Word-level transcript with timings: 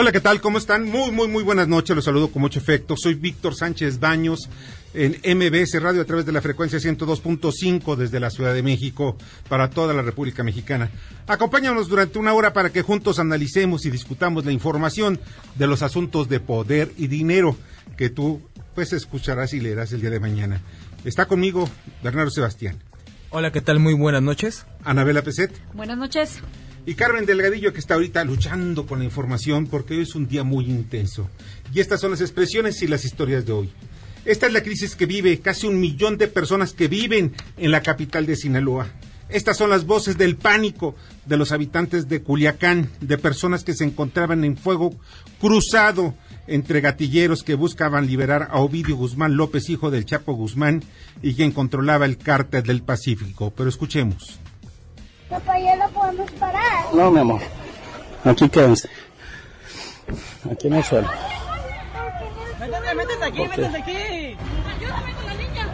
Hola, 0.00 0.12
¿qué 0.12 0.20
tal? 0.22 0.40
¿Cómo 0.40 0.56
están? 0.56 0.86
Muy, 0.86 1.10
muy, 1.10 1.28
muy 1.28 1.42
buenas 1.42 1.68
noches. 1.68 1.94
Los 1.94 2.06
saludo 2.06 2.32
con 2.32 2.40
mucho 2.40 2.58
efecto. 2.58 2.96
Soy 2.96 3.12
Víctor 3.12 3.54
Sánchez 3.54 4.00
Baños 4.00 4.48
en 4.94 5.12
MBS 5.36 5.78
Radio 5.78 6.00
a 6.00 6.06
través 6.06 6.24
de 6.24 6.32
la 6.32 6.40
frecuencia 6.40 6.78
102.5 6.78 7.96
desde 7.96 8.18
la 8.18 8.30
Ciudad 8.30 8.54
de 8.54 8.62
México 8.62 9.18
para 9.50 9.68
toda 9.68 9.92
la 9.92 10.00
República 10.00 10.42
Mexicana. 10.42 10.88
Acompáñanos 11.26 11.90
durante 11.90 12.18
una 12.18 12.32
hora 12.32 12.54
para 12.54 12.72
que 12.72 12.80
juntos 12.80 13.18
analicemos 13.18 13.84
y 13.84 13.90
discutamos 13.90 14.46
la 14.46 14.52
información 14.52 15.20
de 15.56 15.66
los 15.66 15.82
asuntos 15.82 16.30
de 16.30 16.40
poder 16.40 16.92
y 16.96 17.06
dinero 17.06 17.54
que 17.98 18.08
tú 18.08 18.40
pues 18.74 18.94
escucharás 18.94 19.52
y 19.52 19.60
leerás 19.60 19.92
el 19.92 20.00
día 20.00 20.08
de 20.08 20.18
mañana. 20.18 20.62
Está 21.04 21.26
conmigo 21.26 21.68
Bernardo 22.02 22.30
Sebastián. 22.30 22.78
Hola, 23.28 23.52
¿qué 23.52 23.60
tal? 23.60 23.80
Muy 23.80 23.92
buenas 23.92 24.22
noches. 24.22 24.64
Anabela 24.82 25.20
Peset. 25.20 25.52
Buenas 25.74 25.98
noches 25.98 26.40
y 26.86 26.94
Carmen 26.94 27.26
Delgadillo 27.26 27.72
que 27.72 27.80
está 27.80 27.94
ahorita 27.94 28.24
luchando 28.24 28.86
con 28.86 28.98
la 29.00 29.04
información 29.04 29.66
porque 29.66 29.94
hoy 29.94 30.02
es 30.02 30.14
un 30.14 30.26
día 30.26 30.44
muy 30.44 30.64
intenso. 30.66 31.28
Y 31.72 31.80
estas 31.80 32.00
son 32.00 32.12
las 32.12 32.20
expresiones 32.20 32.82
y 32.82 32.88
las 32.88 33.04
historias 33.04 33.46
de 33.46 33.52
hoy. 33.52 33.70
Esta 34.24 34.46
es 34.46 34.52
la 34.52 34.62
crisis 34.62 34.96
que 34.96 35.06
vive 35.06 35.40
casi 35.40 35.66
un 35.66 35.80
millón 35.80 36.18
de 36.18 36.28
personas 36.28 36.72
que 36.72 36.88
viven 36.88 37.32
en 37.56 37.70
la 37.70 37.82
capital 37.82 38.26
de 38.26 38.36
Sinaloa. 38.36 38.88
Estas 39.28 39.56
son 39.56 39.70
las 39.70 39.86
voces 39.86 40.18
del 40.18 40.36
pánico 40.36 40.96
de 41.24 41.36
los 41.36 41.52
habitantes 41.52 42.08
de 42.08 42.20
Culiacán, 42.20 42.90
de 43.00 43.16
personas 43.16 43.62
que 43.62 43.74
se 43.74 43.84
encontraban 43.84 44.44
en 44.44 44.56
fuego 44.56 44.92
cruzado 45.40 46.14
entre 46.48 46.80
gatilleros 46.80 47.44
que 47.44 47.54
buscaban 47.54 48.08
liberar 48.08 48.48
a 48.50 48.58
Ovidio 48.58 48.96
Guzmán 48.96 49.36
López, 49.36 49.70
hijo 49.70 49.92
del 49.92 50.04
Chapo 50.04 50.32
Guzmán, 50.32 50.82
y 51.22 51.34
quien 51.34 51.52
controlaba 51.52 52.06
el 52.06 52.18
cártel 52.18 52.64
del 52.64 52.82
Pacífico. 52.82 53.52
Pero 53.56 53.68
escuchemos. 53.68 54.40
Papá, 55.30 55.60
ya 55.60 55.76
lo 55.76 55.88
podemos 55.90 56.28
parar. 56.32 56.92
No, 56.92 57.08
mi 57.10 57.20
amor. 57.20 57.40
Aquí 58.24 58.48
quédense. 58.48 58.90
Aquí 60.50 60.66
en 60.66 60.74
el 60.74 60.82
suelo. 60.82 61.08
Métete, 62.58 62.94
métete 62.94 63.24
aquí, 63.24 63.40
okay. 63.40 63.48
métete 63.48 63.76
aquí. 63.78 64.36
Ayúdame 64.76 65.14
con 65.14 65.26
la 65.26 65.34
niña. 65.34 65.68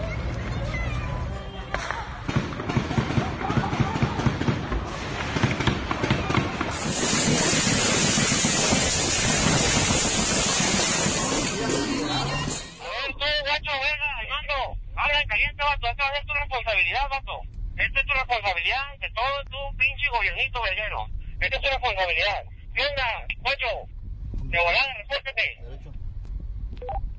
Habla 14.98 15.20
en 15.20 15.28
caliente, 15.28 15.62
vato. 15.62 15.86
Esta 15.88 16.04
es 16.20 16.26
tu 16.26 16.32
responsabilidad, 16.34 17.08
vato. 17.10 17.55
Esta 17.76 18.00
es 18.00 18.06
tu 18.06 18.12
responsabilidad 18.12 18.98
de 18.98 19.10
todo 19.10 19.44
tu 19.50 19.76
pinche 19.76 20.08
gobiernito 20.08 20.62
verguero. 20.62 21.06
Esta 21.40 21.56
es 21.56 21.62
tu 21.62 21.68
responsabilidad. 21.68 22.44
Venga, 22.72 23.26
Pocho, 23.42 23.86
de 24.32 24.58
volada, 24.58 24.94
respótete. 24.94 25.58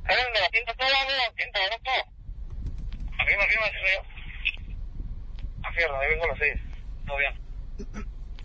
Karen, 0.03 0.33
de 0.33 0.41
la 0.41 0.50
pinta 0.50 0.73
toda 0.73 0.89
la 0.89 1.31
pinta, 1.31 1.59
¿no? 1.69 1.80
Todo. 1.80 2.03
Arriba, 3.19 3.44
arriba, 3.44 3.66
arriba. 3.66 4.03
Arriba, 5.63 6.00
ahí 6.00 6.09
vengo 6.09 6.23
a 6.23 6.28
las 6.28 6.38
seis. 6.39 6.61
Todo 7.05 7.17
bien. 7.17 7.33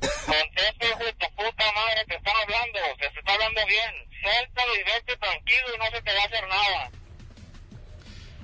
Conteste, 0.01 0.89
hijo 0.89 1.05
de 1.05 1.13
tu 1.15 1.27
puta 1.37 1.73
madre, 1.73 2.05
te 2.07 2.17
están 2.17 2.35
hablando, 2.37 2.79
te 2.99 3.07
está 3.07 3.33
hablando 3.33 3.67
bien. 3.67 3.95
Suéltalo 4.21 4.75
y 4.75 4.83
vete 4.83 5.17
tranquilo 5.17 5.75
y 5.75 5.79
no 5.79 5.85
se 5.87 6.03
te 6.03 6.15
va 6.15 6.23
a 6.23 6.27
hacer 6.27 6.49
nada. 6.49 6.91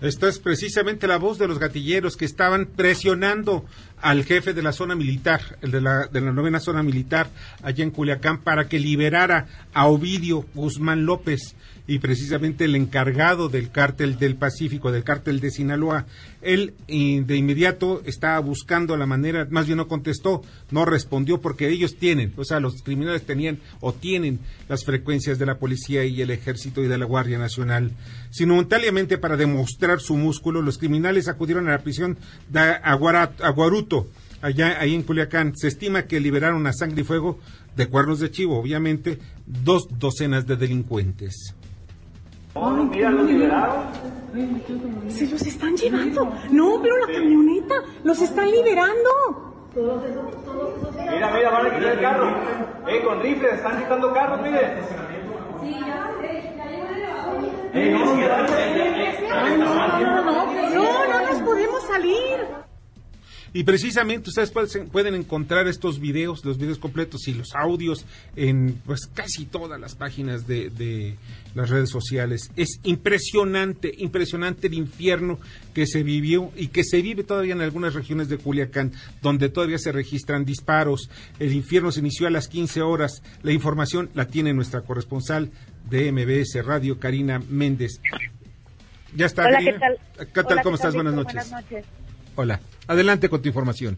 Esta 0.00 0.28
es 0.28 0.38
precisamente 0.38 1.08
la 1.08 1.16
voz 1.16 1.38
de 1.38 1.48
los 1.48 1.58
gatilleros 1.58 2.16
que 2.16 2.24
estaban 2.24 2.66
presionando 2.66 3.64
al 4.00 4.24
jefe 4.24 4.52
de 4.52 4.62
la 4.62 4.72
zona 4.72 4.94
militar, 4.94 5.58
el 5.60 5.72
de 5.72 5.80
la, 5.80 6.06
de 6.06 6.20
la 6.20 6.32
novena 6.32 6.60
zona 6.60 6.84
militar, 6.84 7.28
allá 7.62 7.82
en 7.82 7.90
Culiacán, 7.90 8.42
para 8.42 8.68
que 8.68 8.78
liberara 8.78 9.46
a 9.74 9.88
Ovidio 9.88 10.46
Guzmán 10.54 11.04
López 11.04 11.56
y 11.88 11.98
precisamente 12.00 12.66
el 12.66 12.76
encargado 12.76 13.48
del 13.48 13.70
cártel 13.70 14.18
del 14.18 14.36
Pacífico, 14.36 14.92
del 14.92 15.04
cártel 15.04 15.40
de 15.40 15.50
Sinaloa. 15.50 16.04
Él 16.42 16.74
de 16.86 17.36
inmediato 17.36 18.02
estaba 18.04 18.38
buscando 18.40 18.96
la 18.98 19.06
manera, 19.06 19.48
más 19.50 19.66
bien 19.66 19.78
no 19.78 19.88
contestó, 19.88 20.42
no 20.70 20.84
respondió 20.84 21.40
porque 21.40 21.68
ellos 21.68 21.96
tienen, 21.96 22.34
o 22.36 22.44
sea, 22.44 22.60
los 22.60 22.82
criminales 22.82 23.22
tenían 23.22 23.58
o 23.80 23.94
tienen 23.94 24.38
las 24.68 24.84
frecuencias 24.84 25.38
de 25.38 25.46
la 25.46 25.58
policía 25.58 26.04
y 26.04 26.20
el 26.20 26.30
ejército 26.30 26.84
y 26.84 26.88
de 26.88 26.98
la 26.98 27.06
Guardia 27.06 27.38
Nacional. 27.38 27.90
Simultáneamente, 28.30 29.16
para 29.16 29.38
demostrar 29.38 30.00
su 30.00 30.14
músculo, 30.14 30.60
los 30.60 30.76
criminales 30.76 31.26
acudieron 31.26 31.68
a 31.68 31.72
la 31.72 31.82
prisión 31.82 32.18
de 32.50 32.60
Aguaruto, 32.60 34.08
allá 34.42 34.78
ahí 34.78 34.94
en 34.94 35.04
Culiacán. 35.04 35.56
Se 35.56 35.68
estima 35.68 36.02
que 36.02 36.20
liberaron 36.20 36.66
a 36.66 36.74
sangre 36.74 37.00
y 37.00 37.04
fuego 37.04 37.38
de 37.76 37.86
cuernos 37.86 38.20
de 38.20 38.30
chivo, 38.30 38.60
obviamente, 38.60 39.18
dos 39.46 39.88
docenas 39.98 40.46
de 40.46 40.56
delincuentes. 40.56 41.54
Mira, 42.90 43.10
los 43.10 43.26
liberaron. 43.26 43.84
Se 45.08 45.26
los 45.26 45.42
están 45.42 45.76
llevando. 45.76 46.32
No, 46.50 46.80
pero 46.82 46.98
la 46.98 47.06
camioneta. 47.12 47.74
Los 48.02 48.20
están 48.20 48.50
liberando. 48.50 49.10
Mira, 49.74 51.30
mira, 51.32 51.50
van 51.50 51.66
a 51.66 51.74
quitar 51.74 51.92
el 51.92 52.00
carro. 52.00 52.28
Eh, 52.88 53.02
con 53.04 53.22
rifles, 53.22 53.54
están 53.54 53.78
quitando 53.78 54.12
carros, 54.12 54.40
mire. 54.42 54.82
Sí, 55.62 55.76
ya. 55.86 56.04
Eh, 57.74 57.92
no, 57.92 58.04
no, 58.04 58.16
no, 59.56 60.22
no, 60.24 60.70
no, 60.74 61.08
no 61.08 61.20
nos 61.30 61.42
podemos 61.42 61.82
salir. 61.82 62.67
Y 63.52 63.64
precisamente 63.64 64.28
ustedes 64.28 64.50
pueden 64.50 65.14
encontrar 65.14 65.68
estos 65.68 66.00
videos, 66.00 66.44
los 66.44 66.58
videos 66.58 66.78
completos 66.78 67.28
y 67.28 67.34
los 67.34 67.54
audios 67.54 68.04
en 68.36 68.80
pues 68.84 69.06
casi 69.06 69.46
todas 69.46 69.80
las 69.80 69.94
páginas 69.94 70.46
de, 70.46 70.70
de 70.70 71.16
las 71.54 71.70
redes 71.70 71.90
sociales. 71.90 72.50
Es 72.56 72.80
impresionante, 72.84 73.92
impresionante 73.98 74.66
el 74.66 74.74
infierno 74.74 75.38
que 75.74 75.86
se 75.86 76.02
vivió 76.02 76.52
y 76.56 76.68
que 76.68 76.84
se 76.84 77.02
vive 77.02 77.24
todavía 77.24 77.54
en 77.54 77.60
algunas 77.60 77.94
regiones 77.94 78.28
de 78.28 78.38
Culiacán, 78.38 78.92
donde 79.22 79.48
todavía 79.48 79.78
se 79.78 79.92
registran 79.92 80.44
disparos. 80.44 81.10
El 81.38 81.52
infierno 81.52 81.90
se 81.90 82.00
inició 82.00 82.26
a 82.26 82.30
las 82.30 82.48
15 82.48 82.82
horas. 82.82 83.22
La 83.42 83.52
información 83.52 84.10
la 84.14 84.26
tiene 84.26 84.52
nuestra 84.52 84.82
corresponsal 84.82 85.50
de 85.88 86.12
MBS 86.12 86.64
Radio, 86.64 86.98
Karina 86.98 87.40
Méndez. 87.48 88.00
Ya 89.14 89.26
está. 89.26 89.46
Hola, 89.46 89.58
¿qué 89.60 89.72
tal? 89.72 89.98
¿Qué 90.34 90.42
tal? 90.44 90.62
¿Cómo 90.62 90.76
estás? 90.76 90.94
Buenas 90.94 91.14
noches. 91.14 91.34
Buenas 91.34 91.50
noches. 91.50 91.84
Hola, 92.36 92.60
adelante 92.88 93.28
con 93.28 93.40
tu 93.40 93.48
información. 93.48 93.96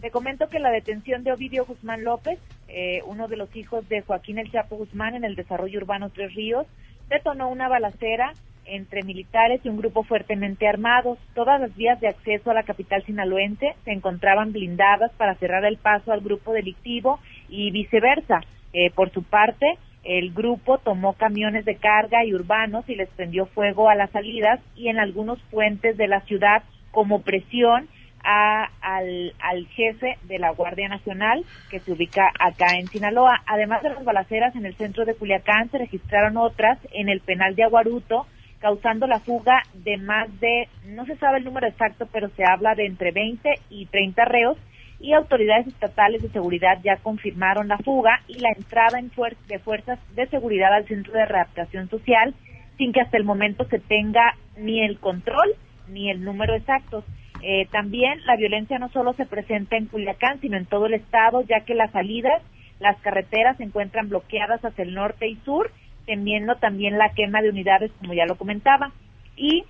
Te 0.00 0.10
comento 0.10 0.48
que 0.48 0.58
la 0.58 0.70
detención 0.70 1.22
de 1.22 1.32
Ovidio 1.32 1.66
Guzmán 1.66 2.02
López, 2.02 2.38
eh, 2.68 3.02
uno 3.06 3.28
de 3.28 3.36
los 3.36 3.54
hijos 3.54 3.86
de 3.88 4.00
Joaquín 4.00 4.38
El 4.38 4.50
Chapo 4.50 4.76
Guzmán 4.76 5.14
en 5.14 5.24
el 5.24 5.36
desarrollo 5.36 5.78
urbano 5.78 6.10
Tres 6.10 6.34
Ríos, 6.34 6.66
detonó 7.10 7.48
una 7.50 7.68
balacera 7.68 8.32
entre 8.64 9.02
militares 9.02 9.60
y 9.62 9.68
un 9.68 9.76
grupo 9.76 10.04
fuertemente 10.04 10.66
armados. 10.66 11.18
Todas 11.34 11.60
las 11.60 11.74
vías 11.76 12.00
de 12.00 12.08
acceso 12.08 12.50
a 12.50 12.54
la 12.54 12.62
capital 12.62 13.04
sinaloense 13.04 13.74
se 13.84 13.92
encontraban 13.92 14.52
blindadas 14.52 15.12
para 15.18 15.34
cerrar 15.34 15.64
el 15.64 15.76
paso 15.76 16.12
al 16.12 16.20
grupo 16.20 16.52
delictivo 16.52 17.20
y 17.48 17.70
viceversa. 17.70 18.40
Eh, 18.72 18.90
por 18.90 19.10
su 19.10 19.22
parte, 19.22 19.66
el 20.04 20.32
grupo 20.32 20.78
tomó 20.78 21.12
camiones 21.14 21.64
de 21.64 21.76
carga 21.76 22.24
y 22.24 22.32
urbanos 22.32 22.88
y 22.88 22.94
les 22.94 23.08
prendió 23.10 23.46
fuego 23.46 23.90
a 23.90 23.94
las 23.94 24.10
salidas 24.12 24.60
y 24.74 24.88
en 24.88 24.98
algunos 24.98 25.38
puentes 25.50 25.96
de 25.98 26.08
la 26.08 26.20
ciudad 26.22 26.62
como 26.90 27.22
presión 27.22 27.88
a, 28.22 28.68
al, 28.80 29.32
jefe 29.74 30.18
de 30.24 30.38
la 30.38 30.50
Guardia 30.50 30.88
Nacional 30.88 31.44
que 31.70 31.80
se 31.80 31.92
ubica 31.92 32.30
acá 32.38 32.76
en 32.78 32.86
Sinaloa. 32.88 33.42
Además 33.46 33.82
de 33.82 33.90
las 33.90 34.04
balaceras 34.04 34.54
en 34.56 34.66
el 34.66 34.74
centro 34.74 35.04
de 35.04 35.14
Culiacán, 35.14 35.70
se 35.70 35.78
registraron 35.78 36.36
otras 36.36 36.78
en 36.92 37.08
el 37.08 37.20
penal 37.20 37.54
de 37.54 37.64
Aguaruto, 37.64 38.26
causando 38.60 39.06
la 39.06 39.20
fuga 39.20 39.62
de 39.72 39.96
más 39.96 40.28
de, 40.40 40.68
no 40.86 41.06
se 41.06 41.16
sabe 41.16 41.38
el 41.38 41.44
número 41.44 41.66
exacto, 41.66 42.06
pero 42.12 42.28
se 42.30 42.44
habla 42.44 42.74
de 42.74 42.86
entre 42.86 43.10
20 43.10 43.48
y 43.70 43.86
30 43.86 44.24
reos 44.26 44.58
y 45.00 45.14
autoridades 45.14 45.66
estatales 45.66 46.20
de 46.20 46.28
seguridad 46.28 46.78
ya 46.84 46.96
confirmaron 46.96 47.68
la 47.68 47.78
fuga 47.78 48.20
y 48.28 48.38
la 48.38 48.50
entrada 48.54 48.98
en 48.98 49.10
de 49.48 49.58
fuerzas 49.58 49.98
de 50.14 50.26
seguridad 50.26 50.74
al 50.74 50.86
centro 50.86 51.14
de 51.14 51.24
readaptación 51.24 51.88
social 51.88 52.34
sin 52.76 52.92
que 52.92 53.00
hasta 53.00 53.16
el 53.16 53.24
momento 53.24 53.64
se 53.64 53.78
tenga 53.78 54.34
ni 54.58 54.84
el 54.84 54.98
control 54.98 55.54
ni 55.92 56.10
el 56.10 56.24
número 56.24 56.54
exacto. 56.54 57.04
Eh, 57.42 57.66
también 57.70 58.24
la 58.26 58.36
violencia 58.36 58.78
no 58.78 58.90
solo 58.90 59.14
se 59.14 59.26
presenta 59.26 59.76
en 59.76 59.86
Culiacán, 59.86 60.40
sino 60.40 60.56
en 60.56 60.66
todo 60.66 60.86
el 60.86 60.94
estado, 60.94 61.42
ya 61.42 61.60
que 61.60 61.74
las 61.74 61.90
salidas, 61.92 62.42
las 62.78 62.98
carreteras 63.00 63.56
se 63.56 63.64
encuentran 63.64 64.08
bloqueadas 64.08 64.64
hacia 64.64 64.84
el 64.84 64.94
norte 64.94 65.28
y 65.28 65.36
sur, 65.44 65.70
temiendo 66.06 66.56
también 66.56 66.98
la 66.98 67.10
quema 67.10 67.40
de 67.42 67.50
unidades, 67.50 67.90
como 67.98 68.14
ya 68.14 68.26
lo 68.26 68.36
comentaba. 68.36 68.92
Y 69.36 69.64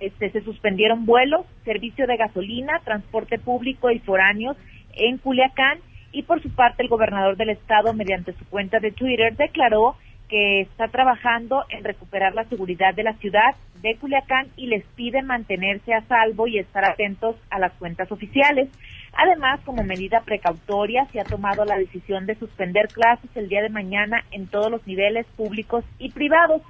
este, 0.00 0.30
se 0.30 0.42
suspendieron 0.42 1.06
vuelos, 1.06 1.46
servicio 1.64 2.06
de 2.06 2.16
gasolina, 2.16 2.80
transporte 2.84 3.38
público 3.38 3.90
y 3.90 4.00
foráneos 4.00 4.56
en 4.94 5.18
Culiacán 5.18 5.78
y 6.12 6.22
por 6.22 6.40
su 6.42 6.50
parte 6.54 6.82
el 6.82 6.88
gobernador 6.88 7.36
del 7.36 7.50
estado 7.50 7.92
mediante 7.92 8.32
su 8.34 8.44
cuenta 8.46 8.78
de 8.78 8.92
Twitter 8.92 9.36
declaró 9.36 9.96
que 10.34 10.62
está 10.62 10.88
trabajando 10.88 11.62
en 11.68 11.84
recuperar 11.84 12.34
la 12.34 12.42
seguridad 12.46 12.92
de 12.92 13.04
la 13.04 13.12
ciudad 13.18 13.54
de 13.82 13.94
Culiacán 13.98 14.48
y 14.56 14.66
les 14.66 14.84
pide 14.96 15.22
mantenerse 15.22 15.94
a 15.94 16.00
salvo 16.08 16.48
y 16.48 16.58
estar 16.58 16.84
atentos 16.84 17.36
a 17.50 17.60
las 17.60 17.70
cuentas 17.74 18.10
oficiales. 18.10 18.68
Además, 19.12 19.60
como 19.64 19.84
medida 19.84 20.22
precautoria, 20.22 21.06
se 21.12 21.20
ha 21.20 21.24
tomado 21.24 21.64
la 21.64 21.78
decisión 21.78 22.26
de 22.26 22.34
suspender 22.34 22.88
clases 22.88 23.30
el 23.36 23.48
día 23.48 23.62
de 23.62 23.68
mañana 23.68 24.24
en 24.32 24.48
todos 24.48 24.72
los 24.72 24.84
niveles 24.88 25.24
públicos 25.36 25.84
y 26.00 26.10
privados. 26.10 26.62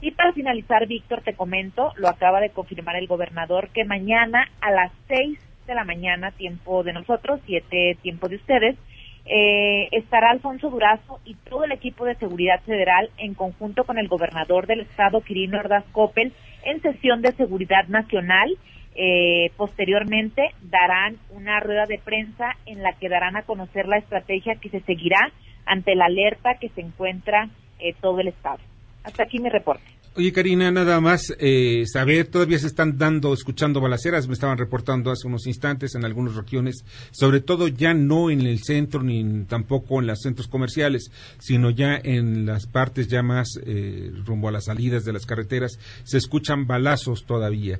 Y 0.00 0.10
para 0.10 0.32
finalizar, 0.32 0.88
Víctor, 0.88 1.22
te 1.22 1.34
comento, 1.34 1.92
lo 1.98 2.08
acaba 2.08 2.40
de 2.40 2.50
confirmar 2.50 2.96
el 2.96 3.06
gobernador, 3.06 3.68
que 3.68 3.84
mañana 3.84 4.50
a 4.60 4.72
las 4.72 4.90
seis 5.06 5.38
de 5.68 5.76
la 5.76 5.84
mañana, 5.84 6.32
tiempo 6.32 6.82
de 6.82 6.92
nosotros, 6.92 7.38
siete 7.46 7.96
tiempo 8.02 8.28
de 8.28 8.34
ustedes, 8.34 8.76
eh, 9.24 9.88
estará 9.92 10.30
Alfonso 10.30 10.68
Durazo 10.68 11.20
y 11.24 11.34
todo 11.34 11.64
el 11.64 11.72
equipo 11.72 12.04
de 12.04 12.16
seguridad 12.16 12.60
federal 12.62 13.10
en 13.18 13.34
conjunto 13.34 13.84
con 13.84 13.98
el 13.98 14.08
gobernador 14.08 14.66
del 14.66 14.80
estado, 14.80 15.20
Quirino 15.20 15.58
Ordaz 15.58 15.84
Coppel, 15.92 16.32
en 16.64 16.82
sesión 16.82 17.22
de 17.22 17.32
seguridad 17.32 17.86
nacional. 17.88 18.56
Eh, 18.94 19.50
posteriormente 19.56 20.50
darán 20.62 21.16
una 21.30 21.60
rueda 21.60 21.86
de 21.86 21.98
prensa 21.98 22.56
en 22.66 22.82
la 22.82 22.92
que 22.92 23.08
darán 23.08 23.36
a 23.36 23.42
conocer 23.42 23.88
la 23.88 23.96
estrategia 23.96 24.56
que 24.56 24.68
se 24.68 24.80
seguirá 24.80 25.32
ante 25.64 25.94
la 25.94 26.06
alerta 26.06 26.58
que 26.60 26.68
se 26.70 26.82
encuentra 26.82 27.48
eh, 27.78 27.94
todo 28.00 28.20
el 28.20 28.28
estado. 28.28 28.58
Hasta 29.04 29.22
aquí 29.22 29.38
mi 29.38 29.48
reporte. 29.48 30.01
Oye, 30.14 30.30
Karina, 30.30 30.70
nada 30.70 31.00
más 31.00 31.34
eh, 31.40 31.84
saber, 31.86 32.26
todavía 32.26 32.58
se 32.58 32.66
están 32.66 32.98
dando, 32.98 33.32
escuchando 33.32 33.80
balaceras, 33.80 34.28
me 34.28 34.34
estaban 34.34 34.58
reportando 34.58 35.10
hace 35.10 35.26
unos 35.26 35.46
instantes 35.46 35.94
en 35.94 36.04
algunas 36.04 36.36
regiones, 36.36 36.84
sobre 37.12 37.40
todo 37.40 37.66
ya 37.66 37.94
no 37.94 38.30
en 38.30 38.42
el 38.42 38.58
centro 38.58 39.02
ni 39.02 39.44
tampoco 39.44 40.00
en 40.00 40.08
los 40.08 40.20
centros 40.20 40.48
comerciales, 40.48 41.10
sino 41.38 41.70
ya 41.70 41.96
en 41.96 42.44
las 42.44 42.66
partes 42.66 43.08
ya 43.08 43.22
más 43.22 43.58
eh, 43.64 44.12
rumbo 44.26 44.48
a 44.48 44.52
las 44.52 44.66
salidas 44.66 45.06
de 45.06 45.14
las 45.14 45.24
carreteras, 45.24 45.78
se 46.04 46.18
escuchan 46.18 46.66
balazos 46.66 47.24
todavía. 47.24 47.78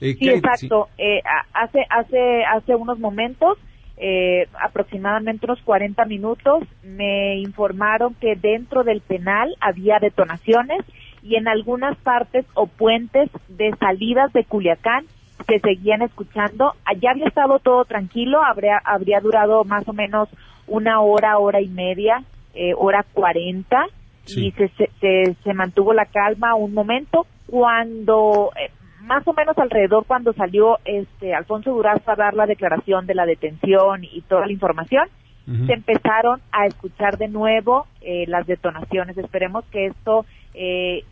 Eh, 0.00 0.16
sí, 0.18 0.30
exacto. 0.30 0.88
Eh, 0.96 1.20
hace, 1.52 1.80
hace, 1.90 2.44
hace 2.44 2.74
unos 2.74 2.98
momentos 2.98 3.58
eh, 3.96 4.48
aproximadamente 4.60 5.46
unos 5.46 5.62
40 5.62 6.04
minutos, 6.06 6.64
me 6.82 7.36
informaron 7.38 8.14
que 8.14 8.34
dentro 8.34 8.82
del 8.82 9.00
penal 9.00 9.54
había 9.60 10.00
detonaciones 10.00 10.80
y 11.24 11.36
en 11.36 11.48
algunas 11.48 11.96
partes 11.98 12.44
o 12.54 12.66
puentes 12.66 13.30
de 13.48 13.74
salidas 13.80 14.32
de 14.34 14.44
Culiacán 14.44 15.06
se 15.48 15.58
seguían 15.58 16.02
escuchando. 16.02 16.74
Allá 16.84 17.12
había 17.12 17.26
estado 17.26 17.58
todo 17.58 17.84
tranquilo, 17.86 18.44
habría, 18.44 18.78
habría 18.84 19.20
durado 19.20 19.64
más 19.64 19.88
o 19.88 19.92
menos 19.92 20.28
una 20.66 21.00
hora, 21.00 21.38
hora 21.38 21.60
y 21.60 21.68
media, 21.68 22.22
eh, 22.54 22.72
hora 22.76 23.04
cuarenta, 23.12 23.86
y 24.26 24.52
se, 24.52 24.68
se, 25.00 25.36
se, 25.42 25.54
mantuvo 25.54 25.92
la 25.92 26.06
calma 26.06 26.54
un 26.54 26.72
momento. 26.72 27.26
Cuando 27.46 28.52
eh, 28.58 28.70
más 29.02 29.26
o 29.26 29.32
menos 29.32 29.56
alrededor 29.58 30.04
cuando 30.06 30.32
salió 30.32 30.78
este 30.84 31.34
Alfonso 31.34 31.72
Durazo 31.72 32.10
a 32.10 32.16
dar 32.16 32.34
la 32.34 32.46
declaración 32.46 33.06
de 33.06 33.14
la 33.14 33.26
detención 33.26 34.04
y 34.04 34.22
toda 34.22 34.46
la 34.46 34.52
información, 34.52 35.08
se 35.44 35.74
empezaron 35.74 36.40
a 36.52 36.64
escuchar 36.64 37.18
de 37.18 37.28
nuevo 37.28 37.86
eh, 38.00 38.24
las 38.28 38.46
detonaciones. 38.46 39.18
Esperemos 39.18 39.62
que 39.66 39.86
esto 39.86 40.24
eh, 40.54 41.04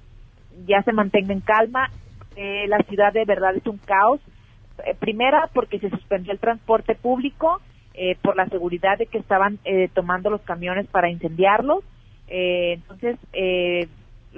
ya 0.67 0.83
se 0.83 0.93
mantenga 0.93 1.33
en 1.33 1.41
calma. 1.41 1.91
Eh, 2.37 2.67
la 2.69 2.79
ciudad 2.89 3.13
de 3.13 3.25
verdad 3.25 3.57
es 3.57 3.67
un 3.67 3.79
caos. 3.79 4.21
primera, 4.99 5.49
porque 5.53 5.79
se 5.79 5.91
suspendió 5.91 6.33
el 6.33 6.39
transporte 6.39 6.95
público, 6.95 7.61
por 8.23 8.37
la 8.37 8.47
seguridad 8.47 8.97
de 8.97 9.05
que 9.05 9.19
estaban 9.19 9.59
tomando 9.93 10.31
los 10.31 10.41
camiones 10.41 10.87
para 10.87 11.11
incendiarlos. 11.11 11.85
entonces, 12.27 13.19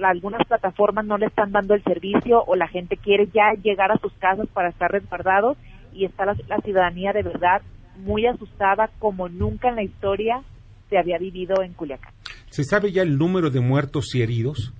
algunas 0.03 0.45
plataformas 0.47 1.05
no 1.05 1.17
le 1.17 1.27
están 1.27 1.51
dando 1.51 1.73
el 1.73 1.83
servicio 1.83 2.43
o 2.45 2.55
la 2.55 2.67
gente 2.67 2.97
quiere 2.97 3.27
ya 3.27 3.53
llegar 3.61 3.91
a 3.91 3.97
sus 3.99 4.11
casas 4.13 4.47
para 4.53 4.69
estar 4.69 4.91
resguardados 4.91 5.57
y 5.93 6.05
está 6.05 6.25
la, 6.25 6.35
ciudadanía 6.63 7.13
de 7.13 7.23
verdad 7.23 7.61
muy 7.97 8.25
asustada 8.25 8.89
como 8.99 9.29
nunca 9.29 9.69
en 9.69 9.75
la 9.75 9.83
historia 9.83 10.41
se 10.89 10.97
había 10.97 11.17
vivido 11.17 11.63
en 11.63 11.73
Culiacán. 11.73 12.13
¿Se 12.49 12.63
sabe 12.63 12.91
ya 12.91 13.01
el 13.01 13.17
número 13.17 13.49
de 13.49 13.61
muertos 13.61 14.13
y 14.13 14.21
heridos? 14.21 14.73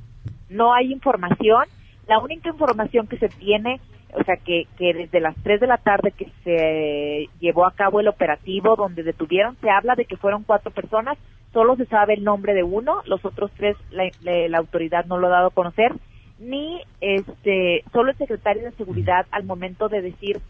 No 0.50 0.74
hay 0.74 0.92
información. 0.92 1.66
La 2.08 2.20
única 2.20 2.50
información 2.50 3.08
que 3.08 3.18
se 3.18 3.30
tiene, 3.30 3.80
o 4.14 4.24
sea, 4.24 4.36
que, 4.38 4.68
que 4.78 4.94
desde 4.94 5.20
las 5.20 5.36
3 5.44 5.60
de 5.60 5.68
la 5.68 5.78
tarde 5.78 6.12
que 6.12 6.32
se 6.44 7.30
llevó 7.40 7.66
a 7.66 7.72
cabo 7.72 8.00
el 8.00 8.08
operativo 8.08 8.76
donde 8.76 9.04
detuvieron, 9.04 9.58
se 9.62 9.70
habla 9.70 9.96
de 9.96 10.06
que 10.06 10.18
fueron 10.18 10.44
cuatro 10.44 10.72
personas, 10.72 11.18
solo 11.56 11.78
se 11.78 11.86
sabe 11.86 12.16
el 12.16 12.26
nombre 12.26 12.54
de 12.54 12.64
uno, 12.64 13.02
los 13.06 13.24
otros 13.24 13.50
tres 13.56 13.78
la, 13.90 14.58
autoridad 14.58 15.06
no 15.06 15.18
lo 15.18 15.28
ha 15.28 15.32
dado 15.32 15.48
a 15.48 15.52
conocer, 15.52 15.94
ni 16.38 16.82
este 17.00 17.86
solo 17.94 18.12
el 18.12 18.18
secretario 18.18 18.64
de 18.64 18.72
seguridad 18.74 19.26
al 19.32 19.46
momento 19.46 19.88
de 19.88 20.02
decir 20.02 20.42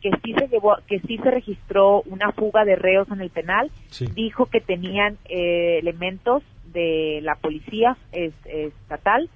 que 0.00 0.10
sí 0.24 0.32
se 0.32 0.48
llevó, 0.48 0.76
que 0.86 1.00
sí 1.00 1.18
se 1.18 1.30
registró 1.30 2.00
una 2.06 2.32
fuga 2.32 2.64
de 2.64 2.76
reos 2.76 3.08
en 3.10 3.20
el 3.20 3.28
penal, 3.28 3.70
dijo 4.14 4.46
que 4.46 4.62
tenían 4.62 5.18
eh, 5.28 5.78
elementos 5.80 6.42
de 6.72 7.20
la 7.22 7.34
policía 7.34 7.98
estatal 8.12 9.28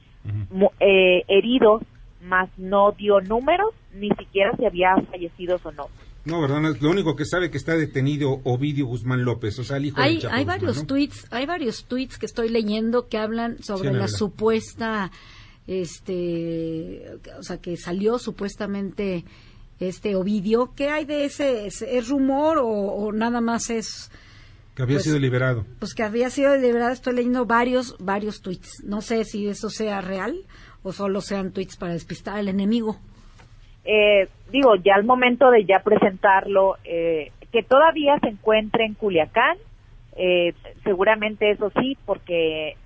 eh, 0.80 1.22
heridos, 1.28 1.82
más 2.22 2.48
no 2.56 2.92
dio 2.92 3.20
números, 3.20 3.74
ni 3.94 4.08
siquiera 4.10 4.52
si 4.56 4.66
había 4.66 4.96
fallecidos 5.10 5.64
o 5.64 5.72
no. 5.72 5.88
No, 6.24 6.42
¿verdad? 6.42 6.76
Lo 6.80 6.90
único 6.90 7.16
que 7.16 7.24
sabe 7.24 7.50
que 7.50 7.56
está 7.56 7.74
detenido 7.74 8.40
Ovidio 8.44 8.86
Guzmán 8.86 9.24
López, 9.24 9.58
o 9.58 9.64
sea, 9.64 9.78
el 9.78 9.86
hijo 9.86 10.00
hay, 10.00 10.20
de 10.20 10.28
hay 10.28 10.44
varios 10.44 10.86
tweets, 10.86 11.26
hay 11.30 11.46
varios 11.46 11.84
tweets 11.86 12.18
que 12.18 12.26
estoy 12.26 12.50
leyendo 12.50 13.08
que 13.08 13.16
hablan 13.16 13.62
sobre 13.62 13.92
la 13.92 14.08
supuesta, 14.08 15.10
este, 15.66 17.04
o 17.38 17.42
sea, 17.42 17.58
que 17.58 17.76
salió 17.76 18.18
supuestamente 18.18 19.24
este 19.80 20.16
Ovidio. 20.16 20.74
¿Qué 20.74 20.90
hay 20.90 21.04
de 21.04 21.24
ese? 21.24 21.66
¿Es, 21.66 22.08
rumor 22.08 22.58
o, 22.60 23.12
nada 23.12 23.40
más 23.40 23.70
es? 23.70 24.10
Que 24.78 24.84
había 24.84 24.98
pues, 24.98 25.06
sido 25.06 25.18
liberado. 25.18 25.66
Pues 25.80 25.92
que 25.92 26.04
había 26.04 26.30
sido 26.30 26.56
liberado. 26.56 26.92
Estoy 26.92 27.16
leyendo 27.16 27.46
varios, 27.46 27.96
varios 27.98 28.42
tweets. 28.42 28.84
No 28.84 29.00
sé 29.00 29.24
si 29.24 29.48
eso 29.48 29.70
sea 29.70 30.00
real 30.00 30.36
o 30.84 30.92
solo 30.92 31.20
sean 31.20 31.50
tweets 31.50 31.76
para 31.76 31.94
despistar 31.94 32.36
al 32.36 32.46
enemigo 32.46 32.96
eh, 33.84 34.28
digo, 34.52 34.76
ya 34.76 34.94
al 34.94 35.04
momento 35.04 35.50
de 35.50 35.64
ya 35.64 35.80
presentarlo, 35.80 36.76
eh, 36.84 37.32
que 37.50 37.62
todavía 37.62 38.18
se 38.20 38.28
encuentre 38.28 38.84
en 38.84 38.92
Culiacán, 38.92 39.56
eh, 40.14 40.52
seguramente 40.84 41.50
eso 41.50 41.72
sí, 41.80 41.96
porque 42.04 42.76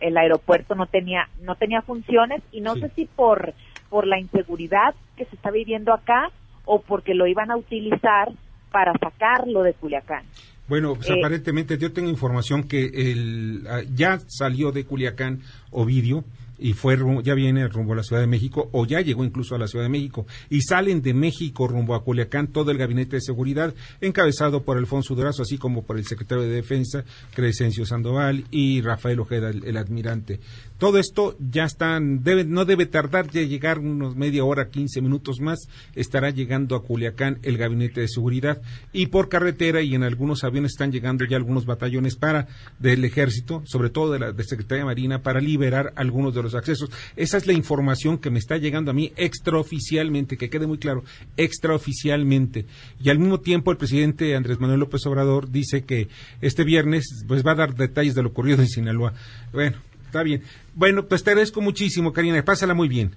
el, 0.00 0.16
aeropuerto 0.16 0.74
no 0.74 0.86
tenía 0.86 1.28
no 1.40 1.54
tenía 1.54 1.80
funciones 1.82 2.42
y 2.52 2.60
no 2.60 2.74
sé 2.74 2.90
si 2.96 3.06
por 3.06 3.54
por 3.88 4.06
la 4.06 4.18
inseguridad 4.18 4.94
que 5.16 5.24
se 5.24 5.36
está 5.36 5.50
viviendo 5.50 5.94
acá 5.94 6.30
o 6.64 6.80
porque 6.80 7.14
lo 7.14 7.26
iban 7.28 7.50
a 7.50 7.56
utilizar 7.56 8.28
para 8.72 8.92
sacarlo 8.98 9.62
de 9.62 9.72
Culiacán. 9.72 10.24
Bueno, 10.68 10.94
pues 10.94 11.10
aparentemente 11.10 11.76
yo 11.76 11.92
tengo 11.92 12.08
información 12.08 12.64
que 12.64 12.86
el, 12.86 13.66
ah, 13.68 13.82
ya 13.94 14.20
salió 14.26 14.72
de 14.72 14.84
Culiacán 14.84 15.40
Ovidio 15.70 16.24
y 16.64 16.72
fue 16.72 16.96
ya 17.22 17.34
viene 17.34 17.68
rumbo 17.68 17.92
a 17.92 17.96
la 17.96 18.02
Ciudad 18.02 18.22
de 18.22 18.26
México 18.26 18.70
o 18.72 18.86
ya 18.86 19.02
llegó 19.02 19.22
incluso 19.22 19.54
a 19.54 19.58
la 19.58 19.68
Ciudad 19.68 19.84
de 19.84 19.90
México 19.90 20.26
y 20.48 20.62
salen 20.62 21.02
de 21.02 21.12
México 21.12 21.68
rumbo 21.68 21.94
a 21.94 22.02
Culiacán 22.02 22.46
todo 22.46 22.70
el 22.70 22.78
gabinete 22.78 23.16
de 23.16 23.20
seguridad 23.20 23.74
encabezado 24.00 24.62
por 24.62 24.78
Alfonso 24.78 25.14
Durazo 25.14 25.42
así 25.42 25.58
como 25.58 25.84
por 25.84 25.98
el 25.98 26.06
secretario 26.06 26.42
de 26.42 26.48
Defensa 26.48 27.04
Crescencio 27.34 27.84
Sandoval 27.84 28.44
y 28.50 28.80
Rafael 28.80 29.20
Ojeda 29.20 29.50
el, 29.50 29.76
admirante 29.76 30.40
todo 30.78 30.98
esto 30.98 31.36
ya 31.38 31.64
están 31.64 32.24
debe, 32.24 32.44
no 32.44 32.64
debe 32.64 32.86
tardar 32.86 33.30
de 33.30 33.46
llegar 33.46 33.78
unos 33.78 34.16
media 34.16 34.44
hora 34.44 34.70
15 34.70 35.02
minutos 35.02 35.40
más 35.40 35.68
estará 35.94 36.30
llegando 36.30 36.76
a 36.76 36.82
Culiacán 36.82 37.38
el 37.42 37.58
gabinete 37.58 38.00
de 38.00 38.08
seguridad. 38.08 38.60
Y 38.92 39.06
por 39.06 39.28
carretera 39.28 39.82
y 39.82 39.94
en 39.94 40.02
algunos 40.02 40.44
aviones 40.44 40.72
están 40.72 40.92
llegando 40.92 41.24
ya 41.24 41.36
algunos 41.36 41.64
batallones 41.64 42.16
para 42.16 42.48
del 42.78 43.04
ejército 43.04 43.62
sobre 43.66 43.90
todo 43.90 44.12
de 44.12 44.18
la 44.18 44.32
de 44.32 44.44
Secretaría 44.44 44.84
Marina 44.84 45.22
para 45.22 45.40
liberar 45.40 45.92
algunos 45.96 46.34
de 46.34 46.42
los 46.42 46.53
accesos. 46.54 46.90
Esa 47.16 47.36
es 47.36 47.46
la 47.46 47.52
información 47.52 48.18
que 48.18 48.30
me 48.30 48.38
está 48.38 48.56
llegando 48.56 48.90
a 48.90 48.94
mí 48.94 49.12
extraoficialmente, 49.16 50.36
que 50.36 50.50
quede 50.50 50.66
muy 50.66 50.78
claro, 50.78 51.04
extraoficialmente. 51.36 52.66
Y 53.02 53.10
al 53.10 53.18
mismo 53.18 53.40
tiempo 53.40 53.70
el 53.70 53.76
presidente 53.76 54.36
Andrés 54.36 54.60
Manuel 54.60 54.80
López 54.80 55.04
Obrador 55.06 55.50
dice 55.50 55.84
que 55.84 56.08
este 56.40 56.64
viernes 56.64 57.24
pues 57.26 57.44
va 57.44 57.52
a 57.52 57.56
dar 57.56 57.74
detalles 57.74 58.14
de 58.14 58.22
lo 58.22 58.30
ocurrido 58.30 58.60
en 58.60 58.68
Sinaloa. 58.68 59.14
Bueno, 59.52 59.76
está 60.06 60.22
bien. 60.22 60.42
Bueno, 60.74 61.06
pues 61.06 61.24
te 61.24 61.30
agradezco 61.30 61.60
muchísimo, 61.60 62.12
Karina. 62.12 62.44
Pásala 62.44 62.74
muy 62.74 62.88
bien. 62.88 63.14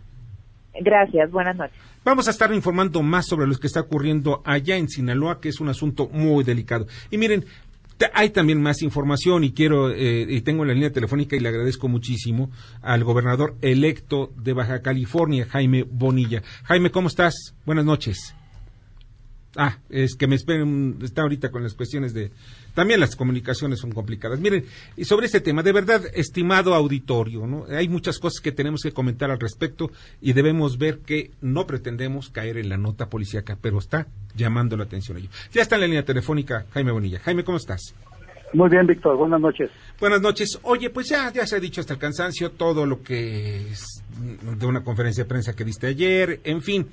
Gracias, 0.80 1.32
buenas 1.32 1.56
noches. 1.56 1.78
Vamos 2.04 2.28
a 2.28 2.32
estar 2.32 2.54
informando 2.54 3.02
más 3.02 3.26
sobre 3.26 3.48
lo 3.48 3.56
que 3.56 3.68
está 3.68 3.82
ocurriendo 3.82 4.42
allá 4.46 4.78
en 4.78 4.88
Sinaloa, 4.88 5.42
que 5.42 5.50
es 5.50 5.60
un 5.60 5.68
asunto 5.68 6.08
muy 6.08 6.44
delicado. 6.44 6.88
Y 7.12 7.18
miren, 7.18 7.46
hay 8.14 8.30
también 8.30 8.62
más 8.62 8.82
información 8.82 9.44
y 9.44 9.52
quiero, 9.52 9.92
eh, 9.92 10.26
y 10.28 10.42
tengo 10.42 10.66
la 10.66 10.74
línea 10.74 10.92
telefónica 10.92 11.36
y 11.36 11.40
le 11.40 11.50
agradezco 11.50 11.88
muchísimo 11.88 12.52
al 12.82 13.04
gobernador 13.04 13.58
electo 13.62 14.32
de 14.38 14.54
Baja 14.54 14.82
California, 14.82 15.48
Jaime 15.50 15.84
Bonilla. 15.84 16.44
Jaime, 16.64 16.92
¿cómo 16.92 17.08
estás? 17.08 17.56
Buenas 17.66 17.86
noches. 17.86 18.36
Ah, 19.60 19.80
es 19.90 20.16
que 20.16 20.28
me 20.28 20.36
esperen, 20.36 21.00
está 21.02 21.24
ahorita 21.24 21.50
con 21.50 21.64
las 21.64 21.74
cuestiones 21.74 22.14
de... 22.14 22.32
También 22.76 23.00
las 23.00 23.16
comunicaciones 23.16 23.80
son 23.80 23.92
complicadas. 23.92 24.40
Miren, 24.40 24.66
y 24.96 25.06
sobre 25.06 25.26
este 25.26 25.42
tema, 25.42 25.64
de 25.64 25.72
verdad, 25.72 26.04
estimado 26.14 26.76
auditorio, 26.76 27.48
¿no? 27.48 27.66
Hay 27.70 27.90
muchas 27.90 28.20
cosas 28.20 28.40
que 28.40 28.52
tenemos 28.52 28.84
que 28.84 28.92
comentar 28.92 29.32
al 29.32 29.40
respecto 29.40 29.90
y 30.22 30.34
debemos 30.34 30.78
ver 30.78 31.00
que 31.00 31.32
no 31.42 31.66
pretendemos 31.66 32.30
caer 32.30 32.58
en 32.58 32.70
la 32.70 32.78
nota 32.78 33.10
policíaca, 33.10 33.58
pero 33.60 33.80
está 33.80 34.06
llamando 34.36 34.78
la 34.78 34.84
atención 34.84 35.18
ello. 35.18 35.30
Ya 35.52 35.64
está 35.64 35.74
en 35.74 35.82
la 35.82 35.88
línea 35.88 36.06
telefónica 36.06 36.68
Jaime 36.72 36.92
Bonilla. 36.92 37.20
Jaime, 37.20 37.44
¿cómo 37.44 37.58
estás? 37.58 37.96
Muy 38.54 38.70
bien, 38.70 38.88
Víctor. 38.88 39.18
Buenas 39.18 39.42
noches. 39.42 39.70
Buenas 40.00 40.22
noches. 40.22 40.60
Oye, 40.64 40.90
pues 40.90 41.10
ya, 41.10 41.32
ya 41.34 41.46
se 41.46 41.58
ha 41.58 41.60
dicho 41.60 41.82
hasta 41.82 41.94
el 41.94 42.00
cansancio 42.00 42.52
todo 42.52 42.86
lo 42.86 43.02
que 43.02 43.72
es 43.72 44.04
de 44.58 44.66
una 44.66 44.84
conferencia 44.84 45.24
de 45.24 45.28
prensa 45.28 45.54
que 45.56 45.66
diste 45.66 45.88
ayer, 45.88 46.40
en 46.44 46.62
fin. 46.62 46.88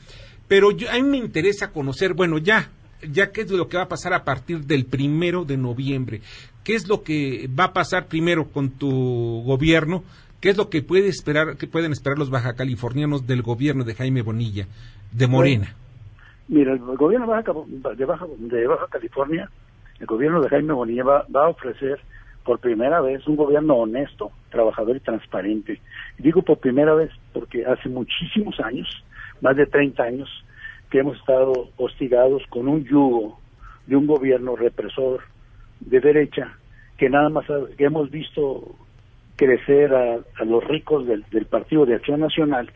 Pero 0.49 0.71
yo, 0.71 0.91
a 0.91 0.95
mí 0.95 1.03
me 1.03 1.17
interesa 1.17 1.73
conocer, 1.73 2.15
bueno, 2.15 2.39
ya, 2.39 2.71
ya 3.11 3.33
qué 3.33 3.43
es 3.43 3.51
lo 3.51 3.69
que 3.69 3.77
va 3.77 3.85
a 3.85 3.89
pasar 3.89 4.13
a 4.13 4.25
partir 4.25 4.61
del 4.61 4.85
primero 4.85 5.45
de 5.45 5.57
noviembre. 5.57 6.21
¿Qué 6.63 6.75
es 6.75 6.89
lo 6.89 7.03
que 7.03 7.49
va 7.49 7.65
a 7.65 7.73
pasar 7.73 8.07
primero 8.07 8.47
con 8.49 8.71
tu 8.71 9.43
gobierno? 9.45 10.03
¿Qué 10.41 10.51
es 10.51 10.57
lo 10.57 10.69
que 10.69 10.83
puede 10.83 11.09
esperar, 11.09 11.57
que 11.57 11.67
pueden 11.67 11.93
esperar 11.93 12.19
los 12.19 12.31
baja 12.31 12.55
californianos 12.55 13.27
del 13.27 13.43
gobierno 13.43 13.85
de 13.85 13.95
Jaime 13.95 14.23
Bonilla, 14.23 14.67
de 15.13 15.27
Morena? 15.27 15.75
mira, 16.49 16.73
el 16.73 16.79
gobierno 16.79 17.27
de 17.27 17.33
Baja, 18.05 18.27
de 18.39 18.67
Baja, 18.67 18.87
California, 18.91 19.49
el 19.99 20.07
gobierno 20.07 20.43
de 20.43 20.49
Jaime 20.49 20.73
Bonilla 20.73 21.05
va, 21.05 21.27
va, 21.35 21.47
a 21.47 21.49
ofrecer 21.49 22.01
por 22.45 22.59
primera 22.59 23.01
vez 23.01 23.27
un 23.27 23.37
gobierno 23.37 23.77
honesto, 23.77 24.31
trabajador 24.51 24.97
y 24.97 25.01
transparente. 25.01 25.81
digo 26.19 26.43
por 26.43 26.59
primera 26.59 26.95
vez 26.95 27.11
porque 27.33 27.65
hace 27.65 27.89
muchísimos 27.89 28.61
años 28.61 29.03
más 29.45 29.57
de 29.57 29.67
30 29.67 30.03
años 30.03 30.45
que 30.91 31.01
hemos 31.01 31.19
estado 31.19 31.69
hostigados 31.77 32.43
con 32.49 32.67
un 32.67 32.83
yugo 32.85 33.39
de 33.87 33.95
un 33.95 34.07
gobierno 34.07 34.57
represor 34.57 35.21
de 35.81 36.01
derecha 36.01 36.57
que 36.97 37.11
nada 37.11 37.29
más 37.29 37.45
que 37.77 37.85
hemos 37.85 38.11
visto 38.11 38.75
crecer 39.37 39.95
a, 39.95 40.45
los 40.45 40.65
ricos 40.65 41.07
del, 41.07 41.25
Partido 41.47 41.85
de 41.85 41.97
Acción 41.97 42.21
Nacional 42.21 42.71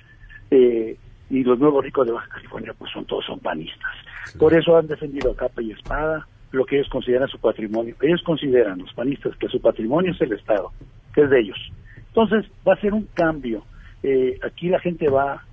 eh, 0.51 0.97
y 1.31 1.43
los 1.43 1.59
nuevos 1.59 1.83
ricos 1.83 2.07
de 2.07 2.13
Baja 2.13 2.29
California 2.29 2.75
pues 2.77 2.91
son 2.93 3.07
todos 3.07 3.25
son 3.25 3.41
panistas. 3.41 3.93
Por 4.39 4.53
eso 4.53 4.77
han 4.77 4.89
defendido 4.89 5.31
a 5.31 5.37
capa 5.37 5.63
y 5.63 5.71
espada 5.71 6.27
lo 6.51 6.67
que 6.67 6.77
ellos 6.77 6.89
consideran 6.91 7.29
su 7.29 7.39
patrimonio. 7.39 7.95
Ellos 8.03 8.23
consideran, 8.25 8.79
los 8.79 8.93
panistas, 8.93 9.37
que 9.37 9.49
su 9.49 9.61
patrimonio 9.61 10.13
es 10.13 10.21
el 10.21 10.33
Estado, 10.33 10.71
que 11.15 11.23
es 11.23 11.31
de 11.31 11.41
ellos. 11.41 11.73
Entonces 12.09 12.51
va 12.67 12.75
a 12.75 12.81
ser 12.81 12.93
un 12.93 13.07
cambio. 13.15 13.65
Eh, 14.03 14.39
aquí 14.43 14.69
la 14.69 14.81
gente 14.81 15.09
va 15.09 15.45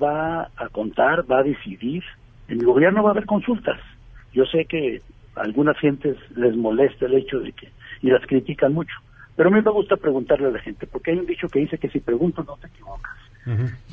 va 0.00 0.50
a 0.56 0.68
contar, 0.70 1.30
va 1.30 1.40
a 1.40 1.42
decidir. 1.42 2.02
En 2.48 2.60
el 2.60 2.66
gobierno 2.66 3.02
va 3.02 3.10
a 3.10 3.12
haber 3.12 3.26
consultas. 3.26 3.80
Yo 4.32 4.44
sé 4.46 4.66
que 4.66 5.02
a 5.34 5.40
algunas 5.40 5.78
gentes 5.78 6.16
les 6.36 6.56
molesta 6.56 7.06
el 7.06 7.14
hecho 7.14 7.40
de 7.40 7.52
que, 7.52 7.70
y 8.02 8.10
las 8.10 8.24
critican 8.26 8.72
mucho, 8.72 8.94
pero 9.36 9.48
a 9.50 9.52
mí 9.52 9.60
me 9.62 9.70
gusta 9.70 9.96
preguntarle 9.96 10.48
a 10.48 10.50
la 10.50 10.58
gente, 10.60 10.86
porque 10.86 11.10
hay 11.10 11.18
un 11.18 11.26
dicho 11.26 11.48
que 11.48 11.60
dice 11.60 11.78
que 11.78 11.90
si 11.90 12.00
preguntas 12.00 12.46
no 12.46 12.56
te 12.56 12.68
equivocas. 12.68 13.16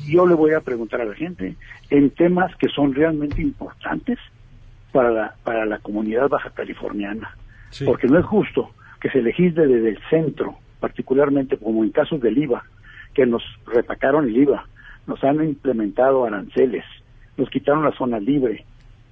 Yo 0.08 0.26
le 0.26 0.34
voy 0.34 0.52
a 0.52 0.60
preguntar 0.60 1.00
a 1.00 1.04
la 1.04 1.14
gente 1.14 1.54
en 1.88 2.10
temas 2.10 2.54
que 2.56 2.68
son 2.68 2.92
realmente 2.92 3.40
importantes 3.40 4.18
para 4.90 5.10
la, 5.10 5.34
para 5.44 5.64
la 5.64 5.78
comunidad 5.78 6.28
baja 6.28 6.50
californiana, 6.50 7.36
porque 7.84 8.08
no 8.08 8.18
es 8.18 8.24
justo 8.24 8.70
que 9.00 9.10
se 9.10 9.22
legisle 9.22 9.66
desde 9.66 9.90
el 9.90 9.98
centro, 10.10 10.56
particularmente 10.80 11.56
como 11.56 11.84
en 11.84 11.90
casos 11.90 12.20
del 12.20 12.38
IVA, 12.38 12.64
que 13.12 13.26
nos 13.26 13.42
repacaron 13.66 14.24
el 14.24 14.36
IVA, 14.36 14.66
nos 15.06 15.22
han 15.24 15.44
implementado 15.44 16.24
aranceles, 16.24 16.84
nos 17.36 17.50
quitaron 17.50 17.84
la 17.84 17.92
zona 17.92 18.18
libre, 18.18 18.64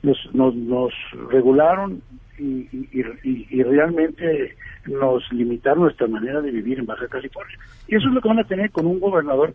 nos, 0.03 0.19
nos, 0.35 0.55
nos 0.55 0.93
regularon 1.31 2.03
y, 2.39 2.69
y, 2.93 3.63
realmente 3.63 4.57
nos 4.87 5.31
limitaron 5.33 5.85
nuestra 5.85 6.09
manera 6.09 6.41
de 6.41 6.51
vivir 6.51 6.79
en 6.79 6.87
Baja 6.87 7.07
California. 7.09 7.57
Y 7.87 7.97
eso 7.97 8.09
es 8.09 8.15
lo 8.15 8.21
que 8.21 8.29
van 8.29 8.41
a 8.41 8.45
tener 8.45 8.71
con 8.71 8.87
un 8.87 8.99
gobernador, 8.99 9.55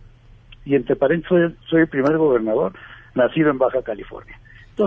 y 0.64 0.76
entre 0.76 0.96
paréntesis 0.96 1.58
soy 1.70 1.82
el 1.82 1.88
primer 1.88 2.18
gobernador 2.18 2.74
nacido 3.16 3.50
en 3.50 3.58
Baja 3.58 3.82
California 3.82 4.38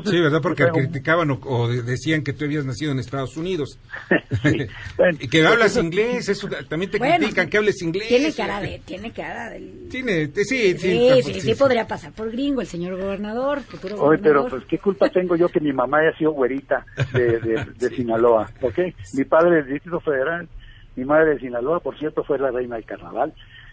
sí, 0.04 0.20
¿verdad? 0.20 0.40
Porque 0.40 0.64
criticaban 0.66 1.30
o, 1.30 1.68
decían 1.68 2.22
que 2.22 2.32
tú 2.32 2.44
habías 2.44 2.64
nacido 2.64 2.92
en 2.92 2.98
Estados 2.98 3.36
Unidos. 3.36 3.78
y 5.20 5.28
que 5.28 5.46
hablas 5.46 5.76
inglés, 5.76 6.28
eso 6.28 6.48
también 6.68 6.90
te 6.90 6.98
critican 6.98 7.48
que 7.48 7.58
hables 7.58 7.82
inglés. 7.82 8.08
Tiene 8.08 8.32
cara 8.32 8.60
de... 8.60 8.80
Tiene 8.84 9.12
cara 9.12 9.50
de... 9.50 9.60
Tiene, 9.90 10.26
sí, 10.26 10.78
sí, 10.78 11.22
sí, 11.22 11.40
sí, 11.40 11.54
podría 11.54 11.86
pasar 11.86 12.12
por 12.12 12.30
gringo 12.30 12.60
el 12.60 12.66
señor 12.66 12.96
gobernador, 13.00 13.60
futuro 13.62 13.96
Oye, 13.96 14.18
pero 14.22 14.46
pues 14.48 14.64
qué 14.66 14.78
culpa 14.78 15.08
tengo 15.12 15.36
yo 15.36 15.48
que 15.48 15.60
mi 15.60 15.72
mamá 15.72 15.98
haya 15.98 16.16
sido 16.16 16.32
güerita 16.32 16.84
de, 17.12 17.38
de, 17.40 17.90
Sinaloa, 17.90 18.48
¿ok? 18.60 18.78
Mi 19.14 19.24
padre 19.24 19.56
del 19.56 19.72
Distrito 19.74 20.00
Federal, 20.00 20.48
mi 20.96 21.04
madre 21.04 21.34
de 21.34 21.40
Sinaloa, 21.40 21.80
por 21.80 21.98
cierto, 21.98 22.22
fue 22.22 22.38
la 22.38 22.50
reina 22.50 22.76
del 22.76 22.84
carnaval. 22.84 23.32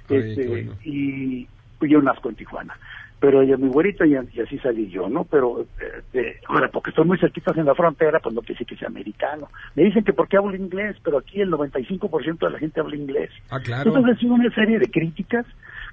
este, 0.10 0.70
y 0.84 1.48
yo 1.82 2.02
nazco 2.02 2.30
en 2.30 2.36
Tijuana 2.36 2.76
pero 3.20 3.42
ella 3.42 3.58
muy 3.58 3.70
güerita 3.70 4.06
y, 4.06 4.16
así 4.16 4.60
salí 4.60 4.90
yo, 4.90 5.10
¿no? 5.10 5.24
Pero 5.24 5.66
eh, 6.14 6.40
ahora, 6.48 6.70
porque 6.72 6.92
estoy 6.92 7.06
muy 7.06 7.18
cerquitas 7.18 7.58
en 7.58 7.66
la 7.66 7.74
frontera, 7.74 8.20
pues 8.20 8.36
no 8.36 8.42
decir 8.42 8.68
que 8.68 8.76
sea 8.76 8.90
americano. 8.90 9.48
Me 9.76 9.84
dicen 9.84 10.04
que 10.04 10.14
porque 10.14 10.38
hablo 10.38 10.56
inglés, 10.56 10.96
pero 11.04 11.18
aquí 11.18 11.42
el 11.42 11.52
95% 11.52 12.38
de 12.40 12.50
la 12.52 12.60
gente 12.60 12.80
habla 12.80 12.96
inglés. 12.96 13.32
Ah, 13.50 13.60
claro. 13.60 13.90
Entonces 13.90 14.16
ha 14.16 14.20
sido 14.20 14.34
una 14.36 14.54
serie 14.54 14.78
de 14.78 14.88
críticas, 14.88 15.46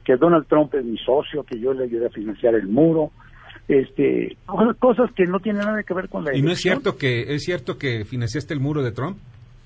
que 0.04 0.16
Donald 0.16 0.46
Trump 0.48 0.74
es 0.74 0.84
mi 0.84 0.98
socio, 0.98 1.44
que 1.44 1.58
yo 1.58 1.72
le 1.72 1.84
ayudé 1.84 2.06
a 2.06 2.10
financiar 2.10 2.54
el 2.54 2.68
muro, 2.68 3.10
este 3.68 4.36
cosas 4.78 5.10
que 5.12 5.24
no 5.24 5.40
tienen 5.40 5.64
nada 5.64 5.82
que 5.82 5.94
ver 5.94 6.10
con 6.10 6.22
la 6.22 6.36
y 6.36 6.42
no 6.42 6.50
es 6.50 6.60
cierto 6.60 6.98
que 6.98 7.34
es 7.34 7.44
cierto 7.44 7.78
que 7.78 8.04
financiaste 8.04 8.52
el 8.52 8.60
muro 8.60 8.82
de 8.82 8.92
Trump 8.92 9.16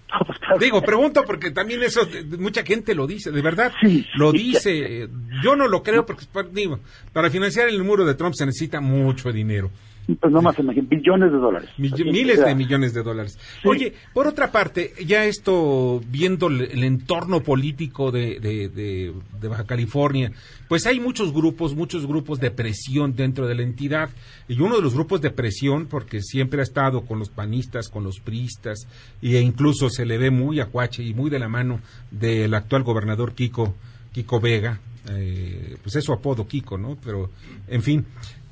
Digo, 0.61 0.83
pregunto 0.83 1.25
porque 1.25 1.51
también 1.51 1.83
eso, 1.83 2.09
mucha 2.39 2.63
gente 2.65 2.95
lo 2.95 3.07
dice, 3.07 3.31
de 3.31 3.43
verdad, 3.43 3.73
lo 4.15 4.33
dice. 4.33 5.09
Yo 5.43 5.57
no 5.57 5.69
lo 5.69 5.83
creo 5.83 6.07
porque, 6.07 6.25
digo, 6.53 6.81
para 7.13 7.31
financiar 7.31 7.69
el 7.69 7.83
muro 7.85 8.05
de 8.05 8.15
Trump 8.15 8.35
se 8.35 8.47
necesita 8.47 8.81
mucho 8.81 9.33
dinero 9.33 9.71
pues 10.15 10.33
no 10.33 10.41
más 10.41 10.57
billones 10.57 11.31
de 11.31 11.39
dólares. 11.39 11.71
miles 11.77 12.43
de 12.43 12.55
millones 12.55 12.95
de 12.95 13.03
dólares. 13.03 13.39
Oye, 13.65 13.93
por 14.15 14.27
otra 14.27 14.51
parte, 14.51 14.95
ya 15.05 15.27
esto, 15.27 16.01
viendo 16.09 16.47
el, 16.47 16.83
entorno 16.83 17.43
político 17.43 18.11
de, 18.11 18.41
de, 18.41 19.49
Baja 19.49 19.65
California, 19.65 20.33
pues 20.67 20.87
hay 20.87 20.99
muchos 20.99 21.33
grupos, 21.33 21.75
muchos 21.75 22.07
grupos 22.07 22.41
de 22.41 22.51
presión 22.51 23.15
dentro 23.15 23.47
de 23.47 23.55
la 23.55 23.63
entidad. 23.63 24.09
Y 24.49 24.61
uno 24.61 24.77
de 24.77 24.83
los 24.83 24.95
grupos 24.95 25.21
de 25.21 25.31
presión, 25.31 25.87
porque 25.87 26.23
siempre 26.23 26.61
ha 26.61 26.65
estado 26.65 27.03
con 27.03 27.19
los 27.19 27.29
panistas, 27.29 27.89
con 27.89 28.05
los 28.05 28.21
priistas, 28.21 28.89
e 29.21 29.41
incluso 29.41 29.91
se 29.91 30.07
le 30.07 30.17
ve 30.17 30.31
muy 30.31 30.61
acuache 30.61 31.03
y 31.03 31.13
muy 31.13 31.29
de 31.29 31.39
la 31.39 31.49
mano 31.49 31.81
del 32.11 32.55
actual 32.55 32.83
gobernador 32.83 33.35
Kiko, 33.35 33.75
Kiko 34.13 34.41
Vega, 34.41 34.81
eh, 35.11 35.77
pues 35.83 35.97
es 35.97 36.05
su 36.05 36.13
apodo 36.13 36.47
Kiko, 36.47 36.79
¿no? 36.79 36.97
Pero, 37.03 37.31
en 37.67 37.83
fin, 37.83 38.05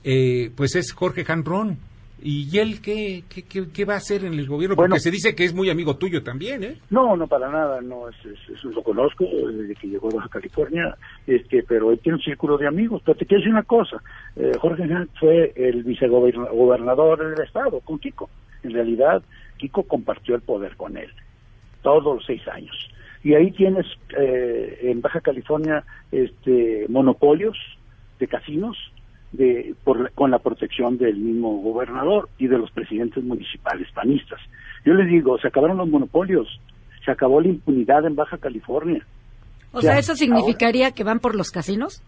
eh, 0.09 0.53
pues 0.57 0.77
es 0.77 0.93
Jorge 0.93 1.25
Janrón. 1.25 1.79
¿Y 2.23 2.59
él 2.59 2.81
qué, 2.81 3.25
qué, 3.29 3.43
qué, 3.69 3.85
va 3.85 3.95
a 3.95 3.99
hacer 3.99 4.25
en 4.25 4.35
el 4.35 4.47
gobierno? 4.47 4.75
Porque 4.75 5.01
se 5.01 5.11
dice 5.11 5.35
que 5.35 5.45
es 5.45 5.53
muy 5.53 5.69
amigo 5.69 5.97
tuyo 5.97 6.23
también, 6.23 6.65
¿eh? 6.65 6.79
No, 6.91 7.15
no, 7.17 7.27
para 7.27 7.51
nada, 7.51 7.81
no, 7.83 8.09
es, 8.09 8.17
lo 8.65 8.83
conozco 8.83 9.25
desde 9.25 9.75
que 9.75 9.89
llegó 9.89 10.09
a 10.09 10.15
Baja 10.15 10.29
California, 10.31 10.97
este, 11.27 11.63
pero 11.63 11.93
él 11.93 11.99
tiene 11.99 12.17
un 12.17 12.25
círculo 12.25 12.57
de 12.57 12.67
amigos. 12.67 13.03
Pero 13.05 13.19
te 13.19 13.27
quiero 13.27 13.41
decir 13.41 13.53
una 13.53 13.65
cosa, 13.65 14.01
eh, 14.37 14.53
Jorge 14.59 14.85
Janrón 14.89 15.11
fue 15.21 15.53
el 15.57 15.83
vicegobernador 15.83 17.35
del 17.37 17.45
estado 17.45 17.81
con 17.81 17.99
Kiko. 17.99 18.31
En 18.63 18.73
realidad, 18.73 19.23
Kiko 19.59 19.83
compartió 19.83 20.37
el 20.37 20.41
poder 20.41 20.77
con 20.77 20.97
él, 20.97 21.11
todos 21.83 22.17
los 22.17 22.25
seis 22.25 22.47
años. 22.49 22.77
Y 23.23 23.35
ahí 23.35 23.51
tienes 23.51 23.87
eh, 24.17 24.79
en 24.85 25.01
Baja 25.01 25.21
California 25.21 25.85
este, 26.11 26.87
monopolios 26.89 27.59
de 28.19 28.27
casinos, 28.27 28.77
de, 29.33 29.75
por, 29.85 30.11
con 30.13 30.31
la 30.31 30.39
protección 30.39 30.99
del 30.99 31.17
mismo 31.17 31.61
gobernador 31.61 32.29
y 32.39 32.47
de 32.47 32.59
los 32.59 32.71
presidentes 32.71 33.23
municipales 33.23 33.89
panistas. 33.93 34.41
Yo 34.85 34.95
les 34.95 35.09
digo, 35.09 35.39
se 35.39 35.49
acabaron 35.49 35.79
los 35.79 35.89
monopolios, 35.89 36.49
se 37.05 37.11
acabó 37.11 37.41
la 37.41 37.49
impunidad 37.49 38.07
en 38.07 38.17
Baja 38.17 38.39
California. 38.39 39.05
O 39.73 39.81
sea, 39.83 39.99
¿eso 39.99 40.15
significaría 40.15 40.93
que 40.93 41.05
van 41.05 41.19
por 41.19 41.35
los 41.35 41.51
casinos? 41.51 42.03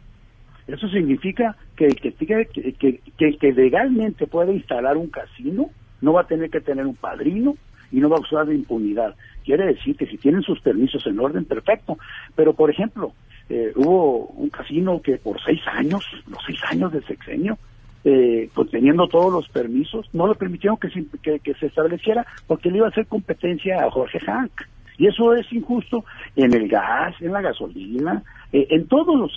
Eso 0.66 0.88
significa 0.88 1.56
que 1.76 1.86
el 1.86 1.96
que, 1.96 2.12
que, 2.12 3.00
que, 3.16 3.36
que, 3.38 3.52
legalmente 3.52 4.26
puede 4.26 4.52
instalar 4.52 4.96
un 4.96 5.08
casino 5.08 5.70
no 6.02 6.12
va 6.12 6.22
a 6.22 6.26
tener 6.26 6.50
que 6.50 6.60
tener 6.60 6.86
un 6.86 6.94
padrino 6.94 7.56
y 7.90 8.00
no 8.00 8.10
va 8.10 8.16
a 8.16 8.20
usar 8.20 8.46
de 8.46 8.54
impunidad. 8.54 9.14
Quiere 9.44 9.66
decir 9.66 9.96
que 9.96 10.06
si 10.06 10.18
tienen 10.18 10.42
sus 10.42 10.60
permisos 10.60 11.06
en 11.06 11.18
orden, 11.18 11.46
perfecto. 11.46 11.98
Pero, 12.36 12.52
por 12.52 12.70
ejemplo, 12.70 13.14
eh, 13.48 13.72
hubo 13.76 14.26
un 14.26 14.50
casino 14.50 15.00
que 15.00 15.16
por 15.16 15.40
seis 15.42 15.60
años, 15.66 16.04
los 16.26 16.42
seis 16.46 16.58
años 16.70 16.92
de 16.92 17.02
sexenio, 17.02 17.58
eh, 18.04 18.48
conteniendo 18.54 19.08
todos 19.08 19.32
los 19.32 19.48
permisos, 19.48 20.08
no 20.12 20.26
lo 20.26 20.34
permitieron 20.34 20.78
que 20.78 20.88
se, 20.90 21.04
que, 21.20 21.54
se 21.54 21.66
estableciera 21.66 22.26
porque 22.46 22.70
le 22.70 22.78
iba 22.78 22.86
a 22.86 22.90
hacer 22.90 23.06
competencia 23.06 23.84
a 23.84 23.90
Jorge 23.90 24.20
Hank. 24.20 24.52
Y 24.98 25.06
eso 25.06 25.34
es 25.34 25.52
injusto 25.52 26.04
en 26.34 26.52
el 26.54 26.68
gas, 26.68 27.14
en 27.20 27.32
la 27.32 27.40
gasolina, 27.40 28.22
eh, 28.52 28.66
en 28.70 28.86
todas 28.88 29.30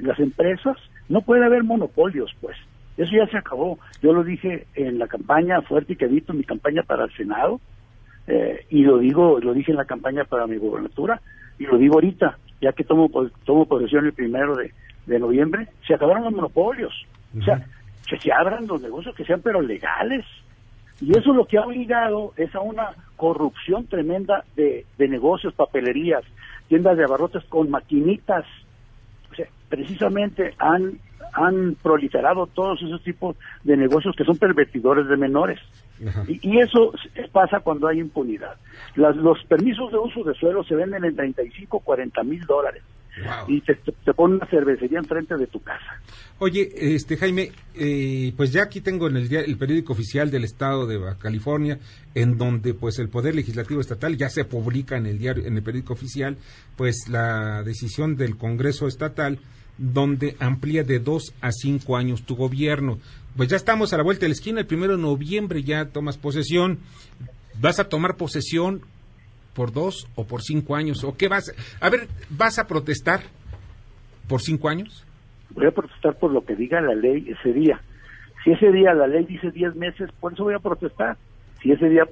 las 0.00 0.18
empresas. 0.18 0.76
No 1.08 1.22
puede 1.22 1.44
haber 1.44 1.64
monopolios, 1.64 2.34
pues. 2.40 2.56
Eso 2.96 3.12
ya 3.12 3.26
se 3.28 3.38
acabó. 3.38 3.78
Yo 4.02 4.12
lo 4.12 4.24
dije 4.24 4.66
en 4.74 4.98
la 4.98 5.06
campaña 5.06 5.62
fuerte 5.62 5.92
y 5.92 5.96
quedito, 5.96 6.34
mi 6.34 6.42
campaña 6.42 6.82
para 6.82 7.04
el 7.04 7.12
Senado, 7.12 7.60
eh, 8.26 8.66
y 8.70 8.82
lo 8.82 8.98
digo, 8.98 9.38
lo 9.40 9.54
dije 9.54 9.70
en 9.70 9.78
la 9.78 9.84
campaña 9.84 10.24
para 10.24 10.46
mi 10.46 10.56
gobernatura, 10.56 11.20
y 11.58 11.64
lo 11.64 11.78
digo 11.78 11.94
ahorita, 11.94 12.38
ya 12.60 12.72
que 12.72 12.84
tomo, 12.84 13.10
tomo 13.44 13.66
posesión 13.66 14.06
el 14.06 14.12
primero 14.12 14.56
de, 14.56 15.18
noviembre, 15.18 15.68
se 15.86 15.94
acabaron 15.94 16.24
los 16.24 16.32
monopolios. 16.32 16.92
O 17.38 17.42
sea, 17.42 17.64
que 18.06 18.18
se 18.18 18.32
abran 18.32 18.66
los 18.66 18.80
negocios, 18.82 19.14
que 19.14 19.24
sean 19.24 19.40
pero 19.42 19.60
legales. 19.60 20.24
Y 21.00 21.16
eso 21.16 21.32
lo 21.32 21.46
que 21.46 21.58
ha 21.58 21.62
obligado 21.62 22.32
es 22.36 22.54
a 22.54 22.60
una 22.60 22.90
corrupción 23.16 23.86
tremenda 23.86 24.44
de, 24.56 24.84
de 24.96 25.08
negocios, 25.08 25.54
papelerías, 25.54 26.24
tiendas 26.68 26.96
de 26.96 27.04
abarrotes 27.04 27.44
con 27.44 27.70
maquinitas. 27.70 28.44
O 29.30 29.34
sea, 29.34 29.46
precisamente 29.68 30.54
han, 30.58 30.98
han 31.32 31.76
proliferado 31.82 32.46
todos 32.46 32.82
esos 32.82 33.02
tipos 33.02 33.36
de 33.64 33.76
negocios 33.76 34.14
que 34.16 34.24
son 34.24 34.36
pervertidores 34.36 35.06
de 35.08 35.16
menores. 35.16 35.60
Y, 36.28 36.58
eso 36.58 36.92
pasa 37.32 37.60
cuando 37.60 37.88
hay 37.88 38.00
impunidad. 38.00 38.56
los 38.94 39.44
permisos 39.44 39.90
de 39.90 39.98
uso 39.98 40.22
de 40.24 40.34
suelo 40.34 40.64
se 40.64 40.74
venden 40.74 41.04
en 41.04 41.16
35, 41.16 41.80
40 41.80 42.22
mil 42.24 42.40
dólares. 42.46 42.82
Y 43.48 43.60
te, 43.62 43.74
te, 43.74 44.14
ponen 44.14 44.36
una 44.36 44.46
cervecería 44.46 44.98
enfrente 44.98 45.36
de 45.36 45.48
tu 45.48 45.60
casa. 45.60 46.00
Oye, 46.38 46.68
este 46.72 47.16
Jaime, 47.16 47.50
eh, 47.74 48.32
pues 48.36 48.52
ya 48.52 48.62
aquí 48.62 48.80
tengo 48.80 49.08
en 49.08 49.16
el, 49.16 49.34
el 49.34 49.58
periódico 49.58 49.92
oficial 49.92 50.30
del 50.30 50.44
estado 50.44 50.86
de 50.86 51.00
California, 51.18 51.80
en 52.14 52.38
donde 52.38 52.74
pues 52.74 53.00
el 53.00 53.08
poder 53.08 53.34
legislativo 53.34 53.80
estatal 53.80 54.16
ya 54.16 54.28
se 54.28 54.44
publica 54.44 54.96
en 54.96 55.06
el 55.06 55.18
diario, 55.18 55.44
en 55.44 55.56
el 55.56 55.64
periódico 55.64 55.94
oficial, 55.94 56.36
pues 56.76 57.08
la 57.08 57.64
decisión 57.64 58.14
del 58.14 58.36
Congreso 58.36 58.86
estatal 58.86 59.40
donde 59.78 60.36
amplía 60.40 60.82
de 60.82 60.98
dos 60.98 61.32
a 61.40 61.52
cinco 61.52 61.96
años 61.96 62.22
tu 62.22 62.36
gobierno. 62.36 62.98
Pues 63.38 63.50
ya 63.50 63.56
estamos 63.56 63.92
a 63.92 63.96
la 63.96 64.02
vuelta 64.02 64.22
de 64.22 64.30
la 64.30 64.32
esquina, 64.32 64.58
el 64.58 64.66
primero 64.66 64.96
de 64.96 65.00
noviembre 65.00 65.62
ya 65.62 65.84
tomas 65.84 66.18
posesión. 66.18 66.80
¿Vas 67.60 67.78
a 67.78 67.88
tomar 67.88 68.16
posesión 68.16 68.80
por 69.54 69.72
dos 69.72 70.08
o 70.16 70.26
por 70.26 70.42
cinco 70.42 70.74
años? 70.74 71.04
¿O 71.04 71.16
qué 71.16 71.28
vas? 71.28 71.54
A 71.80 71.88
ver, 71.88 72.08
¿vas 72.30 72.58
a 72.58 72.66
protestar 72.66 73.20
por 74.28 74.40
cinco 74.40 74.68
años? 74.68 75.06
Voy 75.50 75.66
a 75.66 75.70
protestar 75.70 76.16
por 76.16 76.32
lo 76.32 76.44
que 76.44 76.56
diga 76.56 76.80
la 76.80 76.96
ley 76.96 77.28
ese 77.30 77.52
día. 77.52 77.80
Si 78.42 78.50
ese 78.50 78.72
día 78.72 78.92
la 78.92 79.06
ley 79.06 79.24
dice 79.24 79.52
diez 79.52 79.72
meses, 79.76 80.10
por 80.18 80.32
eso 80.32 80.42
voy 80.42 80.54
a 80.54 80.58
protestar. 80.58 81.16
Si 81.62 81.70
ese 81.70 81.88
día 81.88 82.08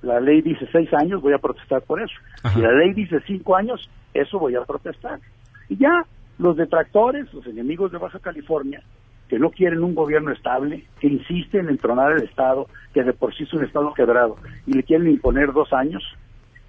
la 0.00 0.20
ley 0.20 0.40
dice 0.40 0.66
seis 0.72 0.88
años, 0.94 1.20
voy 1.20 1.34
a 1.34 1.38
protestar 1.38 1.82
por 1.82 2.00
eso. 2.00 2.14
Si 2.54 2.62
la 2.62 2.72
ley 2.72 2.94
dice 2.94 3.20
cinco 3.26 3.56
años, 3.56 3.90
eso 4.14 4.38
voy 4.38 4.54
a 4.54 4.64
protestar. 4.64 5.20
Y 5.68 5.76
ya, 5.76 6.06
los 6.38 6.56
detractores, 6.56 7.30
los 7.34 7.46
enemigos 7.46 7.92
de 7.92 7.98
Baja 7.98 8.20
California, 8.20 8.82
que 9.28 9.38
no 9.38 9.50
quieren 9.50 9.82
un 9.82 9.94
gobierno 9.94 10.32
estable, 10.32 10.84
que 11.00 11.08
insisten 11.08 11.68
en 11.68 11.78
tronar 11.78 12.12
el 12.12 12.24
Estado, 12.24 12.68
que 12.94 13.02
de 13.02 13.12
por 13.12 13.34
sí 13.34 13.44
es 13.44 13.52
un 13.52 13.64
Estado 13.64 13.92
quebrado, 13.94 14.36
y 14.66 14.72
le 14.72 14.82
quieren 14.82 15.08
imponer 15.08 15.52
dos 15.52 15.72
años, 15.72 16.02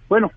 bueno, 0.10 0.32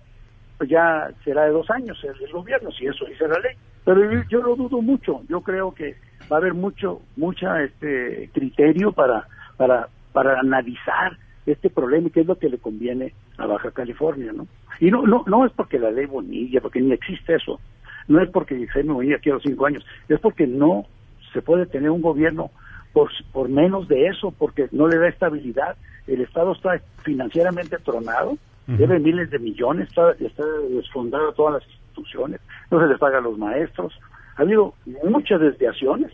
pues 0.57 0.69
ya 0.69 1.09
será 1.23 1.45
de 1.45 1.51
dos 1.51 1.69
años 1.71 1.97
el, 2.03 2.31
gobierno, 2.31 2.71
si 2.71 2.85
eso 2.85 3.05
dice 3.05 3.27
la 3.27 3.39
ley. 3.39 3.55
Pero 3.83 4.23
yo, 4.29 4.43
lo 4.43 4.55
dudo 4.55 4.81
mucho, 4.81 5.21
yo 5.27 5.41
creo 5.41 5.73
que 5.73 5.95
va 6.31 6.37
a 6.37 6.39
haber 6.39 6.53
mucho, 6.53 7.01
mucha 7.15 7.63
este 7.63 8.29
criterio 8.31 8.91
para, 8.91 9.27
para, 9.57 9.87
para 10.13 10.39
analizar 10.39 11.17
este 11.47 11.71
problema 11.71 12.07
y 12.07 12.11
qué 12.11 12.21
es 12.21 12.27
lo 12.27 12.37
que 12.37 12.49
le 12.49 12.59
conviene 12.59 13.13
a 13.39 13.47
Baja 13.47 13.71
California, 13.71 14.31
¿no? 14.31 14.47
Y 14.79 14.91
no, 14.91 15.07
no, 15.07 15.23
no 15.25 15.45
es 15.47 15.51
porque 15.53 15.79
la 15.79 15.89
ley 15.89 16.05
Bonilla, 16.05 16.61
porque 16.61 16.79
ni 16.79 16.91
existe 16.91 17.35
eso, 17.35 17.59
no 18.07 18.21
es 18.21 18.29
porque 18.29 18.67
Jaime 18.67 18.93
Bonilla 18.93 19.17
quiere 19.17 19.39
cinco 19.41 19.65
años, 19.65 19.83
es 20.07 20.19
porque 20.19 20.45
no 20.45 20.85
se 21.33 21.41
puede 21.41 21.65
tener 21.65 21.89
un 21.89 22.01
gobierno 22.01 22.51
por, 22.93 23.09
por 23.31 23.49
menos 23.49 23.87
de 23.87 24.07
eso, 24.07 24.31
porque 24.31 24.67
no 24.71 24.87
le 24.87 24.97
da 24.97 25.07
estabilidad. 25.07 25.77
El 26.07 26.21
Estado 26.21 26.53
está 26.53 26.81
financieramente 27.03 27.77
tronado, 27.77 28.37
debe 28.67 28.99
miles 28.99 29.29
de 29.29 29.39
millones, 29.39 29.89
está, 29.89 30.11
está 30.19 30.43
desfondado 30.69 31.33
todas 31.33 31.61
las 31.61 31.71
instituciones, 31.71 32.41
no 32.69 32.81
se 32.81 32.87
les 32.87 32.99
paga 32.99 33.19
a 33.19 33.21
los 33.21 33.37
maestros. 33.37 33.93
Ha 34.37 34.41
habido 34.41 34.73
muchas 35.03 35.39
desviaciones 35.39 36.11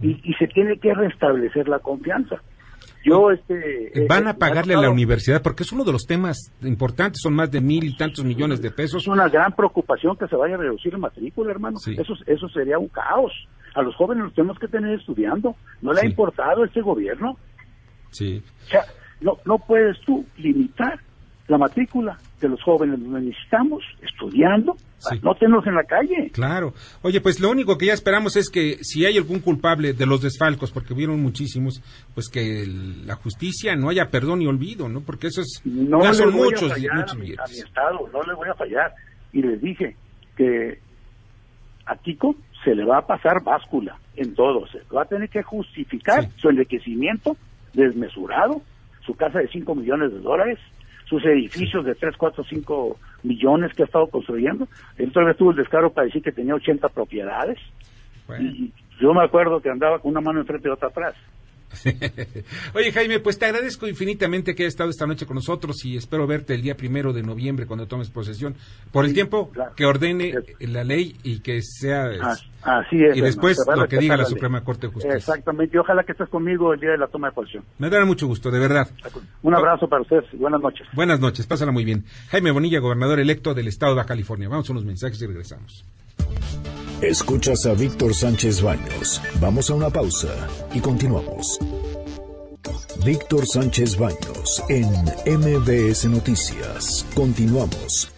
y, 0.00 0.20
y 0.22 0.34
se 0.34 0.46
tiene 0.48 0.78
que 0.78 0.94
restablecer 0.94 1.68
la 1.68 1.78
confianza. 1.78 2.40
Yo, 3.04 3.30
este, 3.30 3.98
eh, 3.98 4.06
Van 4.08 4.26
a 4.26 4.34
pagarle 4.34 4.74
a 4.74 4.80
la 4.80 4.90
universidad 4.90 5.42
porque 5.42 5.62
es 5.62 5.72
uno 5.72 5.84
de 5.84 5.92
los 5.92 6.06
temas 6.06 6.52
importantes, 6.62 7.20
son 7.22 7.34
más 7.34 7.50
de 7.50 7.60
mil 7.60 7.84
y 7.84 7.96
tantos 7.96 8.24
millones 8.24 8.60
de 8.60 8.70
pesos. 8.70 9.02
Es 9.02 9.08
una 9.08 9.28
gran 9.28 9.52
preocupación 9.52 10.16
que 10.16 10.26
se 10.26 10.36
vaya 10.36 10.56
a 10.56 10.58
reducir 10.58 10.92
la 10.92 10.98
matrícula, 10.98 11.50
hermano. 11.50 11.78
Eso, 11.78 12.14
eso 12.26 12.48
sería 12.48 12.78
un 12.78 12.88
caos. 12.88 13.32
A 13.78 13.82
los 13.82 13.94
jóvenes 13.94 14.24
los 14.24 14.34
tenemos 14.34 14.58
que 14.58 14.66
tener 14.66 14.98
estudiando. 14.98 15.54
¿No 15.82 15.92
le 15.92 16.00
ha 16.00 16.04
importado 16.04 16.64
este 16.64 16.80
gobierno? 16.80 17.36
Sí. 18.10 18.42
O 18.66 18.68
sea, 18.68 18.82
no, 19.20 19.38
no 19.44 19.56
puedes 19.60 20.00
tú 20.00 20.26
limitar 20.36 20.98
la 21.46 21.58
matrícula 21.58 22.18
de 22.40 22.48
los 22.48 22.60
jóvenes. 22.60 22.98
Los 22.98 23.22
necesitamos 23.22 23.84
estudiando, 24.02 24.76
no 25.22 25.34
tenerlos 25.36 25.64
en 25.68 25.76
la 25.76 25.84
calle. 25.84 26.28
Claro. 26.32 26.74
Oye, 27.02 27.20
pues 27.20 27.38
lo 27.38 27.50
único 27.50 27.78
que 27.78 27.86
ya 27.86 27.92
esperamos 27.92 28.34
es 28.34 28.50
que 28.50 28.78
si 28.82 29.06
hay 29.06 29.16
algún 29.16 29.38
culpable 29.38 29.92
de 29.92 30.06
los 30.06 30.22
desfalcos, 30.22 30.72
porque 30.72 30.92
hubieron 30.92 31.22
muchísimos, 31.22 31.80
pues 32.14 32.28
que 32.28 32.66
la 33.06 33.14
justicia 33.14 33.76
no 33.76 33.90
haya 33.90 34.10
perdón 34.10 34.40
ni 34.40 34.48
olvido, 34.48 34.88
¿no? 34.88 35.02
Porque 35.02 35.28
eso 35.28 35.40
es, 35.40 35.62
no 35.64 36.02
ya 36.02 36.14
son 36.14 36.32
muchos, 36.32 36.62
muchos 36.94 37.12
a 37.12 37.16
mi, 37.16 37.30
Estado, 37.30 38.10
no 38.12 38.22
le 38.22 38.34
voy 38.34 38.48
a 38.48 38.54
fallar. 38.54 38.92
Y 39.32 39.40
les 39.40 39.60
dije 39.62 39.94
que 40.36 40.80
a 41.86 41.94
Tico 41.96 42.34
se 42.68 42.74
le 42.74 42.84
va 42.84 42.98
a 42.98 43.06
pasar 43.06 43.42
báscula 43.42 43.96
en 44.14 44.34
todo. 44.34 44.66
Se 44.66 44.80
va 44.94 45.02
a 45.02 45.06
tener 45.06 45.30
que 45.30 45.42
justificar 45.42 46.28
su 46.36 46.50
enriquecimiento 46.50 47.34
desmesurado, 47.72 48.60
su 49.00 49.14
casa 49.14 49.38
de 49.38 49.48
5 49.48 49.74
millones 49.74 50.12
de 50.12 50.18
dólares, 50.18 50.58
sus 51.06 51.24
edificios 51.24 51.86
de 51.86 51.94
3, 51.94 52.14
4, 52.18 52.44
5 52.44 52.98
millones 53.22 53.72
que 53.72 53.84
ha 53.84 53.86
estado 53.86 54.06
construyendo. 54.08 54.68
Él 54.98 55.10
todavía 55.12 55.32
tuvo 55.34 55.52
el 55.52 55.56
descaro 55.56 55.90
para 55.90 56.08
decir 56.08 56.22
que 56.22 56.30
tenía 56.30 56.54
80 56.54 56.90
propiedades. 56.90 57.58
Y 58.38 58.70
yo 59.00 59.14
me 59.14 59.24
acuerdo 59.24 59.62
que 59.62 59.70
andaba 59.70 59.98
con 60.00 60.10
una 60.10 60.20
mano 60.20 60.40
enfrente 60.40 60.68
y 60.68 60.70
otra 60.70 60.88
atrás. 60.88 61.14
Oye 62.74 62.92
Jaime, 62.92 63.20
pues 63.20 63.38
te 63.38 63.46
agradezco 63.46 63.86
infinitamente 63.86 64.54
que 64.54 64.62
hayas 64.62 64.74
estado 64.74 64.90
esta 64.90 65.06
noche 65.06 65.26
con 65.26 65.34
nosotros 65.34 65.84
y 65.84 65.96
espero 65.96 66.26
verte 66.26 66.54
el 66.54 66.62
día 66.62 66.76
primero 66.76 67.12
de 67.12 67.22
noviembre 67.22 67.66
cuando 67.66 67.86
tomes 67.86 68.10
posesión. 68.10 68.54
Por 68.92 69.04
el 69.04 69.14
tiempo 69.14 69.50
que 69.76 69.84
ordene 69.86 70.34
la 70.60 70.84
ley 70.84 71.16
y 71.22 71.40
que 71.40 71.60
sea... 71.62 72.10
Así 72.62 73.02
es. 73.02 73.16
Y 73.16 73.20
después 73.20 73.56
lo 73.74 73.86
que 73.86 73.98
diga 73.98 74.16
la, 74.16 74.24
Suprema 74.24 74.62
Corte 74.62 74.88
de 74.88 74.92
Justicia. 74.92 75.16
Exactamente. 75.16 75.76
Y 75.76 75.78
ojalá 75.78 76.02
que 76.02 76.12
estés 76.12 76.28
conmigo 76.28 76.74
el 76.74 76.80
día 76.80 76.90
de 76.90 76.98
la 76.98 77.06
toma 77.06 77.28
de 77.28 77.34
posesión. 77.34 77.64
Me 77.78 77.88
dará 77.88 78.04
mucho 78.04 78.26
gusto, 78.26 78.50
de 78.50 78.58
verdad. 78.58 78.88
Un 79.42 79.54
abrazo 79.54 79.88
para 79.88 80.02
ustedes. 80.02 80.24
Buenas 80.32 80.60
noches. 80.60 80.86
Buenas 80.92 81.20
noches. 81.20 81.46
Pásala 81.46 81.70
muy 81.70 81.84
bien. 81.84 82.04
Jaime 82.30 82.50
Bonilla, 82.50 82.80
gobernador 82.80 83.20
electo 83.20 83.54
del 83.54 83.68
Estado 83.68 83.94
de 83.94 84.04
California. 84.04 84.48
Vamos 84.48 84.68
a 84.68 84.72
unos 84.72 84.84
mensajes 84.84 85.22
y 85.22 85.26
regresamos. 85.26 85.84
Escuchas 87.02 87.64
a 87.64 87.74
Víctor 87.74 88.12
Sánchez 88.12 88.60
Baños. 88.60 89.22
Vamos 89.40 89.70
a 89.70 89.74
una 89.74 89.88
pausa 89.88 90.48
y 90.74 90.80
continuamos. 90.80 91.60
Víctor 93.04 93.46
Sánchez 93.46 93.96
Baños 93.96 94.60
en 94.68 94.90
MBS 95.38 96.06
Noticias. 96.06 97.06
Continuamos. 97.14 98.08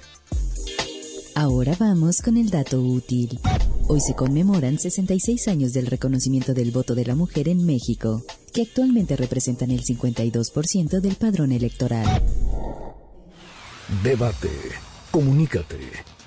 Ahora 1.35 1.77
vamos 1.79 2.23
con 2.23 2.39
el 2.39 2.49
dato 2.49 2.81
útil. 2.81 3.39
Hoy 3.87 4.01
se 4.01 4.15
conmemoran 4.15 4.79
66 4.79 5.49
años 5.49 5.75
del 5.75 5.87
reconocimiento 5.87 6.55
del 6.55 6.71
voto 6.71 6.95
de 6.95 7.05
la 7.05 7.15
mujer 7.15 7.51
en 7.51 7.67
México, 7.67 8.25
que 8.55 8.63
actualmente 8.63 9.15
representan 9.15 9.73
el 9.73 9.83
52% 9.83 11.01
del 11.01 11.17
padrón 11.17 11.53
electoral. 11.53 12.23
Debate. 14.03 14.49
Comunícate 15.11 16.20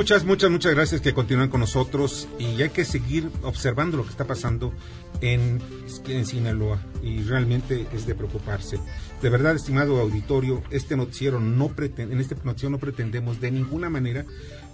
Muchas, 0.00 0.24
muchas, 0.24 0.50
muchas 0.50 0.74
gracias 0.74 1.02
que 1.02 1.12
continúen 1.12 1.50
con 1.50 1.60
nosotros 1.60 2.26
y 2.38 2.62
hay 2.62 2.70
que 2.70 2.86
seguir 2.86 3.28
observando 3.42 3.98
lo 3.98 4.04
que 4.04 4.08
está 4.08 4.26
pasando 4.26 4.72
en, 5.20 5.60
en 6.08 6.24
Sinaloa 6.24 6.80
y 7.02 7.20
realmente 7.20 7.86
es 7.92 8.06
de 8.06 8.14
preocuparse. 8.14 8.78
De 9.20 9.28
verdad, 9.28 9.54
estimado 9.54 10.00
auditorio, 10.00 10.62
este 10.70 10.96
noticiero 10.96 11.38
no 11.38 11.70
en 11.78 12.18
este 12.18 12.34
noticiero 12.42 12.70
no 12.70 12.78
pretendemos 12.78 13.42
de 13.42 13.50
ninguna 13.50 13.90
manera 13.90 14.24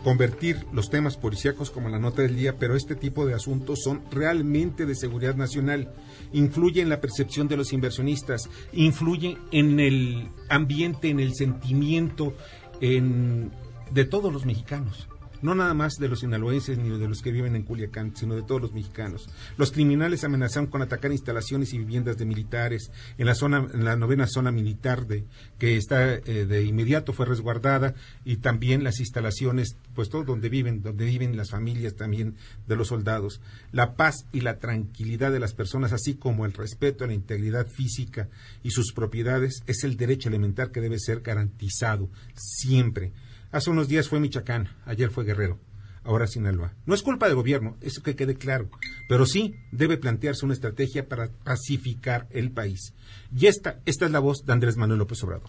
convertir 0.04 0.64
los 0.72 0.90
temas 0.90 1.16
policíacos 1.16 1.72
como 1.72 1.88
la 1.88 1.98
nota 1.98 2.22
del 2.22 2.36
día, 2.36 2.56
pero 2.56 2.76
este 2.76 2.94
tipo 2.94 3.26
de 3.26 3.34
asuntos 3.34 3.82
son 3.82 4.02
realmente 4.12 4.86
de 4.86 4.94
seguridad 4.94 5.34
nacional, 5.34 5.92
influye 6.32 6.82
en 6.82 6.88
la 6.88 7.00
percepción 7.00 7.48
de 7.48 7.56
los 7.56 7.72
inversionistas, 7.72 8.48
influye 8.72 9.38
en 9.50 9.80
el 9.80 10.28
ambiente, 10.48 11.08
en 11.08 11.18
el 11.18 11.34
sentimiento, 11.34 12.32
en 12.80 13.50
de 13.90 14.04
todos 14.04 14.32
los 14.32 14.44
mexicanos 14.44 15.08
no 15.42 15.54
nada 15.54 15.74
más 15.74 15.94
de 15.94 16.08
los 16.08 16.20
sinaloenses 16.20 16.78
ni 16.78 16.96
de 16.98 17.08
los 17.08 17.22
que 17.22 17.32
viven 17.32 17.56
en 17.56 17.62
Culiacán, 17.62 18.16
sino 18.16 18.34
de 18.34 18.42
todos 18.42 18.60
los 18.60 18.72
mexicanos. 18.72 19.28
Los 19.56 19.72
criminales 19.72 20.24
amenazaron 20.24 20.68
con 20.68 20.82
atacar 20.82 21.12
instalaciones 21.12 21.72
y 21.72 21.78
viviendas 21.78 22.18
de 22.18 22.24
militares 22.24 22.90
en 23.18 23.26
la 23.26 23.34
zona, 23.34 23.66
en 23.72 23.84
la 23.84 23.96
novena 23.96 24.26
zona 24.26 24.50
militar 24.52 25.06
de 25.06 25.24
que 25.58 25.76
está 25.76 26.14
eh, 26.14 26.46
de 26.46 26.64
inmediato 26.64 27.12
fue 27.12 27.26
resguardada 27.26 27.94
y 28.24 28.36
también 28.36 28.84
las 28.84 29.00
instalaciones, 29.00 29.76
pues 29.94 30.08
todo 30.08 30.24
donde 30.24 30.48
viven, 30.48 30.82
donde 30.82 31.04
viven 31.04 31.36
las 31.36 31.50
familias 31.50 31.94
también 31.94 32.36
de 32.66 32.76
los 32.76 32.88
soldados. 32.88 33.40
La 33.72 33.96
paz 33.96 34.26
y 34.32 34.40
la 34.40 34.58
tranquilidad 34.58 35.32
de 35.32 35.40
las 35.40 35.54
personas, 35.54 35.92
así 35.92 36.14
como 36.14 36.46
el 36.46 36.52
respeto 36.52 37.04
a 37.04 37.06
la 37.06 37.14
integridad 37.14 37.66
física 37.66 38.28
y 38.62 38.70
sus 38.70 38.92
propiedades, 38.92 39.62
es 39.66 39.84
el 39.84 39.96
derecho 39.96 40.28
elemental 40.28 40.70
que 40.70 40.80
debe 40.80 40.98
ser 40.98 41.20
garantizado 41.20 42.10
siempre. 42.34 43.12
Hace 43.56 43.70
unos 43.70 43.88
días 43.88 44.06
fue 44.06 44.20
Michoacán, 44.20 44.68
ayer 44.84 45.08
fue 45.08 45.24
Guerrero, 45.24 45.58
ahora 46.04 46.26
Sinaloa. 46.26 46.74
No 46.84 46.94
es 46.94 47.02
culpa 47.02 47.24
del 47.24 47.36
gobierno, 47.36 47.78
eso 47.80 48.02
que 48.02 48.14
quede 48.14 48.36
claro, 48.36 48.68
pero 49.08 49.24
sí 49.24 49.54
debe 49.72 49.96
plantearse 49.96 50.44
una 50.44 50.52
estrategia 50.52 51.08
para 51.08 51.30
pacificar 51.42 52.26
el 52.32 52.52
país. 52.52 52.92
Y 53.34 53.46
esta, 53.46 53.80
esta 53.86 54.04
es 54.04 54.10
la 54.10 54.18
voz 54.18 54.44
de 54.44 54.52
Andrés 54.52 54.76
Manuel 54.76 54.98
López 54.98 55.24
Obrador. 55.24 55.48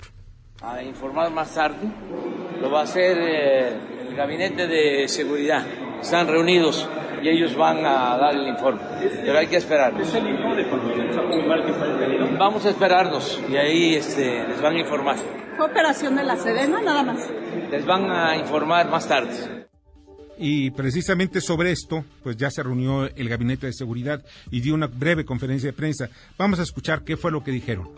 A 0.62 0.82
informar 0.82 1.32
más 1.32 1.54
tarde 1.54 1.86
lo 2.62 2.72
va 2.72 2.80
a 2.80 2.84
hacer 2.84 3.17
eh, 3.20 3.78
el 4.08 4.15
Gabinete 4.15 4.67
de 4.67 5.10
Seguridad. 5.10 5.67
Están 6.02 6.30
reunidos 6.30 6.88
y 7.22 7.28
ellos 7.28 7.58
van 7.58 7.86
a 7.86 8.15
dar 8.17 8.36
el 8.36 8.48
informe. 8.48 8.80
Pero 9.02 9.38
hay 9.38 9.48
que 9.48 9.58
esperar. 9.58 9.91
Vamos 12.39 12.65
a 12.65 12.70
esperarnos 12.70 13.43
y 13.50 13.58
ahí 13.58 13.96
este, 13.96 14.48
les 14.48 14.62
van 14.62 14.78
a 14.78 14.80
informar. 14.80 15.17
¿Fue 15.58 15.65
operación 15.65 16.15
de 16.15 16.24
la 16.24 16.38
Sedena 16.38 16.80
nada 16.82 17.04
más? 17.04 17.30
Les 17.72 17.86
van 17.86 18.10
a 18.10 18.38
informar 18.38 18.89
más 18.89 19.08
tarde. 19.08 19.67
Y 20.39 20.70
precisamente 20.72 21.41
sobre 21.41 21.72
esto, 21.72 22.06
pues 22.24 22.38
ya 22.38 22.52
se 22.52 22.62
reunió 22.62 23.06
el 23.08 23.30
Gabinete 23.30 23.67
de 23.67 23.74
Seguridad 23.74 24.24
y 24.52 24.62
dio 24.62 24.76
una 24.76 24.88
breve 24.88 25.26
conferencia 25.26 25.70
de 25.70 25.74
prensa. 25.74 26.10
Vamos 26.38 26.60
a 26.60 26.63
escuchar 26.63 27.04
qué 27.04 27.17
fue 27.17 27.32
lo 27.32 27.43
que 27.43 27.52
dijeron. 27.52 27.89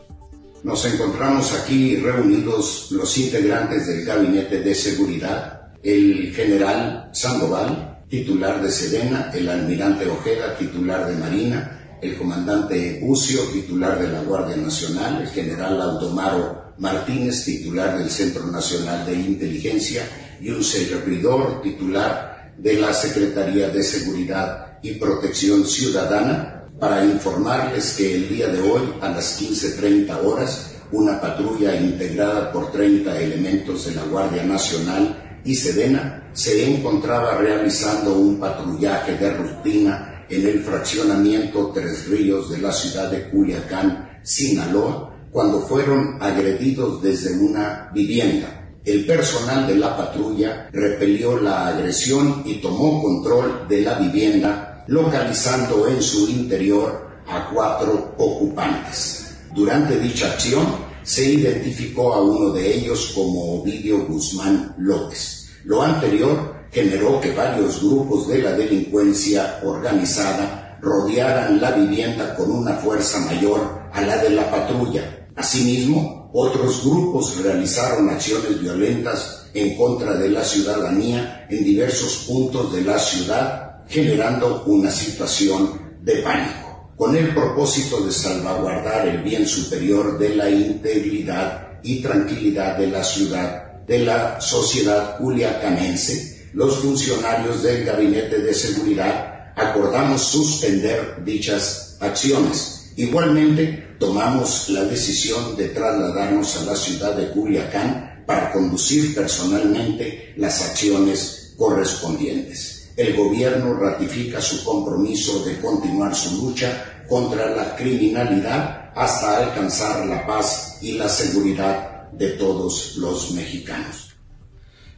Nos 0.64 0.86
encontramos 0.86 1.54
aquí 1.54 1.98
reunidos 1.98 2.92
los 2.92 3.18
integrantes 3.18 3.88
del 3.88 4.06
Gabinete 4.06 4.62
de 4.62 4.76
Seguridad, 4.76 5.74
el 5.84 6.34
general 6.34 7.10
Sandoval, 7.14 8.04
titular 8.10 8.62
de 8.62 8.72
Sedena, 8.72 9.32
el 9.34 9.48
almirante 9.48 10.10
Ojeda, 10.10 10.58
titular 10.58 11.08
de 11.08 11.16
Marina, 11.16 11.98
el 12.02 12.18
comandante 12.18 13.00
Bucio, 13.02 13.42
titular 13.54 14.00
de 14.00 14.10
la 14.10 14.22
Guardia 14.22 14.58
Nacional, 14.58 15.22
el 15.22 15.30
general 15.30 15.82
Aldomaro 15.82 16.59
Martínez, 16.80 17.46
titular 17.46 17.98
del 17.98 18.10
Centro 18.10 18.46
Nacional 18.48 19.06
de 19.06 19.14
Inteligencia, 19.14 20.04
y 20.42 20.50
un 20.50 20.64
servidor 20.64 21.62
titular 21.62 22.54
de 22.58 22.74
la 22.74 22.94
Secretaría 22.94 23.70
de 23.70 23.84
Seguridad 23.84 24.80
y 24.82 24.94
Protección 24.94 25.66
Ciudadana, 25.66 26.56
para 26.80 27.04
informarles 27.04 27.96
que 27.98 28.16
el 28.16 28.30
día 28.30 28.48
de 28.48 28.62
hoy, 28.62 28.94
a 29.02 29.10
las 29.10 29.42
15.30 29.42 30.24
horas, 30.24 30.76
una 30.92 31.20
patrulla 31.20 31.76
integrada 31.76 32.52
por 32.52 32.72
30 32.72 33.20
elementos 33.20 33.86
de 33.86 33.96
la 33.96 34.04
Guardia 34.04 34.44
Nacional 34.44 35.42
y 35.44 35.56
Sedena 35.56 36.30
se 36.34 36.74
encontraba 36.74 37.38
realizando 37.38 38.16
un 38.16 38.40
patrullaje 38.40 39.16
de 39.16 39.32
rutina 39.34 40.26
en 40.30 40.48
el 40.48 40.64
fraccionamiento 40.64 41.72
Tres 41.74 42.08
Ríos 42.08 42.50
de 42.50 42.60
la 42.60 42.72
ciudad 42.72 43.12
de 43.12 43.30
Culiacán, 43.30 44.20
Sinaloa, 44.24 45.19
cuando 45.32 45.62
fueron 45.62 46.18
agredidos 46.22 47.02
desde 47.02 47.38
una 47.38 47.90
vivienda. 47.94 48.60
El 48.86 49.06
personal 49.06 49.68
de 49.68 49.76
la 49.76 49.96
patrulla 49.96 50.70
repelió 50.72 51.40
la 51.40 51.68
agresión 51.68 52.44
y 52.46 52.56
tomó 52.56 53.02
control 53.02 53.68
de 53.68 53.82
la 53.82 54.00
vivienda, 54.00 54.86
localizando 54.88 55.88
en 55.88 56.02
su 56.02 56.28
interior 56.30 57.08
a 57.28 57.50
cuatro 57.54 58.16
ocupantes. 58.18 59.38
Durante 59.54 60.00
dicha 60.00 60.28
acción 60.32 60.66
se 61.04 61.26
identificó 61.34 62.14
a 62.14 62.22
uno 62.22 62.52
de 62.52 62.76
ellos 62.76 63.12
como 63.16 63.62
Ovidio 63.62 64.06
Guzmán 64.06 64.76
López. 64.78 65.50
Lo 65.66 65.82
anterior 65.82 66.56
generó 66.72 67.20
que 67.20 67.32
varios 67.32 67.82
grupos 67.82 68.28
de 68.28 68.44
la 68.44 68.52
delincuencia 68.54 69.60
organizada 69.64 70.78
rodearan 70.82 71.60
la 71.60 71.72
vivienda 71.72 72.36
con 72.36 72.52
una 72.52 72.76
fuerza 72.76 73.20
mayor 73.26 73.80
a 73.92 74.02
la 74.02 74.18
de 74.18 74.30
la 74.30 74.50
patrulla, 74.50 75.19
Asimismo, 75.40 76.30
otros 76.34 76.84
grupos 76.84 77.42
realizaron 77.42 78.10
acciones 78.10 78.60
violentas 78.60 79.46
en 79.54 79.78
contra 79.78 80.16
de 80.16 80.28
la 80.28 80.44
ciudadanía 80.44 81.48
en 81.50 81.64
diversos 81.64 82.26
puntos 82.28 82.74
de 82.74 82.82
la 82.82 83.00
ciudad, 83.00 83.86
generando 83.88 84.66
una 84.66 84.92
situación 84.92 85.80
de 86.02 86.16
pánico, 86.18 86.92
con 86.98 87.16
el 87.16 87.34
propósito 87.34 88.02
de 88.02 88.12
salvaguardar 88.12 89.08
el 89.08 89.24
bien 89.24 89.48
superior 89.48 90.20
de 90.20 90.36
la 90.36 90.50
integridad 90.50 91.80
y 91.84 92.02
tranquilidad 92.02 92.78
de 92.78 92.88
la 92.88 93.02
ciudad, 93.06 93.86
de 93.88 94.00
la 94.00 94.42
sociedad 94.42 95.18
culiacanense, 95.20 96.50
los 96.52 96.80
funcionarios 96.80 97.64
del 97.64 97.86
Gabinete 97.86 98.40
de 98.40 98.54
Seguridad 98.54 99.54
acordamos 99.56 100.22
suspender 100.22 101.24
dichas 101.24 101.96
acciones. 102.02 102.92
Igualmente, 102.98 103.89
tomamos 104.00 104.70
la 104.70 104.86
decisión 104.86 105.56
de 105.58 105.70
trasladarnos 105.70 106.58
a 106.58 106.66
la 106.66 106.76
ciudad 106.76 107.16
de 107.16 107.30
Culiacán 107.32 108.24
para 108.26 108.52
conducir 108.52 109.14
personalmente 109.14 110.34
las 110.38 110.62
acciones 110.62 111.54
correspondientes. 111.58 112.90
El 112.96 113.16
gobierno 113.16 113.76
ratifica 113.76 114.42
su 114.42 114.64
compromiso 114.64 115.44
de 115.44 115.60
continuar 115.60 116.16
su 116.16 116.46
lucha 116.46 117.04
contra 117.08 117.56
la 117.56 117.76
criminalidad 117.76 118.92
hasta 118.96 119.38
alcanzar 119.38 120.06
la 120.06 120.26
paz 120.26 120.78
y 120.82 120.94
la 120.94 121.10
seguridad 121.10 122.10
de 122.12 122.30
todos 122.32 122.96
los 122.98 123.32
mexicanos 123.32 124.09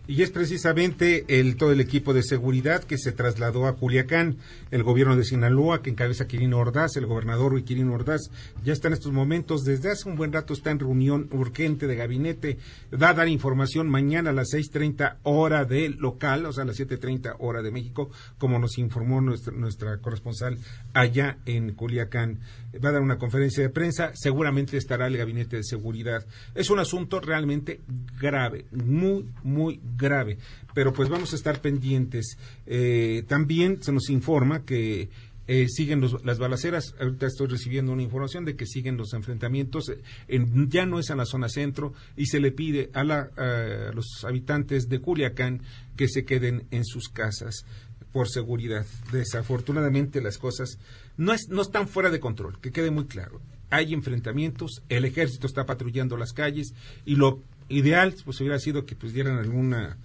y 0.07 0.23
es 0.23 0.31
precisamente 0.31 1.25
el, 1.27 1.55
todo 1.55 1.71
el 1.71 1.79
equipo 1.79 2.13
de 2.13 2.23
seguridad 2.23 2.83
que 2.83 2.97
se 2.97 3.11
trasladó 3.11 3.67
a 3.67 3.75
Culiacán, 3.75 4.37
el 4.71 4.83
gobierno 4.83 5.15
de 5.15 5.23
Sinaloa 5.23 5.81
que 5.81 5.89
encabeza 5.89 6.27
Quirino 6.27 6.57
Ordaz, 6.57 6.95
el 6.97 7.05
gobernador 7.05 7.61
Quirino 7.63 7.93
Ordaz, 7.93 8.29
ya 8.63 8.73
está 8.73 8.87
en 8.87 8.95
estos 8.95 9.11
momentos, 9.11 9.63
desde 9.63 9.91
hace 9.91 10.09
un 10.09 10.15
buen 10.15 10.33
rato 10.33 10.53
está 10.53 10.71
en 10.71 10.79
reunión 10.79 11.29
urgente 11.31 11.87
de 11.87 11.95
gabinete, 11.95 12.57
va 12.91 13.09
a 13.09 13.13
dar 13.13 13.27
información 13.27 13.89
mañana 13.89 14.31
a 14.31 14.33
las 14.33 14.49
6.30 14.53 15.17
hora 15.23 15.65
de 15.65 15.89
local, 15.89 16.45
o 16.45 16.53
sea 16.53 16.63
a 16.63 16.67
las 16.67 16.79
7.30 16.79 17.35
hora 17.39 17.61
de 17.61 17.71
México, 17.71 18.09
como 18.37 18.59
nos 18.59 18.77
informó 18.77 19.21
nuestra, 19.21 19.53
nuestra 19.53 19.97
corresponsal 19.99 20.57
allá 20.93 21.37
en 21.45 21.73
Culiacán. 21.73 22.39
Va 22.73 22.89
a 22.89 22.93
dar 22.93 23.01
una 23.01 23.17
conferencia 23.17 23.63
de 23.63 23.69
prensa, 23.69 24.11
seguramente 24.15 24.77
estará 24.77 25.07
el 25.07 25.17
gabinete 25.17 25.57
de 25.57 25.63
seguridad. 25.63 26.25
Es 26.55 26.69
un 26.69 26.79
asunto 26.79 27.19
realmente 27.19 27.81
grave, 28.19 28.65
muy, 28.71 29.29
muy 29.43 29.81
grave. 29.97 30.37
Pero 30.73 30.93
pues 30.93 31.09
vamos 31.09 31.33
a 31.33 31.35
estar 31.35 31.59
pendientes. 31.61 32.37
Eh, 32.65 33.23
también 33.27 33.83
se 33.83 33.91
nos 33.91 34.09
informa 34.09 34.63
que 34.63 35.09
eh, 35.47 35.67
siguen 35.67 36.01
las 36.23 36.39
balaceras. 36.39 36.95
Ahorita 36.97 37.27
estoy 37.27 37.47
recibiendo 37.47 37.91
una 37.91 38.03
información 38.03 38.45
de 38.45 38.55
que 38.55 38.65
siguen 38.65 38.95
los 38.95 39.13
enfrentamientos. 39.13 39.91
En, 40.29 40.69
ya 40.69 40.85
no 40.85 40.97
es 40.97 41.09
en 41.09 41.17
la 41.17 41.25
zona 41.25 41.49
centro 41.49 41.93
y 42.15 42.27
se 42.27 42.39
le 42.39 42.53
pide 42.53 42.89
a, 42.93 43.01
a 43.01 43.91
los 43.93 44.23
habitantes 44.23 44.87
de 44.87 44.99
Culiacán 44.99 45.61
que 45.97 46.07
se 46.07 46.23
queden 46.23 46.67
en 46.71 46.85
sus 46.85 47.09
casas 47.09 47.65
por 48.11 48.29
seguridad. 48.29 48.85
Desafortunadamente 49.11 50.21
las 50.21 50.37
cosas 50.37 50.77
no, 51.21 51.33
es, 51.33 51.49
no 51.49 51.61
están 51.61 51.87
fuera 51.87 52.09
de 52.09 52.19
control, 52.19 52.59
que 52.59 52.71
quede 52.71 52.89
muy 52.89 53.05
claro. 53.05 53.41
Hay 53.69 53.93
enfrentamientos, 53.93 54.81
el 54.89 55.05
ejército 55.05 55.45
está 55.45 55.67
patrullando 55.67 56.17
las 56.17 56.33
calles 56.33 56.73
y 57.05 57.15
lo 57.15 57.43
ideal 57.69 58.15
pues 58.25 58.39
hubiera 58.41 58.57
sido 58.57 58.87
que 58.87 58.95
pues 58.95 59.13
dieran 59.13 59.37
alguna 59.37 59.97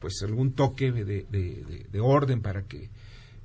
pues 0.00 0.20
algún 0.24 0.52
toque 0.52 0.90
de, 0.90 1.04
de, 1.30 2.00
orden 2.00 2.42
para 2.42 2.64
que 2.64 2.90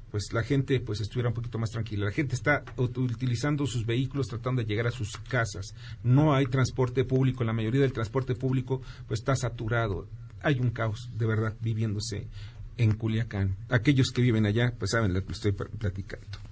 pues 0.10 0.34
la 0.34 0.42
gente 0.42 0.80
pues 0.80 1.02
estuviera 1.02 1.30
un 1.30 1.36
poquito 1.36 1.60
más 1.60 1.70
tranquila. 1.70 2.06
La 2.06 2.12
gente 2.12 2.34
está 2.34 2.64
utilizando 2.78 3.68
sus 3.68 3.86
vehículos 3.86 4.26
tratando 4.26 4.64
de 4.64 4.68
llegar 4.68 4.88
a 4.88 4.92
sus 4.92 5.12
casas. 5.30 5.76
No 6.04 6.34
hay 6.34 6.48
transporte 6.48 7.06
público, 7.06 7.44
la 7.44 7.54
mayoría 7.54 7.82
del 7.82 7.94
transporte 7.94 8.34
público 8.34 8.82
pues 9.08 9.20
está 9.20 9.36
saturado. 9.36 10.08
Hay 10.42 10.60
un 10.60 10.72
caos 10.72 11.12
de 11.16 11.28
verdad 11.28 11.56
viviéndose 11.62 12.26
en 12.78 12.94
Culiacán. 12.96 13.56
Aquellos 13.70 14.10
que 14.10 14.24
viven 14.24 14.48
allá 14.48 14.74
pues 14.80 14.92
saben 14.92 15.14
lo 15.14 15.24
que 15.24 15.34
estoy 15.34 15.52
platicando. 15.52 16.49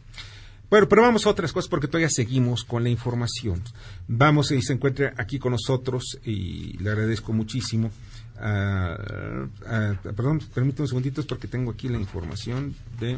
Bueno, 0.70 0.90
pero 0.90 1.02
vamos 1.02 1.26
a 1.26 1.30
otras 1.30 1.54
cosas 1.54 1.70
porque 1.70 1.88
todavía 1.88 2.10
seguimos 2.10 2.66
con 2.66 2.84
la 2.84 2.90
información. 2.90 3.64
Vamos 4.08 4.52
y 4.52 4.62
se 4.62 4.74
encuentra 4.74 5.14
aquí 5.18 5.40
con 5.40 5.54
nosotros 5.54 6.20
y 6.26 6.78
le 6.80 6.90
agradezco 6.90 7.32
muchísimo. 7.32 7.90
perdón, 8.36 10.42
permítame 10.54 10.84
un 10.84 10.88
segundito 10.88 11.26
porque 11.26 11.48
tengo 11.48 11.72
aquí 11.72 11.88
la 11.88 11.98
información 11.98 12.76
de... 13.00 13.18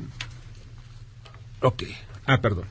Ok, 1.61 1.83
ah, 2.25 2.39
perdón. 2.39 2.65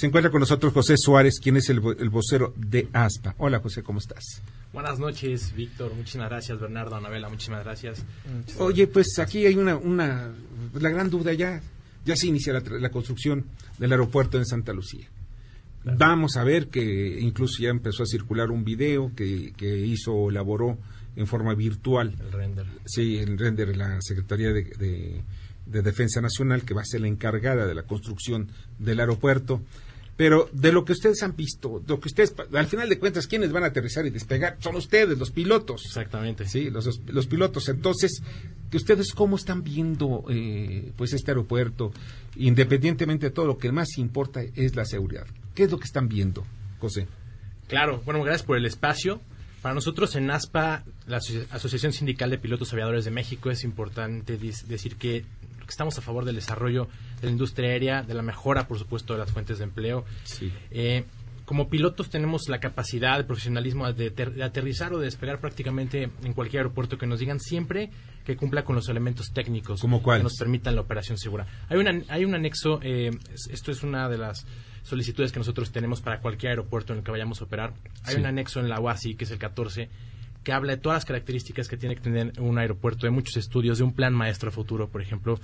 Se 0.00 0.06
encuentra 0.06 0.30
con 0.30 0.40
nosotros 0.40 0.72
José 0.72 0.96
Suárez, 0.96 1.38
quien 1.40 1.58
es 1.58 1.68
el, 1.68 1.80
vocero 1.80 2.54
de 2.56 2.88
ASPA. 2.92 3.34
Hola 3.36 3.60
José, 3.60 3.82
¿cómo 3.82 3.98
estás? 3.98 4.40
Buenas 4.72 4.98
noches, 4.98 5.54
Víctor. 5.54 5.94
Muchísimas 5.94 6.30
gracias, 6.30 6.58
Bernardo, 6.58 6.96
Anabela. 6.96 7.28
Muchísimas 7.28 7.64
gracias. 7.64 8.02
Oye, 8.58 8.86
pues 8.86 9.18
aquí 9.18 9.44
hay 9.44 9.56
una, 9.56 9.76
una, 9.76 10.32
la 10.72 10.88
gran 10.88 11.10
duda 11.10 11.34
ya, 11.34 11.60
ya 12.06 12.16
se 12.16 12.28
inicia 12.28 12.54
la, 12.54 12.90
construcción 12.90 13.44
del 13.80 13.92
aeropuerto 13.92 14.38
en 14.38 14.44
Santa 14.44 14.72
Lucía. 14.72 15.08
Vamos 15.82 16.36
a 16.36 16.44
ver 16.44 16.68
que 16.68 17.18
incluso 17.20 17.62
ya 17.62 17.70
empezó 17.70 18.02
a 18.02 18.06
circular 18.06 18.50
un 18.50 18.64
video 18.64 19.12
que, 19.16 19.54
que 19.56 19.78
hizo, 19.78 20.28
elaboró 20.28 20.76
en 21.16 21.26
forma 21.26 21.54
virtual. 21.54 22.14
El 22.20 22.32
render. 22.32 22.66
Sí, 22.84 23.16
el 23.16 23.38
render 23.38 23.74
la 23.74 23.98
Secretaría 24.02 24.52
de, 24.52 25.24
de, 25.66 25.82
Defensa 25.82 26.20
Nacional, 26.20 26.62
que 26.64 26.74
va 26.74 26.82
a 26.82 26.84
ser 26.84 27.00
la 27.00 27.08
encargada 27.08 27.66
de 27.66 27.74
la 27.74 27.84
construcción 27.84 28.50
del 28.78 29.00
aeropuerto. 29.00 29.62
Pero 30.20 30.50
de 30.52 30.70
lo 30.70 30.84
que 30.84 30.92
ustedes 30.92 31.22
han 31.22 31.34
visto, 31.34 31.82
lo 31.88 31.98
que 31.98 32.08
ustedes, 32.08 32.34
al 32.52 32.66
final 32.66 32.90
de 32.90 32.98
cuentas, 32.98 33.26
quienes 33.26 33.52
van 33.52 33.64
a 33.64 33.68
aterrizar 33.68 34.04
y 34.04 34.10
despegar 34.10 34.58
son 34.60 34.76
ustedes, 34.76 35.18
los 35.18 35.30
pilotos. 35.30 35.82
Exactamente. 35.86 36.46
Sí, 36.46 36.68
los, 36.68 37.00
los 37.06 37.26
pilotos. 37.26 37.70
Entonces, 37.70 38.22
que 38.70 38.76
ustedes 38.76 39.14
cómo 39.14 39.36
están 39.36 39.62
viendo 39.62 40.26
eh, 40.28 40.92
pues 40.94 41.14
este 41.14 41.30
aeropuerto, 41.30 41.90
independientemente 42.36 43.28
de 43.28 43.30
todo, 43.30 43.46
lo 43.46 43.56
que 43.56 43.72
más 43.72 43.96
importa 43.96 44.42
es 44.42 44.76
la 44.76 44.84
seguridad. 44.84 45.26
¿Qué 45.54 45.62
es 45.62 45.70
lo 45.70 45.78
que 45.78 45.86
están 45.86 46.06
viendo, 46.06 46.44
José? 46.80 47.08
Claro, 47.66 48.02
bueno, 48.04 48.22
gracias 48.22 48.42
por 48.42 48.58
el 48.58 48.66
espacio. 48.66 49.22
Para 49.62 49.74
nosotros 49.74 50.16
en 50.16 50.30
ASPA, 50.30 50.84
la 51.06 51.16
Asociación 51.50 51.94
Sindical 51.94 52.28
de 52.28 52.36
Pilotos 52.36 52.74
Aviadores 52.74 53.06
de 53.06 53.10
México, 53.10 53.50
es 53.50 53.64
importante 53.64 54.36
decir 54.36 54.96
que 54.96 55.24
estamos 55.70 55.96
a 55.98 56.02
favor 56.02 56.24
del 56.24 56.36
desarrollo 56.36 56.88
de 57.20 57.26
la 57.26 57.32
industria 57.32 57.70
aérea, 57.70 58.02
de 58.02 58.14
la 58.14 58.22
mejora, 58.22 58.66
por 58.66 58.78
supuesto, 58.78 59.14
de 59.14 59.20
las 59.20 59.30
fuentes 59.30 59.58
de 59.58 59.64
empleo. 59.64 60.04
Eh, 60.70 61.04
como 61.50 61.68
pilotos 61.68 62.10
tenemos 62.10 62.48
la 62.48 62.60
capacidad, 62.60 63.18
el 63.18 63.26
profesionalismo 63.26 63.92
de, 63.92 64.12
aterrizar 64.40 64.92
o 64.92 64.98
de 64.98 65.06
despegar 65.06 65.40
prácticamente 65.40 66.08
en 66.22 66.32
cualquier 66.32 66.60
aeropuerto 66.60 66.96
que 66.96 67.08
nos 67.08 67.18
digan 67.18 67.40
siempre 67.40 67.90
que 68.24 68.36
cumpla 68.36 68.62
con 68.62 68.76
los 68.76 68.88
elementos 68.88 69.32
técnicos 69.32 69.80
que 69.80 70.22
nos 70.22 70.36
permitan 70.36 70.76
la 70.76 70.82
operación 70.82 71.18
segura. 71.18 71.48
Hay, 71.68 71.78
una, 71.78 72.02
hay 72.06 72.24
un 72.24 72.36
anexo, 72.36 72.78
eh, 72.84 73.10
esto 73.50 73.72
es 73.72 73.82
una 73.82 74.08
de 74.08 74.18
las 74.18 74.46
solicitudes 74.84 75.32
que 75.32 75.40
nosotros 75.40 75.72
tenemos 75.72 76.00
para 76.00 76.20
cualquier 76.20 76.50
aeropuerto 76.50 76.92
en 76.92 77.00
el 77.00 77.04
que 77.04 77.10
vayamos 77.10 77.40
a 77.40 77.44
operar. 77.46 77.74
Hay 78.04 78.14
un 78.14 78.26
anexo 78.26 78.60
en 78.60 78.68
la 78.68 78.78
UASI, 78.78 79.16
que 79.16 79.24
es 79.24 79.30
el 79.32 79.38
14, 79.38 79.88
que 80.44 80.52
habla 80.52 80.72
de 80.72 80.78
todas 80.78 80.96
las 80.96 81.04
características 81.04 81.68
que 81.68 81.76
tiene 81.76 81.94
que 81.94 82.02
tener 82.02 82.32
un 82.40 82.58
aeropuerto, 82.58 83.06
de 83.06 83.10
muchos 83.10 83.36
estudios, 83.36 83.78
de 83.78 83.84
un 83.84 83.92
plan 83.92 84.14
maestro 84.14 84.50
futuro, 84.50 84.88
por 84.88 85.02
ejemplo. 85.02 85.38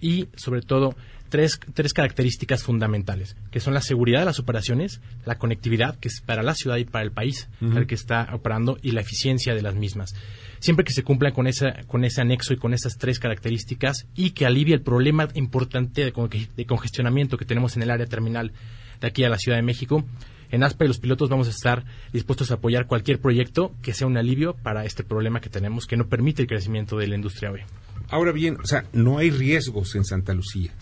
y, 0.00 0.28
sobre 0.36 0.62
todo, 0.62 0.94
tres, 1.28 1.60
tres 1.74 1.92
características 1.92 2.62
fundamentales, 2.62 3.36
que 3.50 3.60
son 3.60 3.74
la 3.74 3.82
seguridad 3.82 4.20
de 4.20 4.26
las 4.26 4.38
operaciones, 4.38 5.00
la 5.24 5.36
conectividad, 5.36 5.98
que 5.98 6.08
es 6.08 6.20
para 6.20 6.42
la 6.42 6.54
ciudad 6.54 6.76
y 6.76 6.84
para 6.84 7.04
el 7.04 7.12
país 7.12 7.48
al 7.60 7.86
que 7.86 7.94
está 7.94 8.28
operando, 8.32 8.78
y 8.82 8.92
la 8.92 9.00
eficiencia 9.00 9.54
de 9.54 9.62
las 9.62 9.74
mismas 9.74 10.14
siempre 10.58 10.84
que 10.84 10.92
se 10.92 11.02
cumpla 11.02 11.32
con, 11.32 11.46
esa, 11.46 11.82
con 11.86 12.04
ese 12.04 12.20
anexo 12.20 12.52
y 12.52 12.56
con 12.56 12.74
esas 12.74 12.98
tres 12.98 13.18
características 13.18 14.06
y 14.14 14.30
que 14.30 14.46
alivie 14.46 14.74
el 14.74 14.82
problema 14.82 15.28
importante 15.34 16.04
de, 16.04 16.66
congestionamiento 16.66 17.38
que 17.38 17.44
tenemos 17.44 17.76
en 17.76 17.82
el 17.82 17.90
área 17.90 18.06
terminal 18.06 18.52
de 19.00 19.06
aquí 19.06 19.24
a 19.24 19.28
la 19.28 19.38
Ciudad 19.38 19.58
de 19.58 19.62
México. 19.62 20.04
En 20.50 20.62
ASPA 20.62 20.84
y 20.84 20.88
los 20.88 20.98
pilotos 20.98 21.28
vamos 21.28 21.48
a 21.48 21.50
estar 21.50 21.84
dispuestos 22.12 22.50
a 22.50 22.54
apoyar 22.54 22.86
cualquier 22.86 23.20
proyecto 23.20 23.74
que 23.82 23.94
sea 23.94 24.06
un 24.06 24.16
alivio 24.16 24.54
para 24.54 24.84
este 24.84 25.04
problema 25.04 25.40
que 25.40 25.50
tenemos 25.50 25.86
que 25.86 25.96
no 25.96 26.06
permite 26.06 26.42
el 26.42 26.48
crecimiento 26.48 26.96
de 26.96 27.08
la 27.08 27.14
industria 27.14 27.50
hoy. 27.50 27.60
Ahora 28.08 28.32
bien, 28.32 28.58
o 28.62 28.66
sea, 28.66 28.84
no 28.92 29.18
hay 29.18 29.30
riesgos 29.30 29.94
en 29.94 30.04
Santa 30.04 30.32
Lucía. 30.34 30.72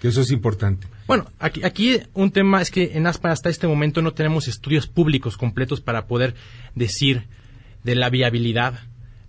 Que 0.00 0.08
eso 0.08 0.20
es 0.20 0.30
importante. 0.30 0.86
Bueno, 1.06 1.26
aquí, 1.38 1.64
aquí 1.64 2.00
un 2.12 2.30
tema 2.30 2.60
es 2.60 2.70
que 2.70 2.92
en 2.94 3.06
ASPA 3.06 3.32
hasta 3.32 3.48
este 3.48 3.66
momento 3.66 4.02
no 4.02 4.12
tenemos 4.12 4.46
estudios 4.48 4.86
públicos 4.86 5.36
completos 5.36 5.80
para 5.80 6.06
poder 6.06 6.34
decir 6.74 7.24
de 7.82 7.94
la 7.94 8.10
viabilidad 8.10 8.80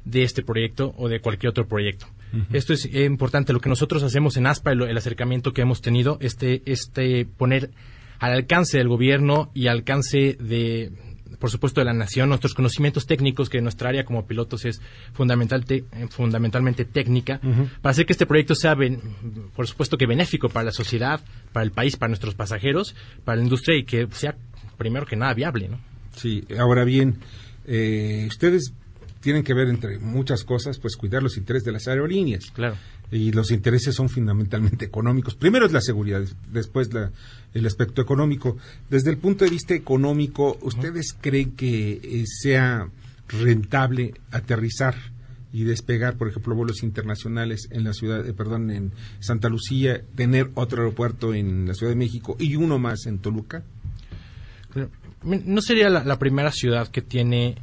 de 0.03 0.23
este 0.23 0.41
proyecto 0.41 0.93
o 0.97 1.09
de 1.09 1.21
cualquier 1.21 1.51
otro 1.51 1.67
proyecto. 1.67 2.07
Esto 2.51 2.73
es 2.73 2.85
importante. 2.93 3.53
Lo 3.53 3.61
que 3.61 3.69
nosotros 3.69 4.03
hacemos 4.03 4.35
en 4.37 4.47
ASPA, 4.47 4.73
el, 4.73 4.97
acercamiento 4.97 5.53
que 5.53 5.61
hemos 5.61 5.81
tenido, 5.81 6.17
este, 6.19 6.61
este 6.65 7.25
poner 7.25 7.71
al 8.19 8.33
alcance 8.33 8.77
del 8.77 8.87
gobierno 8.87 9.51
y 9.53 9.67
al 9.67 9.77
alcance 9.77 10.37
de, 10.39 10.91
por 11.39 11.51
supuesto, 11.51 11.81
de 11.81 11.85
la 11.85 11.93
nación, 11.93 12.29
nuestros 12.29 12.53
conocimientos 12.53 13.05
técnicos, 13.05 13.49
que 13.49 13.61
nuestra 13.61 13.89
área 13.89 14.05
como 14.05 14.25
pilotos 14.25 14.65
es 14.65 14.81
fundamental 15.13 15.63
eh, 15.69 15.83
fundamentalmente 16.09 16.85
técnica, 16.85 17.39
para 17.81 17.91
hacer 17.91 18.05
que 18.05 18.13
este 18.13 18.25
proyecto 18.25 18.55
sea, 18.55 18.75
por 19.55 19.67
supuesto, 19.67 19.97
que 19.97 20.07
benéfico 20.07 20.49
para 20.49 20.65
la 20.65 20.71
sociedad, 20.71 21.21
para 21.53 21.63
el 21.63 21.71
país, 21.71 21.95
para 21.95 22.09
nuestros 22.09 22.35
pasajeros, 22.35 22.95
para 23.23 23.37
la 23.37 23.43
industria 23.43 23.77
y 23.77 23.83
que 23.83 24.07
sea, 24.11 24.35
primero 24.77 25.05
que 25.05 25.15
nada, 25.15 25.33
viable. 25.33 25.67
¿no? 25.67 25.79
Sí, 26.15 26.43
ahora 26.57 26.83
bien, 26.83 27.19
eh, 27.65 28.25
ustedes 28.27 28.73
tienen 29.21 29.43
que 29.43 29.53
ver 29.53 29.67
entre 29.67 29.99
muchas 29.99 30.43
cosas, 30.43 30.79
pues 30.79 30.95
cuidar 30.95 31.21
los 31.21 31.37
intereses 31.37 31.65
de 31.65 31.71
las 31.71 31.87
aerolíneas. 31.87 32.49
Claro. 32.51 32.77
Y 33.11 33.31
los 33.31 33.51
intereses 33.51 33.95
son 33.95 34.09
fundamentalmente 34.09 34.85
económicos. 34.85 35.35
Primero 35.35 35.65
es 35.65 35.71
la 35.71 35.81
seguridad, 35.81 36.23
después 36.51 36.89
el 37.53 37.65
aspecto 37.65 38.01
económico. 38.01 38.57
Desde 38.89 39.09
el 39.09 39.17
punto 39.17 39.45
de 39.45 39.51
vista 39.51 39.73
económico, 39.73 40.57
¿ustedes 40.61 41.15
creen 41.19 41.51
que 41.51 41.99
eh, 42.03 42.23
sea 42.25 42.89
rentable 43.27 44.13
aterrizar 44.31 44.95
y 45.53 45.63
despegar, 45.63 46.17
por 46.17 46.27
ejemplo, 46.27 46.55
vuelos 46.55 46.83
internacionales 46.83 47.67
en 47.71 47.83
la 47.83 47.93
ciudad, 47.93 48.23
de 48.23 48.33
perdón, 48.33 48.69
en 48.69 48.91
Santa 49.19 49.49
Lucía, 49.49 50.01
tener 50.15 50.51
otro 50.55 50.83
aeropuerto 50.83 51.33
en 51.33 51.67
la 51.67 51.73
Ciudad 51.73 51.91
de 51.91 51.97
México 51.97 52.35
y 52.39 52.55
uno 52.55 52.77
más 52.79 53.05
en 53.05 53.19
Toluca? 53.19 53.63
no 55.23 55.61
sería 55.61 55.89
la, 55.89 56.19
primera 56.19 56.51
ciudad 56.51 56.87
que 56.89 57.01
tiene 57.01 57.55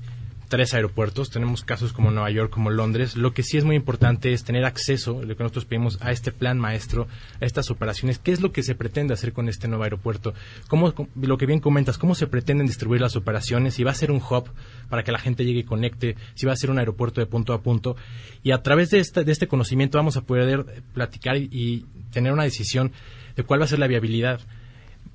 tres 0.48 0.74
aeropuertos. 0.74 1.30
Tenemos 1.30 1.64
casos 1.64 1.92
como 1.92 2.10
Nueva 2.10 2.30
York, 2.30 2.50
como 2.50 2.70
Londres. 2.70 3.16
Lo 3.16 3.32
que 3.32 3.42
sí 3.42 3.56
es 3.56 3.64
muy 3.64 3.76
importante 3.76 4.32
es 4.32 4.44
tener 4.44 4.64
acceso, 4.64 5.22
lo 5.22 5.36
que 5.36 5.42
nosotros 5.42 5.64
pedimos, 5.64 5.98
a 6.00 6.12
este 6.12 6.32
plan 6.32 6.58
maestro, 6.58 7.08
a 7.40 7.44
estas 7.44 7.70
operaciones. 7.70 8.18
¿Qué 8.18 8.32
es 8.32 8.40
lo 8.40 8.52
que 8.52 8.62
se 8.62 8.74
pretende 8.74 9.14
hacer 9.14 9.32
con 9.32 9.48
este 9.48 9.68
nuevo 9.68 9.84
aeropuerto? 9.84 10.34
¿Cómo, 10.68 10.94
lo 11.20 11.38
que 11.38 11.46
bien 11.46 11.60
comentas, 11.60 11.98
¿cómo 11.98 12.14
se 12.14 12.26
pretenden 12.26 12.66
distribuir 12.66 13.00
las 13.00 13.16
operaciones? 13.16 13.74
Si 13.74 13.84
va 13.84 13.90
a 13.90 13.94
ser 13.94 14.10
un 14.10 14.18
hub 14.18 14.50
para 14.88 15.02
que 15.02 15.12
la 15.12 15.18
gente 15.18 15.44
llegue 15.44 15.60
y 15.60 15.64
conecte, 15.64 16.16
si 16.34 16.46
va 16.46 16.52
a 16.52 16.56
ser 16.56 16.70
un 16.70 16.78
aeropuerto 16.78 17.20
de 17.20 17.26
punto 17.26 17.52
a 17.52 17.62
punto. 17.62 17.96
Y 18.42 18.52
a 18.52 18.62
través 18.62 18.90
de, 18.90 19.02
de 19.02 19.32
este 19.32 19.48
conocimiento 19.48 19.98
vamos 19.98 20.16
a 20.16 20.22
poder 20.22 20.82
platicar 20.92 21.36
y 21.36 21.86
tener 22.12 22.32
una 22.32 22.44
decisión 22.44 22.92
de 23.36 23.42
cuál 23.42 23.60
va 23.60 23.64
a 23.64 23.68
ser 23.68 23.78
la 23.78 23.86
viabilidad 23.86 24.40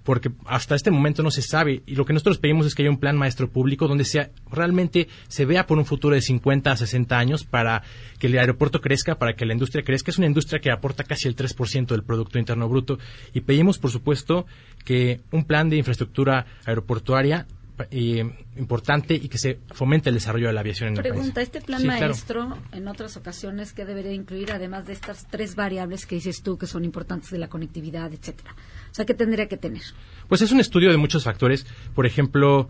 porque 0.04 0.32
hasta 0.46 0.76
este 0.76 0.92
momento 0.92 1.24
no 1.24 1.32
se 1.32 1.42
sabe 1.42 1.84
y 1.86 1.96
lo 1.96 2.06
que 2.06 2.14
nosotros 2.14 2.38
pedimos 2.38 2.66
es 2.66 2.76
que 2.76 2.84
haya 2.84 2.90
un 2.90 3.00
plan 3.00 3.18
maestro 3.18 3.50
público 3.50 3.88
donde 3.88 4.06
sea, 4.06 4.32
realmente 4.52 5.08
se 5.28 5.46
vea 5.46 5.68
por 5.68 5.78
un 5.78 5.86
futuro 5.86 6.16
de 6.16 6.22
50 6.22 6.72
a 6.72 6.78
60 6.78 7.18
años 7.18 7.44
para 7.44 7.84
que 8.18 8.28
el 8.28 8.38
aeropuerto 8.38 8.82
crezca, 8.82 9.20
para 9.20 9.36
que 9.36 9.46
la 9.46 9.54
industria 9.54 9.84
crezca. 9.84 10.12
Es 10.12 10.18
una 10.18 10.28
industria 10.28 10.60
que 10.60 10.72
aporta 10.72 11.04
casi 11.04 11.28
el 11.28 11.36
3% 11.36 11.88
del 11.88 12.04
Producto 12.04 12.40
Interno 12.40 12.68
Bruto 12.70 13.00
y 13.34 13.42
pedimos, 13.42 13.78
por 13.78 13.92
supuesto, 13.92 14.46
que 14.86 15.22
un 15.32 15.46
plan 15.46 15.70
de 15.70 15.78
infraestructura 15.78 16.46
aeroportuaria 16.66 17.46
eh, 17.92 18.30
importante 18.58 19.14
y 19.14 19.30
que 19.30 19.38
se 19.38 19.60
fomente 19.72 20.10
el 20.10 20.16
desarrollo 20.16 20.48
de 20.48 20.54
la 20.54 20.62
aviación 20.62 20.90
en 20.90 20.98
el 20.98 21.02
Pregunta, 21.04 21.42
¿este 21.42 21.62
plan 21.62 21.86
maestro 21.86 22.58
en 22.72 22.88
otras 22.88 23.18
ocasiones 23.18 23.74
qué 23.74 23.86
debería 23.86 24.14
incluir 24.14 24.52
además 24.52 24.88
de 24.88 24.94
estas 24.94 25.28
tres 25.28 25.56
variables 25.56 26.06
que 26.06 26.16
dices 26.16 26.42
tú 26.44 26.58
que 26.58 26.68
son 26.68 26.86
importantes 26.86 27.30
de 27.32 27.38
la 27.38 27.48
conectividad, 27.48 28.14
etcétera? 28.14 28.56
O 28.92 28.94
sea, 28.94 29.06
¿qué 29.06 29.14
tendría 29.14 29.48
que 29.48 29.58
tener? 29.58 29.84
Pues 30.28 30.42
es 30.42 30.52
un 30.52 30.60
estudio 30.60 30.92
de 30.92 30.98
muchos 30.98 31.24
factores. 31.24 31.66
Por 31.96 32.06
ejemplo, 32.06 32.70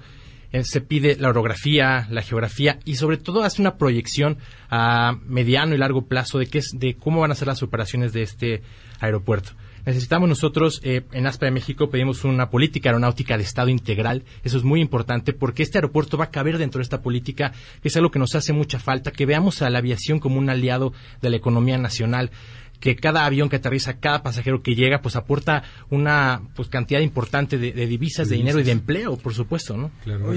eh, 0.52 0.64
se 0.64 0.82
pide 0.82 1.16
la 1.16 1.30
orografía, 1.30 2.08
la 2.10 2.22
geografía 2.22 2.80
y 2.84 2.96
sobre 2.96 3.18
todo 3.18 3.44
hace 3.44 3.62
una 3.62 3.78
proyección 3.78 4.38
a 4.70 5.18
mediano 5.26 5.76
y 5.76 5.78
largo 5.78 6.08
plazo 6.08 6.40
de, 6.40 6.48
qué 6.48 6.58
es, 6.60 6.72
de 6.74 6.96
cómo 6.96 7.22
van 7.22 7.32
a 7.32 7.36
ser 7.36 7.48
las 7.48 7.62
operaciones 7.62 8.14
de 8.14 8.24
este 8.24 8.64
aeropuerto. 9.00 9.52
Necesitamos 9.86 10.30
nosotros, 10.30 10.82
eh, 10.84 11.04
en 11.12 11.28
ASPA 11.28 11.48
de 11.48 11.52
México, 11.52 11.90
pedimos 11.90 12.24
una 12.24 12.50
política 12.50 12.90
aeronáutica 12.90 13.38
de 13.38 13.44
Estado 13.44 13.70
integral. 13.70 14.24
Eso 14.44 14.58
es 14.58 14.64
muy 14.64 14.82
importante 14.82 15.34
porque 15.34 15.64
este 15.64 15.78
aeropuerto 15.78 16.18
va 16.18 16.26
a 16.26 16.32
caber 16.32 16.58
dentro 16.58 16.80
de 16.80 16.84
esta 16.84 17.02
política, 17.02 17.54
que 17.82 17.88
es 17.88 17.98
algo 17.98 18.12
que 18.12 18.20
nos 18.20 18.36
hace 18.36 18.54
mucha 18.54 18.80
falta, 18.80 19.12
que 19.12 19.26
veamos 19.26 19.62
a 19.62 19.70
la 19.70 19.80
aviación 19.80 20.20
como 20.20 20.38
un 20.38 20.50
aliado 20.50 20.94
de 21.22 21.30
la 21.30 21.38
economía 21.38 21.78
nacional 21.78 22.32
que 22.80 22.96
cada 22.96 23.26
avión 23.26 23.50
que 23.50 23.58
aterriza, 23.58 24.00
cada 24.00 24.24
pasajero 24.24 24.62
que 24.62 24.76
llega, 24.76 25.02
pues 25.02 25.16
aporta 25.16 25.64
una 25.90 26.42
pues 26.56 26.70
cantidad 26.70 27.02
importante 27.02 27.58
de, 27.58 27.72
divisas, 27.74 28.30
de 28.30 28.38
dinero 28.38 28.60
y 28.60 28.64
de 28.64 28.72
empleo, 28.72 29.18
por 29.18 29.34
supuesto, 29.34 29.76
¿no? 29.76 29.92
Claro, 30.04 30.32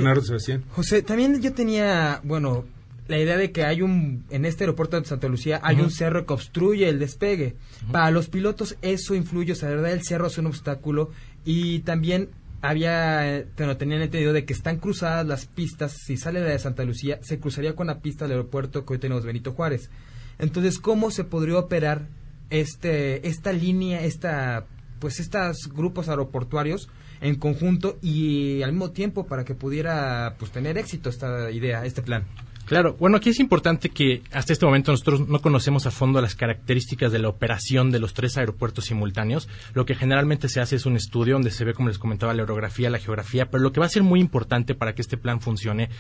José, 0.70 1.02
también 1.02 1.40
yo 1.40 1.52
tenía, 1.52 2.20
bueno, 2.24 2.64
la 3.08 3.18
idea 3.18 3.36
de 3.36 3.52
que 3.52 3.64
hay 3.64 3.82
un, 3.82 4.24
en 4.30 4.44
este 4.44 4.64
aeropuerto 4.64 5.00
de 5.00 5.06
Santa 5.06 5.28
Lucía, 5.28 5.60
hay 5.62 5.80
un 5.80 5.90
cerro 5.90 6.24
que 6.24 6.34
obstruye 6.34 6.88
el 6.88 6.98
despegue. 6.98 7.56
Para 7.90 8.10
los 8.10 8.28
pilotos 8.28 8.76
eso 8.82 9.14
influye, 9.14 9.52
o 9.52 9.56
sea, 9.56 9.70
la 9.70 9.76
verdad 9.76 9.92
el 9.92 10.02
cerro 10.02 10.28
es 10.28 10.38
un 10.38 10.46
obstáculo 10.46 11.10
y 11.44 11.80
también 11.80 12.30
había, 12.62 13.44
bueno, 13.56 13.76
tenían 13.76 14.02
entendido 14.02 14.32
de 14.32 14.44
que 14.44 14.52
están 14.52 14.78
cruzadas 14.78 15.26
las 15.26 15.46
pistas, 15.46 15.92
si 16.06 16.16
sale 16.16 16.40
de 16.40 16.58
Santa 16.58 16.84
Lucía, 16.84 17.18
se 17.22 17.40
cruzaría 17.40 17.74
con 17.74 17.88
la 17.88 17.98
pista 17.98 18.24
del 18.24 18.38
aeropuerto 18.38 18.86
que 18.86 18.94
hoy 18.94 18.98
tenemos 18.98 19.24
Benito 19.24 19.52
Juárez. 19.52 19.90
Entonces, 20.38 20.78
¿cómo 20.78 21.10
se 21.10 21.24
podría 21.24 21.58
operar 21.58 22.06
este, 22.50 23.26
esta 23.26 23.52
línea, 23.52 24.02
esta 24.02 24.66
pues 25.00 25.18
estos 25.18 25.68
grupos 25.74 26.08
aeroportuarios 26.08 26.88
en 27.20 27.34
conjunto 27.34 27.98
y 28.02 28.62
al 28.62 28.70
mismo 28.70 28.92
tiempo 28.92 29.26
para 29.26 29.44
que 29.44 29.56
pudiera 29.56 30.36
pues 30.38 30.52
tener 30.52 30.78
éxito 30.78 31.08
esta 31.08 31.50
idea, 31.50 31.84
este 31.84 32.02
plan. 32.02 32.24
Claro, 32.66 32.96
bueno, 32.98 33.16
aquí 33.16 33.31
es 33.31 33.40
importante 33.40 33.90
que 33.90 34.22
hasta 34.33 34.53
este 34.53 34.64
momento 34.64 34.92
nosotros 34.92 35.29
no 35.29 35.40
conocemos 35.40 35.87
a 35.87 35.90
fondo 35.90 36.20
las 36.20 36.37
características 36.37 37.12
de 37.12 37.18
la 37.18 37.29
operación 37.29 37.90
de 37.90 37.98
los 37.98 38.14
tres 38.14 38.38
aeropuertos 38.38 38.87
simultáneos. 38.87 39.48
Lo 39.75 39.85
que 39.85 39.94
generalmente 39.94 40.48
se 40.48 40.61
hace 40.61 40.77
es 40.77 40.87
un 40.87 40.96
estudio 40.96 41.35
donde 41.35 41.51
se 41.51 41.64
ve, 41.64 41.75
como 41.75 41.88
les 41.88 41.98
comentaba, 41.98 42.35
la 42.35 42.44
orografía, 42.44 42.88
la 42.88 42.98
geografía, 42.98 43.51
pero 43.51 43.62
lo 43.62 43.72
que 43.72 43.81
va 43.81 43.87
a 43.87 43.90
ser 43.90 44.05
muy 44.05 44.20
importante 44.20 44.75
para 44.75 44.94
que 44.94 45.03
este 45.03 45.16
plan 45.16 45.40
funcione 45.40 45.90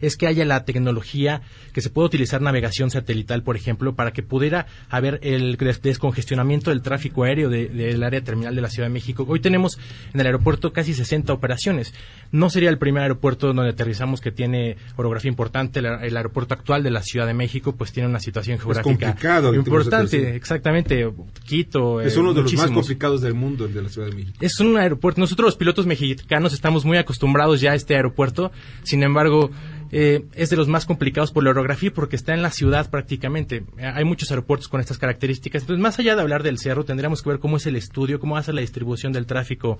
es 0.00 0.16
que 0.16 0.26
haya 0.26 0.44
la 0.44 0.64
tecnología 0.64 1.42
que 1.72 1.80
se 1.80 1.90
pueda 1.90 2.06
utilizar 2.06 2.40
navegación 2.40 2.90
satelital, 2.90 3.42
por 3.42 3.56
ejemplo, 3.56 3.94
para 3.94 4.12
que 4.12 4.22
pudiera 4.22 4.66
haber 4.88 5.20
el 5.22 5.56
descongestionamiento 5.82 6.70
del 6.70 6.82
tráfico 6.82 7.24
aéreo 7.24 7.48
del 7.50 8.02
área 8.02 8.22
terminal 8.22 8.54
de 8.54 8.62
la 8.62 8.70
Ciudad 8.70 8.88
de 8.88 8.94
México. 8.94 9.24
Hoy 9.28 9.40
tenemos 9.40 9.78
en 10.12 10.20
el 10.20 10.26
aeropuerto 10.26 10.72
casi 10.72 10.94
60 10.94 11.32
operaciones. 11.32 11.94
No 12.32 12.50
sería 12.50 12.70
el 12.70 12.78
primer 12.78 13.02
aeropuerto 13.02 13.48
donde 13.48 13.70
aterrizamos 13.70 14.20
que 14.20 14.32
tiene 14.32 14.76
orografía 14.96 15.28
importante. 15.28 15.80
El, 15.80 16.16
aeropuerto 16.16 16.54
actual 16.54 16.82
de 16.82 16.90
la 16.90 17.02
Ciudad 17.02 17.26
de 17.26 17.34
México 17.34 17.74
pues 17.76 17.92
tiene 17.92 18.08
una 18.08 18.20
situación 18.20 18.58
geográfica 18.58 19.16
importante. 19.54 20.36
Exactamente. 20.36 21.10
Quito. 21.44 22.00
Es 22.00 22.16
uno 22.16 22.34
de 22.34 22.42
los 22.42 22.52
más 22.54 22.70
complicados 22.70 23.20
del 23.20 23.34
mundo, 23.34 23.66
el 23.66 23.74
de 23.74 23.82
la 23.82 23.88
Ciudad 23.88 24.08
de 24.08 24.14
México. 24.14 24.38
Es 24.40 24.58
un 24.60 24.76
aeropuerto. 24.76 25.20
Nosotros 25.20 25.46
los 25.46 25.56
pilotos 25.56 25.86
mexicanos 25.86 26.52
estamos 26.52 26.84
muy 26.84 26.98
acostumbrados 26.98 27.60
ya 27.60 27.72
a 27.72 27.74
este 27.74 27.96
aeropuerto. 27.96 28.50
Sin 28.82 29.02
embargo, 29.02 29.50
eh, 29.90 30.24
es 30.34 30.50
de 30.50 30.56
los 30.56 30.68
más 30.68 30.86
complicados 30.86 31.32
por 31.32 31.44
la 31.44 31.50
orografía 31.50 31.92
porque 31.92 32.16
está 32.16 32.34
en 32.34 32.42
la 32.42 32.50
ciudad 32.50 32.90
prácticamente. 32.90 33.64
Hay 33.78 34.04
muchos 34.04 34.30
aeropuertos 34.30 34.68
con 34.68 34.80
estas 34.80 34.98
características. 34.98 35.62
Entonces, 35.62 35.82
más 35.82 35.98
allá 35.98 36.16
de 36.16 36.22
hablar 36.22 36.42
del 36.42 36.58
cerro, 36.58 36.84
tendríamos 36.84 37.22
que 37.22 37.30
ver 37.30 37.38
cómo 37.38 37.56
es 37.56 37.66
el 37.66 37.76
estudio, 37.76 38.20
cómo 38.20 38.36
hace 38.36 38.52
la 38.52 38.60
distribución 38.60 39.12
del 39.12 39.26
tráfico 39.26 39.78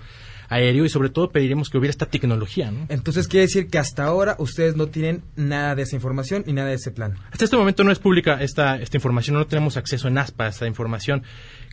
aéreo 0.48 0.84
y 0.84 0.88
sobre 0.88 1.08
todo 1.08 1.30
pediremos 1.30 1.70
que 1.70 1.78
hubiera 1.78 1.90
esta 1.90 2.06
tecnología. 2.06 2.72
Entonces, 2.88 3.28
quiere 3.28 3.46
decir 3.46 3.68
que 3.68 3.78
hasta 3.78 4.04
ahora 4.04 4.36
ustedes 4.38 4.76
no 4.76 4.88
tienen 4.88 5.22
nada 5.36 5.74
de 5.74 5.82
esa 5.82 5.96
información 5.96 6.44
y 6.46 6.52
nada 6.52 6.68
de 6.68 6.74
ese 6.74 6.90
plan. 6.90 7.14
Hasta 7.30 7.44
este 7.44 7.56
momento 7.56 7.84
no 7.84 7.92
es 7.92 7.98
pública 7.98 8.42
esta, 8.42 8.76
esta 8.76 8.96
información, 8.96 9.36
no 9.36 9.46
tenemos 9.46 9.76
acceso 9.76 10.08
en 10.08 10.18
ASPA 10.18 10.46
a 10.46 10.48
esta 10.48 10.66
información 10.66 11.22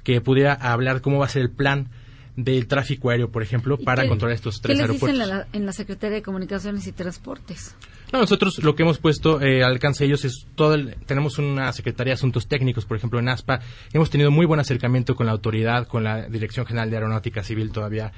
que 0.03 0.21
pudiera 0.21 0.53
hablar 0.53 1.01
cómo 1.01 1.19
va 1.19 1.25
a 1.25 1.29
ser 1.29 1.43
el 1.43 1.49
plan 1.49 1.89
del 2.35 2.67
tráfico 2.67 3.09
aéreo, 3.09 3.29
por 3.29 3.43
ejemplo, 3.43 3.77
para 3.77 4.07
controlar 4.07 4.35
estos 4.35 4.59
tres 4.59 4.75
¿qué 4.75 4.81
les 4.81 4.89
aeropuertos. 4.89 5.19
Dicen 5.19 5.31
en, 5.31 5.37
la, 5.37 5.47
en 5.53 5.65
la 5.65 5.71
Secretaría 5.71 6.15
de 6.15 6.23
Comunicaciones 6.23 6.87
y 6.87 6.91
Transportes? 6.91 7.75
Nosotros 8.19 8.63
lo 8.63 8.75
que 8.75 8.83
hemos 8.83 8.99
puesto 8.99 9.41
eh, 9.41 9.63
al 9.63 9.71
alcance 9.71 10.03
de 10.03 10.07
ellos 10.07 10.25
es 10.25 10.45
todo 10.55 10.77
tenemos 11.05 11.37
una 11.37 11.71
Secretaría 11.73 12.11
de 12.11 12.15
Asuntos 12.15 12.47
Técnicos, 12.47 12.85
por 12.85 12.97
ejemplo, 12.97 13.19
en 13.19 13.29
ASPA. 13.29 13.61
Hemos 13.91 14.09
tenido 14.09 14.31
muy 14.31 14.45
buen 14.45 14.59
acercamiento 14.59 15.15
con 15.15 15.25
la 15.25 15.31
autoridad, 15.31 15.87
con 15.87 16.03
la 16.03 16.27
Dirección 16.27 16.65
General 16.65 16.89
de 16.89 16.97
Aeronáutica 16.97 17.43
Civil 17.43 17.71
todavía 17.71 18.11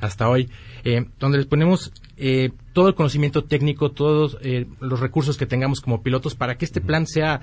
hasta 0.00 0.28
hoy, 0.28 0.48
eh, 0.84 1.06
donde 1.18 1.38
les 1.38 1.46
ponemos 1.46 1.92
eh, 2.16 2.50
todo 2.72 2.88
el 2.88 2.94
conocimiento 2.94 3.44
técnico, 3.44 3.90
todos 3.90 4.38
eh, 4.42 4.66
los 4.80 5.00
recursos 5.00 5.36
que 5.36 5.46
tengamos 5.46 5.80
como 5.80 6.02
pilotos 6.02 6.34
para 6.34 6.56
que 6.56 6.64
este 6.64 6.80
plan 6.80 7.06
sea 7.06 7.40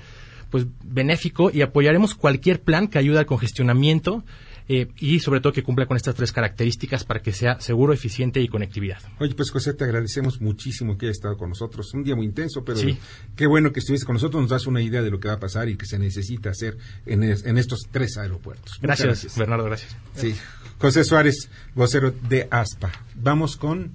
pues 0.50 0.66
benéfico 0.84 1.50
y 1.52 1.62
apoyaremos 1.62 2.14
cualquier 2.14 2.62
plan 2.62 2.88
que 2.88 2.98
ayude 2.98 3.18
al 3.18 3.26
congestionamiento 3.26 4.22
eh, 4.68 4.88
y 4.98 5.20
sobre 5.20 5.40
todo 5.40 5.52
que 5.52 5.62
cumpla 5.62 5.86
con 5.86 5.96
estas 5.96 6.14
tres 6.14 6.32
características 6.32 7.04
para 7.04 7.20
que 7.20 7.32
sea 7.32 7.60
seguro, 7.60 7.92
eficiente 7.92 8.40
y 8.40 8.48
conectividad. 8.48 8.98
Oye, 9.20 9.34
pues 9.34 9.50
José, 9.50 9.74
te 9.74 9.84
agradecemos 9.84 10.40
muchísimo 10.40 10.98
que 10.98 11.06
hayas 11.06 11.18
estado 11.18 11.36
con 11.36 11.50
nosotros. 11.50 11.92
Un 11.94 12.02
día 12.02 12.16
muy 12.16 12.26
intenso, 12.26 12.64
pero 12.64 12.80
qué 13.36 13.46
bueno 13.46 13.72
que 13.72 13.80
estuviste 13.80 14.06
con 14.06 14.14
nosotros. 14.14 14.42
Nos 14.42 14.50
das 14.50 14.66
una 14.66 14.82
idea 14.82 15.02
de 15.02 15.10
lo 15.10 15.20
que 15.20 15.28
va 15.28 15.34
a 15.34 15.40
pasar 15.40 15.68
y 15.68 15.76
que 15.76 15.86
se 15.86 15.98
necesita 15.98 16.50
hacer 16.50 16.76
en, 17.06 17.22
estos 17.58 17.88
tres 17.90 18.16
aeropuertos. 18.16 18.78
Gracias, 18.80 19.38
Bernardo, 19.38 19.64
gracias. 19.64 19.96
Sí, 20.14 20.34
José 20.78 21.04
Suárez, 21.04 21.48
vocero 21.74 22.12
de 22.28 22.48
ASPA. 22.50 22.90
Vamos 23.14 23.56
con... 23.56 23.92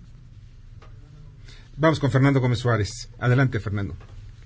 Vamos 1.77 1.99
con 1.99 2.11
Fernando 2.11 2.39
Gómez 2.39 2.59
Suárez. 2.59 3.09
Adelante, 3.19 3.59
Fernando. 3.59 3.95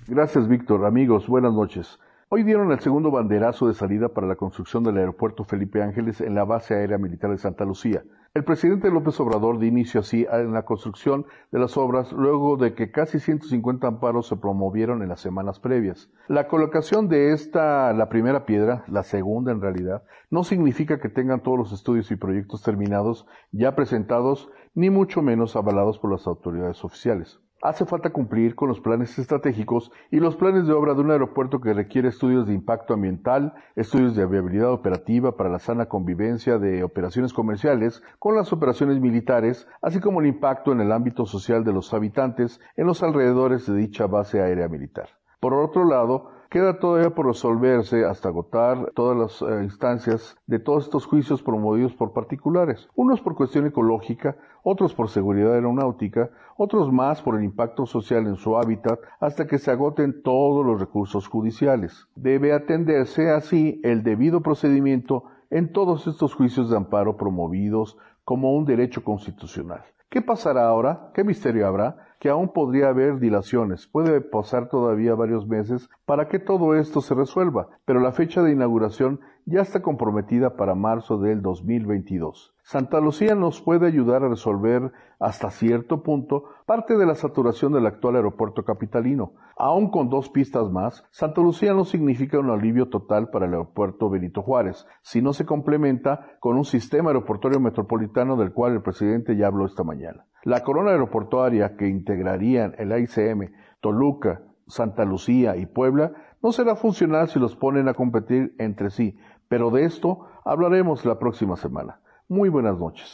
Gracias, 0.06 0.48
Víctor. 0.48 0.86
Amigos, 0.86 1.26
buenas 1.26 1.52
noches. 1.52 1.98
Hoy 2.28 2.42
dieron 2.42 2.72
el 2.72 2.80
segundo 2.80 3.12
banderazo 3.12 3.68
de 3.68 3.74
salida 3.74 4.08
para 4.08 4.26
la 4.26 4.34
construcción 4.34 4.82
del 4.82 4.96
aeropuerto 4.96 5.44
Felipe 5.44 5.80
Ángeles 5.80 6.20
en 6.20 6.34
la 6.34 6.42
base 6.42 6.74
aérea 6.74 6.98
militar 6.98 7.30
de 7.30 7.38
Santa 7.38 7.64
Lucía. 7.64 8.02
El 8.34 8.42
presidente 8.42 8.90
López 8.90 9.20
Obrador 9.20 9.60
dio 9.60 9.68
inicio 9.68 10.00
así 10.00 10.26
en 10.28 10.52
la 10.52 10.64
construcción 10.64 11.26
de 11.52 11.60
las 11.60 11.76
obras 11.76 12.10
luego 12.10 12.56
de 12.56 12.74
que 12.74 12.90
casi 12.90 13.20
150 13.20 13.86
amparos 13.86 14.26
se 14.26 14.36
promovieron 14.36 15.04
en 15.04 15.08
las 15.10 15.20
semanas 15.20 15.60
previas. 15.60 16.10
La 16.26 16.48
colocación 16.48 17.06
de 17.06 17.32
esta, 17.32 17.92
la 17.92 18.08
primera 18.08 18.44
piedra, 18.44 18.82
la 18.88 19.04
segunda 19.04 19.52
en 19.52 19.60
realidad, 19.60 20.02
no 20.28 20.42
significa 20.42 20.98
que 20.98 21.08
tengan 21.08 21.44
todos 21.44 21.58
los 21.58 21.72
estudios 21.72 22.10
y 22.10 22.16
proyectos 22.16 22.60
terminados, 22.60 23.28
ya 23.52 23.76
presentados, 23.76 24.50
ni 24.74 24.90
mucho 24.90 25.22
menos 25.22 25.54
avalados 25.54 26.00
por 26.00 26.10
las 26.10 26.26
autoridades 26.26 26.84
oficiales. 26.84 27.38
Hace 27.66 27.84
falta 27.84 28.10
cumplir 28.10 28.54
con 28.54 28.68
los 28.68 28.78
planes 28.78 29.18
estratégicos 29.18 29.90
y 30.12 30.20
los 30.20 30.36
planes 30.36 30.68
de 30.68 30.72
obra 30.72 30.94
de 30.94 31.00
un 31.00 31.10
aeropuerto 31.10 31.60
que 31.60 31.74
requiere 31.74 32.10
estudios 32.10 32.46
de 32.46 32.54
impacto 32.54 32.94
ambiental, 32.94 33.54
estudios 33.74 34.14
de 34.14 34.24
viabilidad 34.24 34.70
operativa 34.70 35.36
para 35.36 35.50
la 35.50 35.58
sana 35.58 35.86
convivencia 35.86 36.58
de 36.58 36.84
operaciones 36.84 37.32
comerciales 37.32 38.04
con 38.20 38.36
las 38.36 38.52
operaciones 38.52 39.00
militares, 39.00 39.66
así 39.82 39.98
como 39.98 40.20
el 40.20 40.28
impacto 40.28 40.70
en 40.70 40.80
el 40.80 40.92
ámbito 40.92 41.26
social 41.26 41.64
de 41.64 41.72
los 41.72 41.92
habitantes 41.92 42.60
en 42.76 42.86
los 42.86 43.02
alrededores 43.02 43.66
de 43.66 43.74
dicha 43.74 44.06
base 44.06 44.40
aérea 44.40 44.68
militar. 44.68 45.08
Por 45.40 45.52
otro 45.52 45.84
lado, 45.84 46.35
Queda 46.48 46.78
todavía 46.78 47.10
por 47.10 47.26
resolverse 47.26 48.04
hasta 48.04 48.28
agotar 48.28 48.92
todas 48.94 49.16
las 49.16 49.42
eh, 49.42 49.64
instancias 49.64 50.36
de 50.46 50.60
todos 50.60 50.84
estos 50.84 51.04
juicios 51.04 51.42
promovidos 51.42 51.94
por 51.94 52.12
particulares, 52.12 52.88
unos 52.94 53.20
por 53.20 53.34
cuestión 53.34 53.66
ecológica, 53.66 54.36
otros 54.62 54.94
por 54.94 55.08
seguridad 55.08 55.54
aeronáutica, 55.54 56.30
otros 56.56 56.92
más 56.92 57.20
por 57.20 57.36
el 57.36 57.44
impacto 57.44 57.84
social 57.84 58.26
en 58.26 58.36
su 58.36 58.56
hábitat, 58.56 59.00
hasta 59.18 59.48
que 59.48 59.58
se 59.58 59.72
agoten 59.72 60.22
todos 60.22 60.64
los 60.64 60.78
recursos 60.78 61.26
judiciales. 61.26 62.06
Debe 62.14 62.52
atenderse 62.52 63.30
así 63.30 63.80
el 63.82 64.04
debido 64.04 64.40
procedimiento 64.40 65.24
en 65.50 65.72
todos 65.72 66.06
estos 66.06 66.34
juicios 66.34 66.70
de 66.70 66.76
amparo 66.76 67.16
promovidos 67.16 67.98
como 68.24 68.54
un 68.54 68.64
derecho 68.64 69.02
constitucional. 69.02 69.82
¿Qué 70.16 70.22
pasará 70.22 70.66
ahora? 70.66 71.10
¿Qué 71.12 71.24
misterio 71.24 71.66
habrá? 71.66 72.06
que 72.18 72.30
aún 72.30 72.48
podría 72.48 72.88
haber 72.88 73.18
dilaciones. 73.18 73.86
Puede 73.86 74.22
pasar 74.22 74.70
todavía 74.70 75.14
varios 75.14 75.46
meses 75.46 75.90
para 76.06 76.28
que 76.28 76.38
todo 76.38 76.74
esto 76.74 77.02
se 77.02 77.14
resuelva, 77.14 77.68
pero 77.84 78.00
la 78.00 78.12
fecha 78.12 78.42
de 78.42 78.52
inauguración 78.52 79.20
ya 79.46 79.60
está 79.60 79.80
comprometida 79.80 80.56
para 80.56 80.74
marzo 80.74 81.18
del 81.18 81.40
2022. 81.40 82.52
Santa 82.64 83.00
Lucía 83.00 83.36
nos 83.36 83.62
puede 83.62 83.86
ayudar 83.86 84.24
a 84.24 84.28
resolver 84.28 84.90
hasta 85.20 85.50
cierto 85.50 86.02
punto 86.02 86.46
parte 86.66 86.96
de 86.96 87.06
la 87.06 87.14
saturación 87.14 87.72
del 87.72 87.86
actual 87.86 88.16
aeropuerto 88.16 88.64
capitalino. 88.64 89.34
Aún 89.56 89.90
con 89.92 90.10
dos 90.10 90.30
pistas 90.30 90.68
más, 90.72 91.06
Santa 91.12 91.40
Lucía 91.40 91.74
no 91.74 91.84
significa 91.84 92.40
un 92.40 92.50
alivio 92.50 92.88
total 92.88 93.30
para 93.30 93.46
el 93.46 93.52
aeropuerto 93.52 94.10
Benito 94.10 94.42
Juárez, 94.42 94.84
si 95.02 95.22
no 95.22 95.32
se 95.32 95.46
complementa 95.46 96.36
con 96.40 96.56
un 96.56 96.64
sistema 96.64 97.10
aeroportuario 97.10 97.60
metropolitano 97.60 98.36
del 98.36 98.52
cual 98.52 98.72
el 98.72 98.82
presidente 98.82 99.36
ya 99.36 99.46
habló 99.46 99.64
esta 99.64 99.84
mañana. 99.84 100.26
La 100.42 100.64
corona 100.64 100.90
aeroportuaria 100.90 101.76
que 101.76 101.86
integrarían 101.86 102.74
el 102.78 102.90
AICM, 102.90 103.52
Toluca, 103.80 104.42
Santa 104.66 105.04
Lucía 105.04 105.56
y 105.56 105.66
Puebla 105.66 106.12
no 106.42 106.52
será 106.52 106.76
funcional 106.76 107.28
si 107.28 107.38
los 107.38 107.56
ponen 107.56 107.88
a 107.88 107.94
competir 107.94 108.54
entre 108.58 108.90
sí, 108.90 109.16
pero 109.48 109.70
de 109.70 109.84
esto 109.84 110.26
hablaremos 110.44 111.04
la 111.04 111.18
próxima 111.18 111.56
semana. 111.56 112.00
Muy 112.28 112.48
buenas 112.48 112.78
noches. 112.78 113.12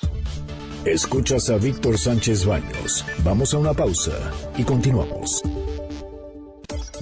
Escuchas 0.85 1.49
a 1.51 1.59
Víctor 1.59 1.97
Sánchez 1.99 2.47
Baños. 2.47 3.05
Vamos 3.25 3.55
a 3.55 3.59
una 3.59 3.73
pausa 3.73 4.13
y 4.57 4.65
continuamos. 4.65 5.43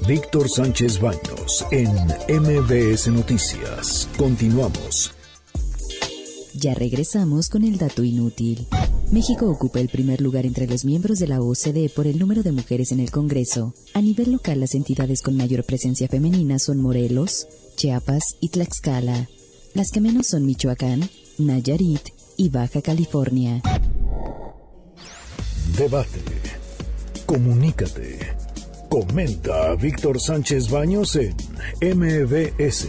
Víctor 0.06 0.48
Sánchez 0.48 1.00
Baños 1.00 1.66
en 1.70 1.90
MBS 2.28 3.08
Noticias. 3.08 4.08
Continuamos. 4.18 5.14
Ya 6.54 6.74
regresamos 6.74 7.48
con 7.48 7.64
el 7.64 7.78
dato 7.78 8.02
inútil. 8.02 8.66
México 9.10 9.50
ocupa 9.50 9.80
el 9.80 9.88
primer 9.88 10.20
lugar 10.20 10.46
entre 10.46 10.68
los 10.68 10.84
miembros 10.84 11.18
de 11.18 11.26
la 11.26 11.40
OCDE 11.40 11.88
por 11.88 12.06
el 12.06 12.16
número 12.18 12.44
de 12.44 12.52
mujeres 12.52 12.92
en 12.92 13.00
el 13.00 13.10
Congreso. 13.10 13.74
A 13.92 14.00
nivel 14.00 14.30
local, 14.30 14.60
las 14.60 14.76
entidades 14.76 15.20
con 15.20 15.36
mayor 15.36 15.64
presencia 15.64 16.06
femenina 16.06 16.60
son 16.60 16.78
Morelos, 16.78 17.48
Chiapas 17.74 18.36
y 18.40 18.50
Tlaxcala. 18.50 19.28
Las 19.74 19.90
que 19.90 20.00
menos 20.00 20.28
son 20.28 20.46
Michoacán, 20.46 21.10
Nayarit 21.38 22.10
y 22.36 22.50
Baja 22.50 22.82
California. 22.82 23.60
Debate. 25.76 26.20
Comunícate. 27.26 28.18
Comenta 28.88 29.72
a 29.72 29.74
Víctor 29.74 30.20
Sánchez 30.20 30.70
Baños 30.70 31.16
en 31.16 31.34
MBS, 31.80 32.88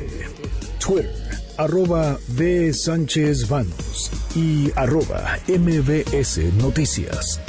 Twitter, 0.80 1.31
arroba 1.62 2.18
B. 2.30 2.74
Sánchez 2.74 3.48
Baños 3.48 4.10
y 4.36 4.72
arroba 4.76 5.38
MBS 5.48 6.40
Noticias. 6.56 7.40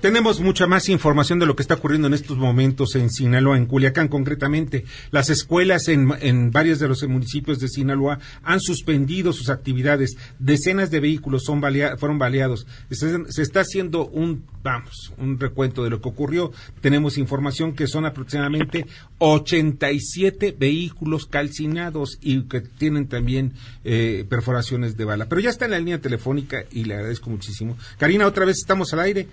Tenemos 0.00 0.40
mucha 0.40 0.66
más 0.66 0.88
información 0.88 1.38
de 1.40 1.44
lo 1.44 1.54
que 1.54 1.62
está 1.62 1.74
ocurriendo 1.74 2.08
en 2.08 2.14
estos 2.14 2.38
momentos 2.38 2.94
en 2.94 3.10
Sinaloa, 3.10 3.58
en 3.58 3.66
Culiacán 3.66 4.08
concretamente. 4.08 4.86
Las 5.10 5.28
escuelas 5.28 5.88
en, 5.88 6.10
en 6.22 6.50
varios 6.50 6.78
de 6.78 6.88
los 6.88 7.06
municipios 7.06 7.58
de 7.58 7.68
Sinaloa 7.68 8.18
han 8.42 8.60
suspendido 8.60 9.34
sus 9.34 9.50
actividades. 9.50 10.16
Decenas 10.38 10.90
de 10.90 11.00
vehículos 11.00 11.44
son 11.44 11.60
fueron 11.98 12.18
baleados. 12.18 12.66
Se, 12.90 13.30
se, 13.30 13.42
está 13.42 13.60
haciendo 13.60 14.06
un, 14.06 14.46
vamos, 14.62 15.12
un 15.18 15.38
recuento 15.38 15.84
de 15.84 15.90
lo 15.90 16.00
que 16.00 16.08
ocurrió. 16.08 16.50
Tenemos 16.80 17.18
información 17.18 17.74
que 17.74 17.86
son 17.86 18.06
aproximadamente 18.06 18.86
87 19.18 20.56
vehículos 20.58 21.26
calcinados 21.26 22.16
y 22.22 22.44
que 22.44 22.62
tienen 22.62 23.06
también 23.06 23.52
eh, 23.84 24.24
perforaciones 24.30 24.96
de 24.96 25.04
bala. 25.04 25.28
Pero 25.28 25.42
ya 25.42 25.50
está 25.50 25.66
en 25.66 25.72
la 25.72 25.78
línea 25.78 26.00
telefónica 26.00 26.64
y 26.72 26.84
le 26.84 26.94
agradezco 26.94 27.28
muchísimo. 27.28 27.76
Karina, 27.98 28.26
otra 28.26 28.46
vez 28.46 28.56
estamos 28.56 28.94
al 28.94 29.00
aire. 29.00 29.28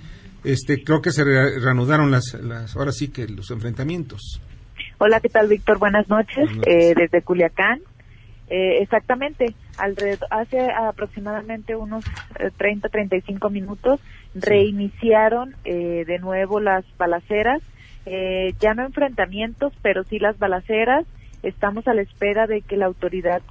Este, 0.47 0.81
creo 0.81 1.01
que 1.01 1.11
se 1.11 1.25
reanudaron 1.25 2.09
las, 2.09 2.33
las, 2.41 2.73
ahora 2.77 2.93
sí 2.93 3.09
que 3.09 3.27
los 3.27 3.51
enfrentamientos. 3.51 4.41
Hola, 4.97 5.19
¿qué 5.19 5.27
tal, 5.27 5.49
Víctor? 5.49 5.77
Buenas 5.77 6.07
noches, 6.07 6.49
Eh, 6.65 6.93
desde 6.95 7.21
Culiacán. 7.21 7.81
Eh, 8.49 8.81
exactamente, 8.81 9.53
alrededor, 9.77 10.25
hace 10.31 10.71
aproximadamente 10.71 11.75
unos 11.75 12.05
30, 12.55 12.87
eh, 12.87 12.91
35 12.91 13.49
minutos 13.49 13.99
reiniciaron 14.35 15.53
eh, 15.65 16.05
de 16.07 16.17
nuevo 16.19 16.61
las 16.61 16.85
balaceras, 16.97 17.61
eh, 18.05 18.53
ya 18.61 18.73
no 18.73 18.85
enfrentamientos, 18.85 19.73
pero 19.81 20.05
sí 20.05 20.17
las 20.17 20.39
balaceras. 20.39 21.05
Estamos 21.43 21.89
a 21.89 21.93
la 21.93 22.03
espera 22.03 22.47
de 22.47 22.61
que 22.61 22.77
la 22.77 22.85
autoridad, 22.85 23.41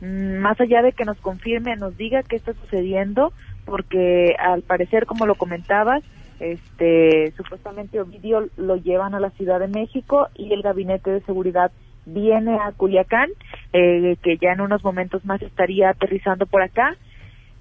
más 0.00 0.60
allá 0.60 0.80
de 0.82 0.92
que 0.92 1.04
nos 1.04 1.18
confirme, 1.18 1.74
nos 1.76 1.96
diga 1.96 2.22
qué 2.22 2.36
está 2.36 2.54
sucediendo, 2.54 3.32
porque 3.64 4.34
al 4.38 4.62
parecer, 4.62 5.06
como 5.06 5.26
lo 5.26 5.34
comentabas, 5.34 6.02
este, 6.40 7.32
supuestamente 7.36 8.00
Ovidio 8.00 8.48
lo 8.56 8.76
llevan 8.76 9.14
a 9.14 9.20
la 9.20 9.30
Ciudad 9.30 9.60
de 9.60 9.68
México 9.68 10.28
y 10.34 10.52
el 10.52 10.62
Gabinete 10.62 11.10
de 11.10 11.20
Seguridad 11.20 11.70
viene 12.04 12.58
a 12.58 12.72
Culiacán, 12.72 13.30
eh, 13.72 14.16
que 14.22 14.38
ya 14.38 14.52
en 14.52 14.60
unos 14.60 14.82
momentos 14.82 15.24
más 15.24 15.40
estaría 15.40 15.90
aterrizando 15.90 16.46
por 16.46 16.62
acá, 16.62 16.96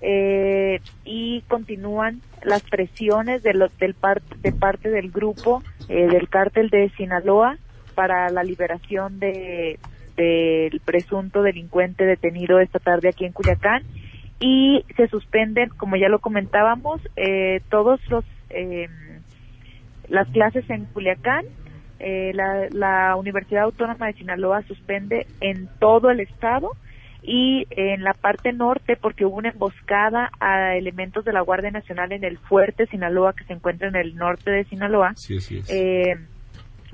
eh, 0.01 0.79
y 1.05 1.41
continúan 1.41 2.21
las 2.43 2.63
presiones 2.63 3.43
de, 3.43 3.53
del 3.79 3.95
de 4.41 4.51
parte 4.51 4.89
del 4.89 5.11
grupo 5.11 5.61
eh, 5.89 6.07
del 6.07 6.27
cártel 6.27 6.69
de 6.69 6.89
Sinaloa 6.97 7.57
para 7.93 8.29
la 8.29 8.43
liberación 8.43 9.19
de 9.19 9.77
del 10.17 10.81
presunto 10.83 11.41
delincuente 11.43 12.05
detenido 12.05 12.59
esta 12.59 12.79
tarde 12.79 13.09
aquí 13.09 13.25
en 13.25 13.31
Culiacán 13.31 13.83
y 14.41 14.83
se 14.97 15.07
suspenden, 15.07 15.69
como 15.69 15.95
ya 15.95 16.09
lo 16.09 16.19
comentábamos, 16.19 16.99
eh, 17.15 17.61
todos 17.69 18.01
los 18.09 18.25
eh, 18.49 18.89
las 20.09 20.27
clases 20.29 20.69
en 20.69 20.85
Culiacán. 20.85 21.45
Eh, 21.99 22.31
la, 22.33 22.67
la 22.71 23.15
Universidad 23.15 23.63
Autónoma 23.63 24.07
de 24.07 24.13
Sinaloa 24.13 24.63
suspende 24.63 25.27
en 25.39 25.69
todo 25.79 26.09
el 26.09 26.19
estado 26.19 26.71
y 27.21 27.67
en 27.69 28.03
la 28.03 28.13
parte 28.13 28.51
norte 28.51 28.97
porque 28.99 29.25
hubo 29.25 29.37
una 29.37 29.49
emboscada 29.49 30.31
a 30.39 30.75
elementos 30.75 31.23
de 31.23 31.33
la 31.33 31.41
Guardia 31.41 31.69
Nacional 31.69 32.11
en 32.11 32.23
el 32.23 32.39
fuerte 32.39 32.87
Sinaloa 32.87 33.33
que 33.33 33.43
se 33.43 33.53
encuentra 33.53 33.87
en 33.87 33.95
el 33.95 34.15
norte 34.15 34.49
de 34.49 34.63
Sinaloa. 34.63 35.13
Sí, 35.15 35.39
sí, 35.39 35.61
eh, 35.69 36.15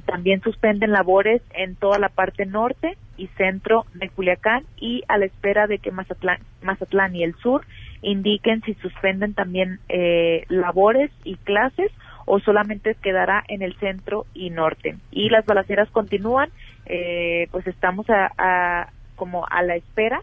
también 0.06 0.42
suspenden 0.42 0.92
labores 0.92 1.42
en 1.54 1.76
toda 1.76 2.00
la 2.00 2.10
parte 2.10 2.46
norte 2.46 2.98
y 3.18 3.28
centro 3.38 3.86
de 3.94 4.10
Culiacán 4.10 4.64
y 4.78 5.04
a 5.08 5.18
la 5.18 5.26
espera 5.26 5.68
de 5.68 5.80
que 5.80 5.92
Mazatlán, 5.92 6.40
Mazatlán 6.62 7.16
y 7.16 7.24
el 7.24 7.36
sur 7.36 7.66
indiquen 8.02 8.62
si 8.62 8.74
suspenden 8.76 9.34
también 9.34 9.80
eh, 9.90 10.46
labores 10.50 11.12
y 11.24 11.36
clases 11.38 11.92
o 12.26 12.40
solamente 12.40 12.96
quedará 12.96 13.44
en 13.48 13.62
el 13.62 13.76
centro 13.78 14.26
y 14.34 14.50
norte. 14.50 14.98
Y 15.12 15.30
las 15.30 15.46
balaceras 15.46 15.90
continúan, 15.90 16.50
eh, 16.86 17.48
pues 17.52 17.66
estamos 17.68 18.06
a, 18.10 18.90
como 19.16 19.46
a 19.50 19.64
la 19.64 19.78
espera 19.78 20.22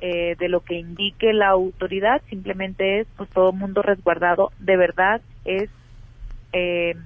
eh, 0.00 0.34
de 0.38 0.48
lo 0.48 0.60
que 0.60 0.74
indique 0.74 1.32
la 1.32 1.48
autoridad, 1.48 2.20
simplemente 2.28 3.00
es 3.00 3.06
pues 3.16 3.30
todo 3.30 3.52
mundo 3.52 3.80
resguardado, 3.80 4.50
de 4.58 4.76
verdad 4.76 5.20
es 5.44 5.70
eh, 6.52 6.96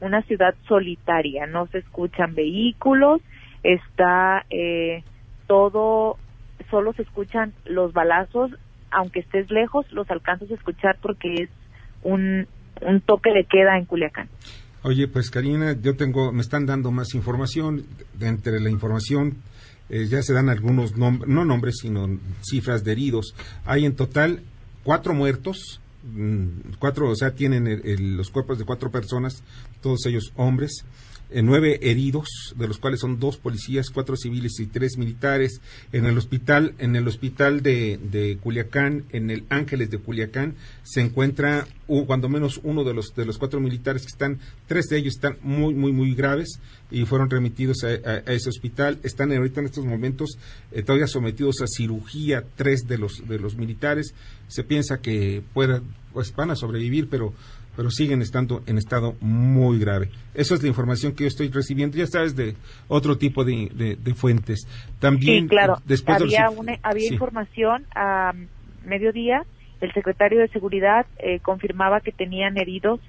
una 0.00 0.22
ciudad 0.22 0.54
solitaria, 0.66 1.46
no 1.46 1.66
se 1.66 1.78
escuchan 1.78 2.34
vehículos, 2.34 3.20
está 3.62 4.44
eh, 4.50 5.02
todo, 5.46 6.16
solo 6.70 6.92
se 6.92 7.02
escuchan 7.02 7.52
los 7.64 7.92
balazos, 7.92 8.50
aunque 8.90 9.20
estés 9.20 9.50
lejos, 9.50 9.90
los 9.92 10.10
alcanzas 10.10 10.50
a 10.50 10.54
escuchar 10.54 10.98
porque 11.00 11.34
es 11.34 11.50
un, 12.02 12.46
un 12.80 13.00
toque 13.00 13.30
de 13.32 13.44
queda 13.44 13.78
en 13.78 13.84
Culiacán. 13.84 14.28
Oye, 14.82 15.08
pues 15.08 15.30
Karina, 15.30 15.76
yo 15.80 15.94
tengo, 15.96 16.32
me 16.32 16.40
están 16.40 16.64
dando 16.64 16.90
más 16.90 17.14
información. 17.14 17.84
Entre 18.18 18.60
la 18.60 18.70
información 18.70 19.36
eh, 19.90 20.06
ya 20.06 20.22
se 20.22 20.32
dan 20.32 20.48
algunos 20.48 20.96
nombres, 20.96 21.28
no 21.28 21.44
nombres, 21.44 21.78
sino 21.82 22.08
cifras 22.42 22.82
de 22.82 22.92
heridos. 22.92 23.34
Hay 23.66 23.84
en 23.84 23.94
total 23.94 24.40
cuatro 24.82 25.12
muertos, 25.12 25.80
mm, 26.04 26.76
cuatro, 26.78 27.10
o 27.10 27.14
sea, 27.14 27.32
tienen 27.32 27.66
los 28.16 28.30
cuerpos 28.30 28.58
de 28.58 28.64
cuatro 28.64 28.90
personas, 28.90 29.42
todos 29.82 30.06
ellos 30.06 30.32
hombres. 30.36 30.84
Nueve 31.42 31.78
heridos, 31.82 32.54
de 32.56 32.68
los 32.68 32.78
cuales 32.78 33.00
son 33.00 33.20
dos 33.20 33.36
policías, 33.36 33.90
cuatro 33.90 34.16
civiles 34.16 34.58
y 34.60 34.66
tres 34.66 34.96
militares. 34.98 35.60
En 35.92 36.06
el 36.06 36.18
hospital, 36.18 36.74
en 36.78 36.96
el 36.96 37.06
hospital 37.06 37.62
de, 37.62 37.98
de 38.02 38.38
Culiacán, 38.42 39.04
en 39.12 39.30
el 39.30 39.44
Ángeles 39.48 39.90
de 39.90 39.98
Culiacán, 39.98 40.54
se 40.82 41.00
encuentra 41.00 41.66
cuando 42.06 42.28
menos 42.28 42.60
uno 42.62 42.84
de 42.84 42.94
los 42.94 43.14
de 43.14 43.24
los 43.24 43.36
cuatro 43.38 43.60
militares 43.60 44.02
que 44.02 44.08
están, 44.08 44.38
tres 44.66 44.86
de 44.86 44.98
ellos 44.98 45.14
están 45.14 45.36
muy 45.42 45.74
muy 45.74 45.92
muy 45.92 46.14
graves 46.14 46.60
y 46.90 47.04
fueron 47.04 47.30
remitidos 47.30 47.84
a, 47.84 48.18
ese 48.32 48.48
hospital. 48.48 48.98
Están 49.02 49.32
ahorita 49.32 49.60
en 49.60 49.66
estos 49.66 49.84
momentos 49.84 50.38
eh, 50.72 50.82
todavía 50.82 51.06
sometidos 51.06 51.60
a 51.62 51.66
cirugía 51.66 52.44
tres 52.56 52.86
de 52.86 52.98
los 52.98 53.26
de 53.26 53.38
los 53.38 53.56
militares. 53.56 54.14
Se 54.48 54.64
piensa 54.64 55.00
que 55.00 55.42
puedan, 55.52 55.82
pues 56.12 56.34
van 56.34 56.50
a 56.50 56.56
sobrevivir, 56.56 57.08
pero 57.08 57.34
pero 57.80 57.90
siguen 57.90 58.20
estando 58.20 58.60
en 58.66 58.76
estado 58.76 59.14
muy 59.22 59.78
grave. 59.78 60.10
Esa 60.34 60.52
es 60.52 60.62
la 60.62 60.68
información 60.68 61.14
que 61.14 61.24
yo 61.24 61.28
estoy 61.28 61.48
recibiendo, 61.48 61.96
ya 61.96 62.04
sabes, 62.04 62.36
de 62.36 62.54
otro 62.88 63.16
tipo 63.16 63.42
de, 63.42 63.96
fuentes. 64.14 64.68
También, 64.98 65.44
sí, 65.44 65.48
claro, 65.48 65.78
había, 66.06 66.50
había 66.82 67.10
información 67.10 67.86
a 67.94 68.34
mediodía, 68.84 69.46
el 69.80 69.94
secretario 69.94 70.40
de 70.40 70.48
Seguridad 70.48 71.06
eh, 71.20 71.40
confirmaba 71.40 72.02
que 72.02 72.12
tenían 72.12 72.58
heridos, 72.58 73.00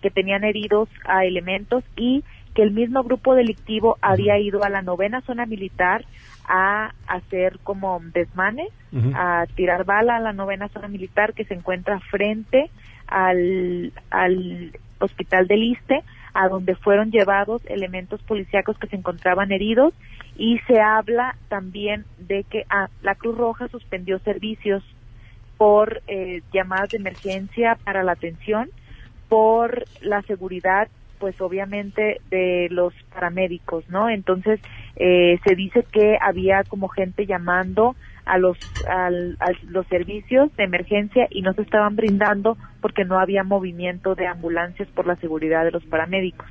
que 0.00 0.10
tenían 0.10 0.42
heridos 0.42 0.88
a 1.04 1.24
elementos 1.24 1.84
y 1.96 2.24
que 2.56 2.62
el 2.62 2.72
mismo 2.72 3.04
grupo 3.04 3.36
delictivo 3.36 3.98
había 4.02 4.36
ido 4.40 4.64
a 4.64 4.68
la 4.68 4.82
novena 4.82 5.20
zona 5.20 5.46
militar 5.46 6.04
a 6.48 6.92
hacer 7.06 7.60
como 7.62 8.00
desmanes, 8.12 8.70
a 9.14 9.46
tirar 9.54 9.84
bala 9.84 10.16
a 10.16 10.20
la 10.20 10.32
novena 10.32 10.68
zona 10.70 10.88
militar 10.88 11.34
que 11.34 11.44
se 11.44 11.54
encuentra 11.54 12.00
frente 12.00 12.68
al, 13.12 13.92
al 14.10 14.72
hospital 14.98 15.46
del 15.46 15.62
Iste, 15.62 16.02
a 16.34 16.48
donde 16.48 16.74
fueron 16.74 17.10
llevados 17.10 17.62
elementos 17.66 18.22
policíacos 18.22 18.78
que 18.78 18.86
se 18.86 18.96
encontraban 18.96 19.52
heridos 19.52 19.92
y 20.36 20.58
se 20.66 20.80
habla 20.80 21.36
también 21.48 22.04
de 22.18 22.44
que 22.44 22.64
ah, 22.70 22.88
la 23.02 23.14
Cruz 23.14 23.36
Roja 23.36 23.68
suspendió 23.68 24.18
servicios 24.20 24.82
por 25.58 26.02
eh, 26.08 26.42
llamadas 26.52 26.90
de 26.90 26.98
emergencia 26.98 27.76
para 27.84 28.02
la 28.02 28.12
atención, 28.12 28.70
por 29.28 29.84
la 30.00 30.22
seguridad, 30.22 30.88
pues 31.18 31.40
obviamente 31.40 32.20
de 32.30 32.68
los 32.70 32.94
paramédicos, 33.14 33.88
¿no? 33.88 34.08
Entonces 34.08 34.60
eh, 34.96 35.38
se 35.44 35.54
dice 35.54 35.84
que 35.92 36.16
había 36.20 36.64
como 36.64 36.88
gente 36.88 37.26
llamando 37.26 37.94
a 38.24 38.38
los, 38.38 38.56
a 38.88 39.10
los 39.68 39.86
servicios 39.88 40.54
de 40.56 40.64
emergencia 40.64 41.26
y 41.30 41.42
no 41.42 41.52
se 41.54 41.62
estaban 41.62 41.96
brindando 41.96 42.56
porque 42.80 43.04
no 43.04 43.18
había 43.18 43.42
movimiento 43.42 44.14
de 44.14 44.26
ambulancias 44.26 44.88
por 44.88 45.06
la 45.06 45.16
seguridad 45.16 45.64
de 45.64 45.72
los 45.72 45.84
paramédicos. 45.84 46.46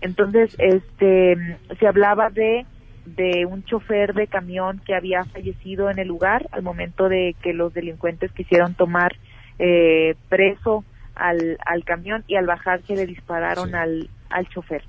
Entonces, 0.00 0.54
este, 0.58 1.36
se 1.78 1.86
hablaba 1.86 2.30
de, 2.30 2.66
de 3.04 3.46
un 3.46 3.64
chofer 3.64 4.14
de 4.14 4.28
camión 4.28 4.80
que 4.86 4.94
había 4.94 5.24
fallecido 5.24 5.90
en 5.90 5.98
el 5.98 6.08
lugar 6.08 6.48
al 6.52 6.62
momento 6.62 7.08
de 7.08 7.34
que 7.42 7.52
los 7.52 7.74
delincuentes 7.74 8.30
quisieron 8.32 8.74
tomar 8.74 9.16
eh, 9.58 10.14
preso 10.28 10.84
al, 11.16 11.58
al 11.66 11.84
camión 11.84 12.22
y 12.28 12.36
al 12.36 12.46
bajarse 12.46 12.94
le 12.94 13.06
dispararon 13.06 13.74
al, 13.74 14.08
al 14.30 14.48
chofer. 14.50 14.84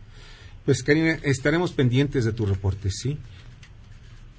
Pues 0.64 0.84
Karina, 0.84 1.18
estaremos 1.24 1.74
pendientes 1.74 2.26
de 2.26 2.34
tu 2.34 2.46
reporte, 2.46 2.92
¿sí? 2.92 3.18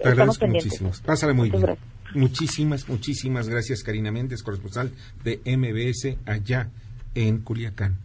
Te 0.03 0.09
agradezco 0.09 0.47
muchísimo. 0.47 0.91
Pásale 1.05 1.33
muy 1.33 1.51
bien. 1.51 1.77
Muchísimas, 2.15 2.89
muchísimas 2.89 3.49
gracias, 3.49 3.83
Karina 3.83 4.11
Méndez, 4.11 4.43
corresponsal 4.43 4.91
de 5.23 5.41
MBS 5.45 6.17
allá 6.27 6.71
en 7.15 7.39
Culiacán. 7.41 7.99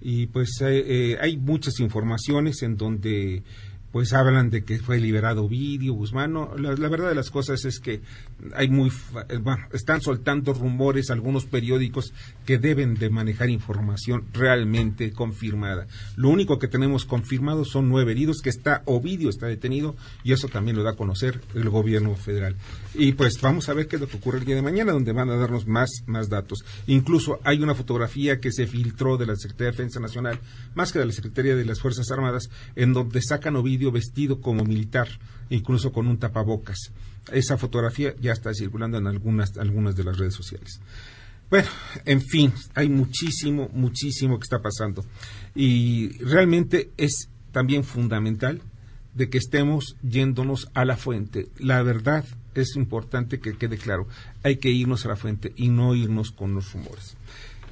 Y 0.00 0.26
pues 0.26 0.60
eh, 0.62 0.82
eh, 0.86 1.18
hay 1.20 1.36
muchas 1.36 1.78
informaciones 1.78 2.62
en 2.62 2.76
donde 2.76 3.42
pues 3.92 4.14
hablan 4.14 4.48
de 4.48 4.64
que 4.64 4.78
fue 4.78 4.98
liberado 4.98 5.44
Ovidio 5.44 5.92
Guzmán. 5.92 6.34
la, 6.56 6.88
verdad 6.88 7.10
de 7.10 7.14
las 7.14 7.30
cosas 7.30 7.64
es 7.66 7.78
que 7.78 8.00
hay 8.54 8.68
muy, 8.68 8.90
eh, 9.28 9.38
están 9.72 10.00
soltando 10.00 10.54
rumores 10.54 11.10
algunos 11.10 11.44
periódicos 11.44 12.14
que 12.46 12.58
deben 12.58 12.94
de 12.94 13.10
manejar 13.10 13.50
información 13.50 14.24
realmente 14.32 15.12
confirmada. 15.12 15.86
Lo 16.16 16.30
único 16.30 16.58
que 16.58 16.68
tenemos 16.68 17.04
confirmado 17.04 17.66
son 17.66 17.90
nueve 17.90 18.12
heridos, 18.12 18.40
que 18.40 18.48
está 18.48 18.82
Ovidio 18.86 19.28
está 19.28 19.46
detenido 19.46 19.94
y 20.24 20.32
eso 20.32 20.48
también 20.48 20.76
lo 20.76 20.82
da 20.82 20.92
a 20.92 20.96
conocer 20.96 21.42
el 21.54 21.68
gobierno 21.68 22.16
federal. 22.16 22.56
Y 22.94 23.12
pues 23.12 23.40
vamos 23.42 23.68
a 23.68 23.74
ver 23.74 23.88
qué 23.88 23.96
es 23.96 24.02
lo 24.02 24.08
que 24.08 24.16
ocurre 24.16 24.38
el 24.38 24.44
día 24.46 24.54
de 24.54 24.62
mañana, 24.62 24.92
donde 24.92 25.12
van 25.12 25.28
a 25.28 25.36
darnos 25.36 25.66
más, 25.66 25.90
más 26.06 26.30
datos. 26.30 26.64
Incluso 26.86 27.40
hay 27.44 27.62
una 27.62 27.74
fotografía 27.74 28.40
que 28.40 28.52
se 28.52 28.66
filtró 28.66 29.18
de 29.18 29.26
la 29.26 29.36
Secretaría 29.36 29.66
de 29.66 29.72
Defensa 29.72 30.00
Nacional, 30.00 30.40
más 30.74 30.92
que 30.92 30.98
de 30.98 31.06
la 31.06 31.12
Secretaría 31.12 31.56
de 31.56 31.64
las 31.64 31.80
Fuerzas 31.80 32.10
Armadas, 32.10 32.48
en 32.74 32.94
donde 32.94 33.20
sacan 33.20 33.56
Ovidio 33.56 33.81
vestido 33.90 34.40
como 34.40 34.64
militar, 34.64 35.08
incluso 35.50 35.92
con 35.92 36.06
un 36.06 36.18
tapabocas. 36.18 36.92
Esa 37.32 37.56
fotografía 37.56 38.14
ya 38.20 38.32
está 38.32 38.52
circulando 38.54 38.98
en 38.98 39.06
algunas, 39.06 39.56
algunas 39.56 39.96
de 39.96 40.04
las 40.04 40.18
redes 40.18 40.34
sociales. 40.34 40.80
Bueno, 41.50 41.68
en 42.06 42.22
fin, 42.22 42.52
hay 42.74 42.88
muchísimo, 42.88 43.68
muchísimo 43.74 44.38
que 44.38 44.44
está 44.44 44.62
pasando. 44.62 45.04
Y 45.54 46.16
realmente 46.24 46.90
es 46.96 47.28
también 47.52 47.84
fundamental 47.84 48.62
de 49.14 49.28
que 49.28 49.38
estemos 49.38 49.96
yéndonos 50.02 50.68
a 50.74 50.84
la 50.84 50.96
fuente. 50.96 51.48
La 51.58 51.82
verdad 51.82 52.24
es 52.54 52.76
importante 52.76 53.38
que 53.38 53.56
quede 53.56 53.76
claro. 53.76 54.08
Hay 54.42 54.56
que 54.56 54.70
irnos 54.70 55.04
a 55.04 55.10
la 55.10 55.16
fuente 55.16 55.52
y 55.56 55.68
no 55.68 55.94
irnos 55.94 56.32
con 56.32 56.54
los 56.54 56.72
rumores. 56.72 57.16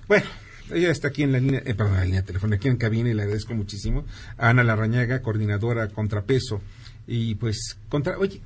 Bueno, 0.06 0.26
ella 0.72 0.90
está 0.90 1.08
aquí 1.08 1.22
en 1.22 1.32
la 1.32 1.38
línea, 1.38 1.62
eh, 1.64 1.74
perdón, 1.74 1.96
la 1.96 2.04
línea 2.04 2.22
telefónica, 2.22 2.56
aquí 2.56 2.68
en 2.68 2.76
cabina 2.76 3.10
y 3.10 3.14
le 3.14 3.22
agradezco 3.22 3.54
muchísimo. 3.54 4.04
Ana 4.36 4.62
Larrañaga, 4.62 5.22
coordinadora 5.22 5.88
Contrapeso. 5.88 6.60
Y 7.06 7.34
pues, 7.36 7.76
contra, 7.88 8.18
oye, 8.18 8.40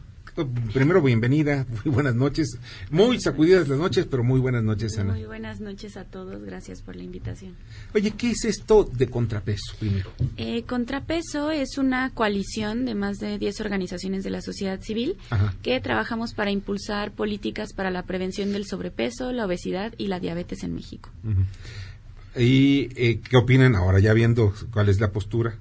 primero 0.73 1.01
bienvenida, 1.01 1.67
muy 1.85 1.95
buenas 1.95 2.15
noches, 2.15 2.59
muy 2.91 3.21
sacudidas 3.21 3.69
las 3.69 3.79
noches, 3.79 4.07
pero 4.11 4.25
muy 4.25 4.41
buenas 4.41 4.65
noches, 4.65 4.99
Ana. 4.99 5.13
Muy 5.13 5.25
buenas 5.25 5.61
noches 5.61 5.97
a 5.97 6.05
todos, 6.05 6.43
gracias 6.43 6.83
por 6.83 6.97
la 6.97 7.03
invitación. 7.03 7.55
Oye, 7.95 8.11
¿qué 8.13 8.31
es 8.31 8.45
esto 8.45 8.85
de 8.85 9.09
Contrapeso 9.09 9.75
primero? 9.79 10.11
Eh, 10.37 10.65
Contrapeso 10.65 11.51
es 11.51 11.79
una 11.79 12.11
coalición 12.11 12.85
de 12.85 12.95
más 12.95 13.19
de 13.19 13.39
10 13.39 13.61
organizaciones 13.61 14.25
de 14.25 14.31
la 14.31 14.41
sociedad 14.41 14.81
civil 14.81 15.17
que 15.63 15.81
trabajamos 15.81 16.35
para 16.35 16.51
impulsar 16.51 17.13
políticas 17.13 17.73
para 17.73 17.91
la 17.91 18.03
prevención 18.03 18.53
del 18.53 18.67
sobrepeso, 18.67 19.33
la 19.33 19.47
obesidad 19.47 19.95
y 19.99 20.09
la 20.09 20.21
diabetes 20.21 20.65
en 20.65 20.75
México. 20.75 21.11
¿Y 22.37 22.89
eh, 22.97 23.21
qué 23.21 23.37
opinan 23.37 23.77
ahora, 23.77 23.99
ya 24.01 24.13
viendo 24.13 24.53
cuál 24.73 24.89
es 24.89 25.01
la 25.01 25.13
postura? 25.13 25.57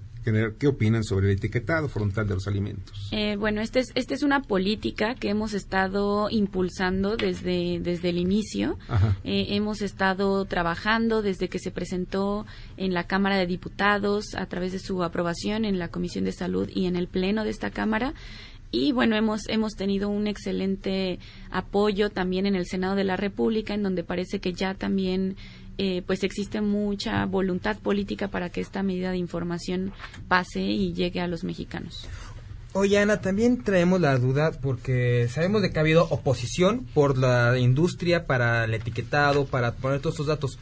¿Qué 0.58 0.68
opinan 0.68 1.04
sobre 1.04 1.30
el 1.30 1.38
etiquetado 1.38 1.90
frontal 1.90 2.26
de 2.26 2.36
los 2.36 2.48
alimentos? 2.48 3.10
Eh, 3.12 3.36
bueno, 3.36 3.60
esta 3.60 3.80
es, 3.80 3.92
este 3.94 4.14
es 4.14 4.24
una 4.24 4.42
política 4.42 5.16
que 5.16 5.30
hemos 5.30 5.54
estado 5.54 6.30
impulsando 6.30 7.18
desde, 7.18 7.80
desde 7.82 8.10
el 8.10 8.18
inicio. 8.18 8.80
Eh, 9.26 9.48
hemos 9.50 9.82
estado 9.82 10.46
trabajando 10.46 11.22
desde 11.22 11.50
que 11.50 11.60
se 11.60 11.72
presentó 11.72 12.46
en 12.78 12.94
la 12.94 13.06
Cámara 13.06 13.38
de 13.38 13.48
Diputados 13.48 14.34
a 14.36 14.46
través 14.46 14.72
de 14.72 14.80
su 14.80 15.04
aprobación 15.04 15.66
en 15.66 15.78
la 15.78 15.90
Comisión 15.90 16.24
de 16.24 16.32
Salud 16.32 16.70
y 16.74 16.86
en 16.86 16.96
el 16.96 17.10
Pleno 17.10 17.44
de 17.44 17.50
esta 17.50 17.70
Cámara 17.70 18.14
y 18.72 18.92
bueno 18.92 19.16
hemos 19.16 19.48
hemos 19.50 19.74
tenido 19.74 20.10
un 20.10 20.26
excelente 20.26 21.20
apoyo 21.52 22.10
también 22.10 22.48
en 22.48 22.56
el 22.56 22.66
Senado 22.66 22.96
de 22.96 23.04
la 23.04 23.16
República 23.16 23.76
en 23.76 23.84
donde 23.84 24.04
parece 24.04 24.40
que 24.40 24.54
ya 24.54 24.74
también 24.74 25.38
eh, 25.78 26.04
pues 26.06 26.24
existe 26.24 26.62
mucha 26.62 27.26
voluntad 27.26 27.78
política 27.80 28.28
para 28.28 28.50
que 28.50 28.62
esta 28.62 28.84
medida 28.84 29.12
de 29.12 29.18
información 29.18 29.92
pase 30.28 30.62
y 30.62 30.94
llegue 30.94 31.22
a 31.22 31.28
los 31.28 31.44
mexicanos. 31.44 32.08
Oye, 32.76 32.98
Ana, 32.98 33.22
también 33.22 33.64
traemos 33.64 34.02
la 34.02 34.18
duda 34.18 34.52
porque 34.52 35.28
sabemos 35.30 35.62
de 35.62 35.72
que 35.72 35.78
ha 35.78 35.82
habido 35.82 36.08
oposición 36.10 36.88
por 36.96 37.20
la 37.20 37.58
industria 37.60 38.26
para 38.26 38.64
el 38.64 38.74
etiquetado, 38.74 39.46
para 39.46 39.74
poner 39.74 40.00
todos 40.00 40.16
estos 40.16 40.26
datos, 40.26 40.58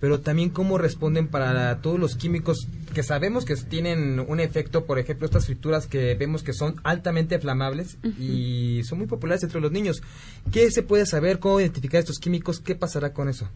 pero 0.00 0.18
también 0.18 0.50
cómo 0.50 0.76
responden 0.76 1.28
para 1.28 1.80
todos 1.80 2.00
los 2.00 2.16
químicos 2.16 2.66
que 2.92 3.04
sabemos 3.04 3.44
que 3.44 3.54
tienen 3.54 4.18
un 4.18 4.40
efecto, 4.40 4.86
por 4.86 4.98
ejemplo, 4.98 5.26
estas 5.26 5.46
frituras 5.46 5.86
que 5.86 6.16
vemos 6.16 6.42
que 6.42 6.52
son 6.52 6.74
altamente 6.82 7.36
inflamables 7.36 7.96
y 8.18 8.82
son 8.82 8.98
muy 8.98 9.06
populares 9.06 9.44
entre 9.44 9.60
los 9.60 9.70
niños. 9.70 10.02
¿Qué 10.50 10.68
se 10.72 10.82
puede 10.82 11.06
saber? 11.06 11.38
¿Cómo 11.38 11.60
identificar 11.60 12.00
estos 12.00 12.18
químicos? 12.18 12.58
¿Qué 12.58 12.74
pasará 12.74 13.12
con 13.12 13.28
eso? 13.28 13.48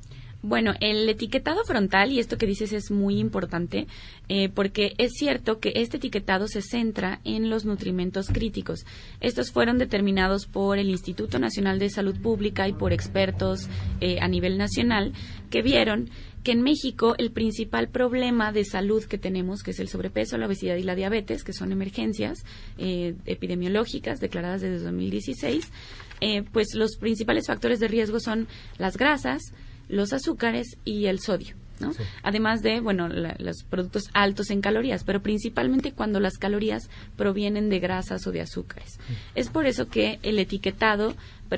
Bueno, 0.47 0.75
el 0.79 1.09
etiquetado 1.09 1.65
frontal, 1.65 2.13
y 2.13 2.21
esto 2.21 2.39
que 2.39 2.47
dices 2.47 2.73
es 2.73 2.93
muy 2.93 3.19
importante, 3.19 3.89
eh, 4.29 4.49
porque 4.49 4.95
es 4.97 5.15
cierto 5.15 5.59
que 5.59 5.73
este 5.75 5.97
etiquetado 5.97 6.47
se 6.47 6.63
centra 6.63 7.21
en 7.25 7.51
los 7.51 7.65
nutrimentos 7.65 8.29
críticos. 8.29 8.87
Estos 9.21 9.51
fueron 9.51 9.77
determinados 9.77 10.47
por 10.47 10.79
el 10.79 10.89
Instituto 10.89 11.41
Nacional 11.41 11.81
de 11.81 11.91
Salud 11.91 12.17
Pública 12.21 12.69
y 12.69 12.75
por 12.75 12.93
expertos 12.93 13.69
eh, 14.01 14.21
a 14.21 14.29
nivel 14.29 14.57
nacional 14.57 15.15
que 15.51 15.63
vieron 15.63 16.11
que 16.45 16.53
en 16.53 16.63
México 16.63 17.17
el 17.19 17.33
principal 17.33 17.89
problema 17.89 18.53
de 18.53 18.65
salud 18.65 19.03
que 19.03 19.19
tenemos, 19.19 19.65
que 19.65 19.73
es 19.73 19.81
el 19.81 19.89
sobrepeso, 19.89 20.39
la 20.39 20.47
obesidad 20.47 20.77
y 20.77 20.85
la 20.85 20.95
diabetes, 20.95 21.43
que 21.43 21.53
son 21.53 21.73
emergencias 21.73 22.45
eh, 22.79 23.17
epidemiológicas 23.25 24.21
declaradas 24.21 24.61
desde 24.61 24.85
2016, 24.85 25.73
pues 26.53 26.69
los 26.75 26.97
principales 26.99 27.49
factores 27.49 27.81
de 27.81 27.89
riesgo 27.89 28.21
son 28.21 28.47
las 28.79 28.97
grasas, 28.97 29.53
los 29.89 30.13
azúcares 30.13 30.77
y 30.85 31.07
el 31.07 31.21
sodio. 31.21 31.57
¿no? 31.81 31.93
Además 32.23 32.63
de, 32.63 32.81
bueno, 32.81 33.09
los 33.09 33.63
productos 33.65 34.05
altos 34.15 34.51
en 34.51 34.61
calorías, 34.61 35.05
pero 35.05 35.21
principalmente 35.21 35.93
cuando 35.93 36.21
las 36.21 36.39
calorías 36.39 36.89
provienen 37.17 37.69
de 37.69 37.81
grasas 37.81 38.27
o 38.27 38.33
de 38.33 38.41
azúcares. 38.41 38.99
Es 39.35 39.49
por 39.49 39.67
eso 39.67 39.89
que 39.89 40.19
el 40.23 40.39
etiquetado 40.39 41.15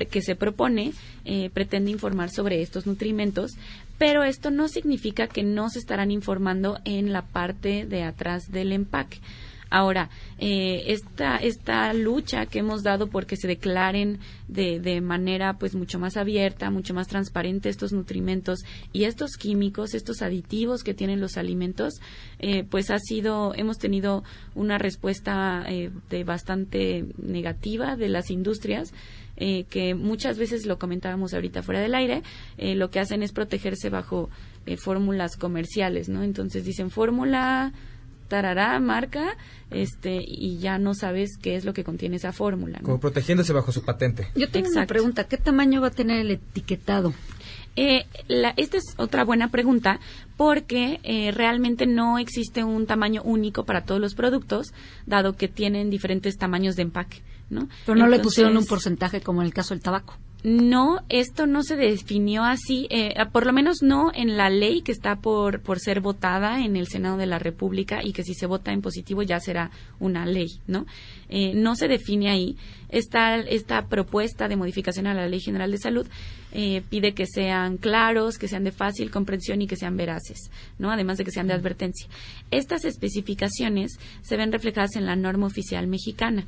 que 0.09 0.21
se 0.21 0.35
propone 0.35 0.93
eh, 1.25 1.49
pretende 1.53 1.91
informar 1.91 2.29
sobre 2.29 2.61
estos 2.61 2.85
nutrimentos, 2.85 3.51
pero 3.97 4.23
esto 4.23 4.51
no 4.51 4.67
significa 4.67 5.27
que 5.27 5.43
no 5.43 5.69
se 5.69 5.79
estarán 5.79 6.11
informando 6.11 6.79
en 6.85 7.11
la 7.11 7.23
parte 7.23 7.85
de 7.85 8.03
atrás 8.03 8.51
del 8.51 8.71
empaque. 8.71 9.19
Ahora, 9.69 10.09
eh, 10.39 10.83
esta, 10.87 11.37
esta 11.37 11.93
lucha 11.93 12.45
que 12.45 12.59
hemos 12.59 12.83
dado 12.83 13.07
porque 13.07 13.35
se 13.35 13.47
declaren 13.47 14.19
de, 14.47 14.79
de 14.79 15.01
manera 15.01 15.57
pues 15.57 15.75
mucho 15.75 15.99
más 15.99 16.17
abierta, 16.17 16.71
mucho 16.71 16.93
más 16.93 17.07
transparente 17.07 17.69
estos 17.69 17.93
nutrimentos 17.93 18.59
y 18.93 19.03
estos 19.03 19.37
químicos, 19.37 19.93
estos 19.93 20.21
aditivos 20.21 20.83
que 20.83 20.93
tienen 20.93 21.21
los 21.21 21.37
alimentos, 21.37 21.93
eh, 22.39 22.63
pues 22.63 22.89
ha 22.89 22.99
sido, 22.99 23.53
hemos 23.55 23.77
tenido 23.77 24.23
una 24.55 24.77
respuesta 24.77 25.63
eh, 25.67 25.91
de 26.09 26.23
bastante 26.23 27.05
negativa 27.17 27.95
de 27.95 28.09
las 28.09 28.31
industrias. 28.31 28.93
Eh, 29.41 29.63
que 29.69 29.95
muchas 29.95 30.37
veces 30.37 30.65
lo 30.65 30.77
comentábamos 30.77 31.33
ahorita 31.33 31.63
fuera 31.63 31.79
del 31.79 31.95
aire, 31.95 32.23
eh, 32.57 32.75
lo 32.75 32.89
que 32.89 32.99
hacen 32.99 33.23
es 33.23 33.31
protegerse 33.31 33.89
bajo 33.89 34.29
eh, 34.65 34.75
fórmulas 34.75 35.37
comerciales, 35.37 36.09
¿no? 36.09 36.23
Entonces 36.23 36.65
dicen 36.65 36.89
fórmula 36.89 37.71
tarará, 38.29 38.79
marca, 38.79 39.35
este, 39.71 40.23
y 40.25 40.59
ya 40.59 40.77
no 40.77 40.93
sabes 40.93 41.37
qué 41.41 41.55
es 41.55 41.65
lo 41.65 41.73
que 41.73 41.83
contiene 41.83 42.15
esa 42.15 42.31
fórmula. 42.31 42.79
Como 42.81 42.99
protegiéndose 42.99 43.51
bajo 43.51 43.71
su 43.71 43.83
patente. 43.83 44.27
Yo 44.35 44.49
tengo 44.49 44.69
una 44.69 44.85
pregunta, 44.85 45.25
¿qué 45.25 45.37
tamaño 45.37 45.81
va 45.81 45.87
a 45.87 45.91
tener 45.91 46.19
el 46.21 46.31
etiquetado? 46.31 47.13
Eh, 47.75 48.05
esta 48.57 48.77
es 48.77 48.93
otra 48.97 49.23
buena 49.23 49.49
pregunta 49.49 49.99
porque 50.37 50.99
eh, 51.03 51.31
realmente 51.31 51.85
no 51.85 52.17
existe 52.17 52.63
un 52.63 52.85
tamaño 52.87 53.21
único 53.23 53.63
para 53.63 53.83
todos 53.83 54.01
los 54.01 54.15
productos, 54.15 54.73
dado 55.05 55.35
que 55.35 55.47
tienen 55.47 55.89
diferentes 55.89 56.37
tamaños 56.37 56.75
de 56.75 56.83
empaque. 56.83 57.21
¿no? 57.49 57.67
Pero 57.85 57.97
no 57.97 58.07
le 58.07 58.19
pusieron 58.19 58.57
un 58.57 58.65
porcentaje 58.65 59.21
como 59.21 59.41
en 59.41 59.47
el 59.47 59.53
caso 59.53 59.73
del 59.73 59.81
tabaco. 59.81 60.17
No, 60.41 61.01
esto 61.09 61.47
no 61.47 61.63
se 61.63 61.75
definió 61.75 62.45
así, 62.45 62.87
eh, 62.91 63.13
por 63.33 63.45
lo 63.45 63.51
menos 63.51 63.81
no 63.81 64.09
en 64.13 64.37
la 64.37 64.49
ley 64.49 64.81
que 64.81 64.93
está 64.93 65.17
por, 65.17 65.61
por 65.61 65.79
ser 65.79 65.99
votada 65.99 66.63
en 66.63 66.77
el 66.77 66.87
Senado 66.87 67.17
de 67.17 67.25
la 67.25 67.39
República 67.39 67.99
y 68.01 68.13
que 68.13 68.23
si 68.23 68.33
se 68.33 68.45
vota 68.45 68.71
en 68.71 68.81
positivo 68.81 69.21
ya 69.21 69.41
será 69.41 69.69
una 69.99 70.25
ley, 70.25 70.47
¿no? 70.65 70.85
Eh, 71.27 71.53
no 71.55 71.75
se 71.75 71.89
define 71.89 72.29
ahí. 72.29 72.55
Esta, 72.87 73.35
esta 73.37 73.87
propuesta 73.87 74.47
de 74.47 74.55
modificación 74.55 75.07
a 75.07 75.13
la 75.13 75.27
Ley 75.27 75.41
General 75.41 75.69
de 75.69 75.77
Salud 75.77 76.07
eh, 76.53 76.81
pide 76.89 77.13
que 77.13 77.27
sean 77.27 77.77
claros, 77.77 78.39
que 78.39 78.47
sean 78.47 78.63
de 78.63 78.71
fácil 78.71 79.11
comprensión 79.11 79.61
y 79.61 79.67
que 79.67 79.75
sean 79.75 79.95
veraces, 79.95 80.49
¿no? 80.79 80.89
Además 80.89 81.19
de 81.19 81.25
que 81.25 81.31
sean 81.31 81.45
de 81.45 81.53
advertencia. 81.53 82.07
Estas 82.49 82.85
especificaciones 82.85 83.99
se 84.21 84.37
ven 84.37 84.51
reflejadas 84.51 84.95
en 84.95 85.05
la 85.05 85.15
norma 85.15 85.45
oficial 85.45 85.85
mexicana 85.85 86.47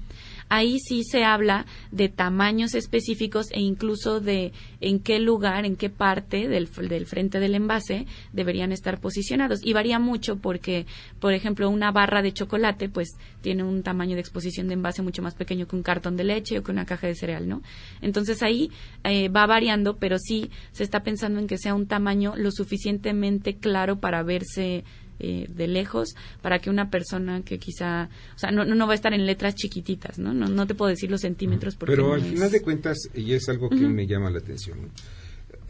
ahí 0.51 0.79
sí 0.79 1.03
se 1.05 1.23
habla 1.23 1.65
de 1.91 2.09
tamaños 2.09 2.75
específicos 2.75 3.47
e 3.51 3.61
incluso 3.61 4.19
de 4.19 4.51
en 4.81 4.99
qué 4.99 5.17
lugar, 5.19 5.65
en 5.65 5.77
qué 5.77 5.89
parte 5.89 6.49
del, 6.49 6.67
del, 6.89 7.05
frente 7.05 7.39
del 7.39 7.55
envase 7.55 8.05
deberían 8.33 8.73
estar 8.73 8.99
posicionados. 8.99 9.59
Y 9.63 9.71
varía 9.71 9.97
mucho 9.97 10.35
porque, 10.35 10.85
por 11.21 11.33
ejemplo, 11.33 11.69
una 11.69 11.91
barra 11.93 12.21
de 12.21 12.33
chocolate 12.33 12.89
pues 12.89 13.11
tiene 13.39 13.63
un 13.63 13.81
tamaño 13.81 14.15
de 14.15 14.21
exposición 14.21 14.67
de 14.67 14.73
envase 14.73 15.01
mucho 15.01 15.21
más 15.21 15.35
pequeño 15.35 15.67
que 15.67 15.75
un 15.77 15.83
cartón 15.83 16.17
de 16.17 16.25
leche 16.25 16.59
o 16.59 16.63
que 16.63 16.71
una 16.71 16.85
caja 16.85 17.07
de 17.07 17.15
cereal, 17.15 17.47
¿no? 17.47 17.61
Entonces 18.01 18.43
ahí 18.43 18.71
eh, 19.05 19.29
va 19.29 19.45
variando, 19.45 19.97
pero 19.97 20.17
sí 20.19 20.51
se 20.73 20.83
está 20.83 21.01
pensando 21.01 21.39
en 21.39 21.47
que 21.47 21.57
sea 21.57 21.75
un 21.75 21.87
tamaño 21.87 22.33
lo 22.35 22.51
suficientemente 22.51 23.55
claro 23.55 24.01
para 24.01 24.21
verse 24.21 24.83
eh, 25.19 25.47
de 25.49 25.67
lejos 25.67 26.15
para 26.41 26.59
que 26.59 26.69
una 26.69 26.89
persona 26.89 27.41
que 27.43 27.59
quizá, 27.59 28.09
o 28.35 28.39
sea, 28.39 28.51
no, 28.51 28.65
no 28.65 28.87
va 28.87 28.93
a 28.93 28.95
estar 28.95 29.13
en 29.13 29.25
letras 29.25 29.55
chiquititas, 29.55 30.17
¿no? 30.19 30.33
No, 30.33 30.47
no 30.47 30.65
te 30.67 30.73
puedo 30.75 30.89
decir 30.89 31.11
los 31.11 31.21
centímetros 31.21 31.75
porque 31.75 31.93
Pero 31.93 32.07
no 32.07 32.13
al 32.13 32.21
es- 32.21 32.27
final 32.33 32.51
de 32.51 32.61
cuentas, 32.61 32.97
y 33.13 33.33
es 33.33 33.47
algo 33.49 33.69
que 33.69 33.75
me 33.87 34.07
llama 34.07 34.29
la 34.31 34.39
atención. 34.39 34.77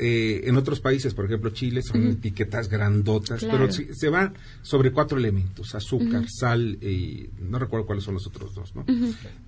eh, 0.04 0.48
en 0.48 0.58
otros 0.58 0.80
países, 0.80 1.14
por 1.14 1.26
ejemplo 1.26 1.52
Chile, 1.52 1.84
son 1.84 2.08
etiquetas 2.08 2.68
grandotas, 2.70 3.42
Claro. 3.42 3.60
pero 3.60 3.72
sí- 3.72 3.88
se 3.94 4.10
van 4.10 4.34
sobre 4.64 4.92
cuatro 4.92 5.20
elementos, 5.20 5.76
azúcar, 5.76 6.26
sal 6.28 6.80
y 6.82 7.30
no 7.40 7.60
recuerdo 7.60 7.86
cuáles 7.86 8.04
son 8.04 8.16
los 8.16 8.26
otros 8.26 8.56
dos, 8.56 8.74
¿no? 8.76 8.84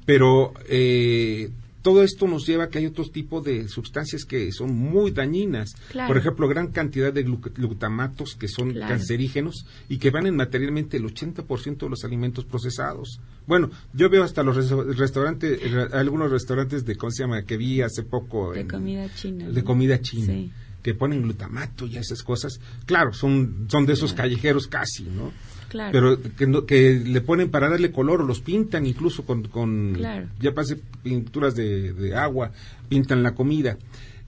Pero 0.06 0.54
eh, 0.70 1.50
todo 1.84 2.02
esto 2.02 2.28
nos 2.28 2.48
lleva 2.48 2.64
a 2.64 2.70
que 2.70 2.80
hay 2.80 2.88
otros 2.88 3.12
tipos 3.12 3.44
de 3.44 3.68
sustancias 3.68 4.26
que 4.26 4.52
son 4.52 4.74
muy 4.74 5.12
dañinas. 5.12 5.76
Claro. 5.92 6.08
Por 6.08 6.18
ejemplo, 6.18 6.48
gran 6.48 6.70
cantidad 6.72 7.14
de 7.14 7.24
glu- 7.24 7.54
glutamatos 7.54 8.36
que 8.36 8.48
son 8.48 8.72
Claro. 8.72 8.90
cancerígenos 8.96 9.66
y 9.90 9.98
que 9.98 10.10
van 10.10 10.26
en 10.26 10.36
materialmente 10.36 10.98
el 10.98 11.04
80% 11.06 11.86
de 11.86 11.90
los 11.92 12.04
alimentos 12.04 12.46
procesados. 12.46 13.20
Bueno, 13.46 13.70
yo 13.94 14.10
veo 14.10 14.24
hasta 14.24 14.42
los 14.42 14.56
res- 14.56 14.98
restaurantes, 14.98 15.60
algunos 15.94 16.32
restaurantes 16.32 16.86
de, 16.86 16.96
¿cómo 16.96 17.12
se 17.12 17.24
llama? 17.24 17.44
Que 17.44 17.58
vi 17.58 17.82
hace 17.82 18.02
poco. 18.04 18.54
de 18.54 18.62
en- 18.62 18.68
comida 18.70 19.14
china. 19.14 19.50
de 19.50 19.64
comida 19.64 20.00
china. 20.02 20.34
Sí. 20.34 20.52
Que 20.82 20.94
ponen 20.94 21.22
glutamato 21.22 21.86
y 21.86 21.98
esas 21.98 22.24
cosas. 22.24 22.60
Claro, 22.86 23.14
son, 23.14 23.68
son 23.70 23.86
de 23.86 23.94
esos 23.94 24.14
callejeros 24.14 24.68
casi, 24.68 25.04
¿no? 25.04 25.32
Claro. 25.74 25.92
Pero 25.92 26.36
que, 26.38 26.46
no- 26.48 26.66
que 26.68 26.94
le 27.04 27.20
ponen 27.22 27.50
para 27.50 27.68
darle 27.68 27.92
color 27.92 28.22
o 28.22 28.26
los 28.26 28.42
pintan 28.42 28.86
incluso 28.86 29.26
con, 29.26 29.42
con 29.48 29.94
Claro. 29.96 30.28
ya 30.40 30.54
pase 30.54 30.78
pinturas 31.02 31.56
de, 31.56 31.94
de 31.94 32.16
agua, 32.16 32.52
pintan 32.90 33.24
la 33.24 33.34
comida. 33.34 33.78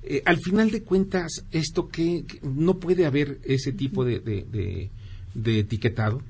Eh, 0.02 0.22
al 0.26 0.38
final 0.38 0.72
de 0.72 0.82
cuentas, 0.82 1.46
esto 1.52 1.88
que, 1.88 2.26
que 2.28 2.40
no 2.44 2.80
puede 2.80 3.06
haber 3.06 3.38
ese 3.44 3.72
tipo 3.72 4.04
de, 4.04 4.20
de, 4.20 4.44
de- 4.52 4.90
de 5.36 5.60
etiquetado. 5.60 6.22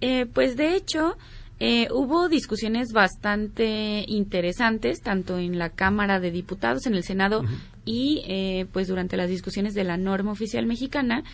Eh, 0.00 0.24
pues 0.32 0.56
de 0.56 0.74
hecho, 0.74 1.16
eh, 1.60 1.88
hubo 1.92 2.28
discusiones 2.28 2.92
bastante 2.92 4.04
interesantes, 4.08 5.00
tanto 5.00 5.38
en 5.38 5.58
la 5.58 5.68
Cámara 5.70 6.18
de 6.18 6.30
Diputados, 6.30 6.86
en 6.86 6.94
el 6.94 7.04
Senado 7.04 7.44
y 7.84 8.22
eh, 8.26 8.66
pues 8.72 8.88
durante 8.88 9.16
las 9.16 9.28
discusiones 9.28 9.74
de 9.74 9.84
la 9.84 9.96
norma 9.96 10.32
oficial 10.32 10.66
mexicana, 10.66 11.24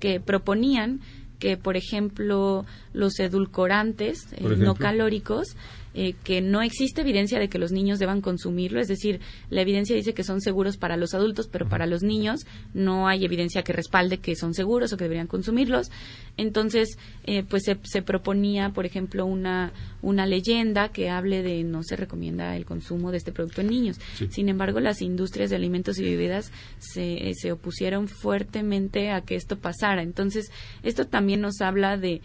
que 0.00 0.20
proponían 0.20 1.00
que, 1.38 1.56
por 1.56 1.76
ejemplo, 1.76 2.64
los 2.92 3.18
edulcorantes 3.20 4.26
eh, 4.32 4.42
no 4.56 4.74
calóricos, 4.74 5.56
eh, 5.94 6.14
que 6.24 6.40
no 6.40 6.62
existe 6.62 7.00
evidencia 7.00 7.38
de 7.38 7.48
que 7.48 7.58
los 7.58 7.72
niños 7.72 7.98
deban 7.98 8.20
consumirlo, 8.20 8.80
es 8.80 8.88
decir, 8.88 9.20
la 9.50 9.62
evidencia 9.62 9.96
dice 9.96 10.14
que 10.14 10.24
son 10.24 10.40
seguros 10.40 10.76
para 10.76 10.96
los 10.96 11.14
adultos, 11.14 11.48
pero 11.50 11.68
para 11.68 11.86
los 11.86 12.02
niños 12.02 12.46
no 12.74 13.08
hay 13.08 13.24
evidencia 13.24 13.62
que 13.62 13.72
respalde 13.72 14.18
que 14.18 14.36
son 14.36 14.54
seguros 14.54 14.92
o 14.92 14.96
que 14.96 15.04
deberían 15.04 15.26
consumirlos. 15.26 15.90
Entonces, 16.36 16.98
eh, 17.24 17.42
pues 17.42 17.64
se, 17.64 17.78
se 17.82 18.02
proponía, 18.02 18.70
por 18.70 18.86
ejemplo, 18.86 19.26
una, 19.26 19.72
una 20.02 20.26
leyenda 20.26 20.90
que 20.90 21.10
hable 21.10 21.42
de 21.42 21.64
no 21.64 21.82
se 21.82 21.96
recomienda 21.96 22.56
el 22.56 22.64
consumo 22.64 23.10
de 23.10 23.16
este 23.18 23.32
producto 23.32 23.60
en 23.60 23.68
niños. 23.68 23.98
Sí. 24.14 24.28
Sin 24.30 24.48
embargo, 24.48 24.80
las 24.80 25.02
industrias 25.02 25.50
de 25.50 25.56
alimentos 25.56 25.98
y 25.98 26.04
bebidas 26.04 26.52
se, 26.78 27.28
eh, 27.28 27.34
se 27.34 27.52
opusieron 27.52 28.08
fuertemente 28.08 29.10
a 29.10 29.22
que 29.22 29.34
esto 29.34 29.58
pasara. 29.58 30.02
Entonces, 30.02 30.50
esto 30.82 31.06
también 31.06 31.40
nos 31.40 31.60
habla 31.60 31.96
de 31.96 32.20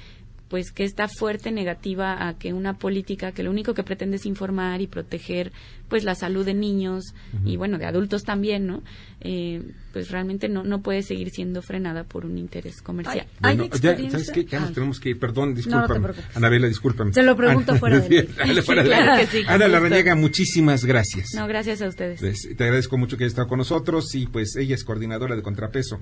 pues 0.53 0.71
que 0.71 0.83
esta 0.83 1.07
fuerte 1.07 1.51
negativa 1.51 2.27
a 2.27 2.37
que 2.37 2.53
una 2.53 2.77
política 2.77 3.31
que 3.31 3.41
lo 3.41 3.49
único 3.49 3.73
que 3.73 3.81
pretende 3.81 4.17
es 4.17 4.25
informar 4.27 4.81
y 4.81 4.85
proteger 4.85 5.51
pues 5.93 6.03
la 6.03 6.15
salud 6.15 6.43
de 6.43 6.55
niños 6.55 7.13
y 7.45 7.55
bueno 7.55 7.77
de 7.77 7.85
adultos 7.85 8.23
también 8.23 8.65
no 8.65 8.81
Eh, 9.25 9.61
pues 9.93 10.09
realmente 10.09 10.49
no 10.49 10.63
no 10.63 10.81
puede 10.81 11.03
seguir 11.03 11.29
siendo 11.29 11.61
frenada 11.61 12.03
por 12.03 12.25
un 12.25 12.39
interés 12.39 12.81
comercial 12.81 13.27
Bueno, 13.39 13.67
ya, 13.79 13.95
¿sabes 14.09 14.31
qué? 14.31 14.43
Ya 14.45 14.59
nos 14.59 14.71
Ah. 14.71 14.73
tenemos 14.73 14.99
que 14.99 15.09
ir. 15.11 15.19
Perdón, 15.19 15.49
No, 15.49 15.49
no 15.49 15.55
te 15.55 15.61
discúlpame. 15.61 15.99
preocupes. 16.01 16.35
Anabela, 16.37 16.67
discúlpame. 16.67 17.13
Se 17.13 17.21
lo 17.21 17.35
pregunto 17.37 17.71
Ana- 17.73 17.79
fuera. 17.79 17.99
Dale, 18.37 18.61
fuera 18.63 18.81
Sí, 18.83 18.89
claro 18.89 19.29
que 19.31 19.37
Ana 19.47 19.65
gusto. 19.65 19.67
Larrañaga, 19.67 20.15
muchísimas 20.15 20.83
gracias. 20.83 21.27
no 21.35 21.47
gracias 21.47 21.81
a 21.83 21.87
ustedes 21.87 22.19
Pues, 22.19 22.49
te 22.57 22.63
agradezco 22.63 22.97
mucho 22.97 23.17
que 23.17 23.23
haya 23.25 23.29
estado 23.29 23.47
con 23.47 23.59
nosotros 23.59 24.13
y 24.15 24.25
pues 24.25 24.55
ella 24.55 24.73
es 24.73 24.83
coordinadora 24.83 25.35
de 25.35 25.43
contrapeso 25.43 25.99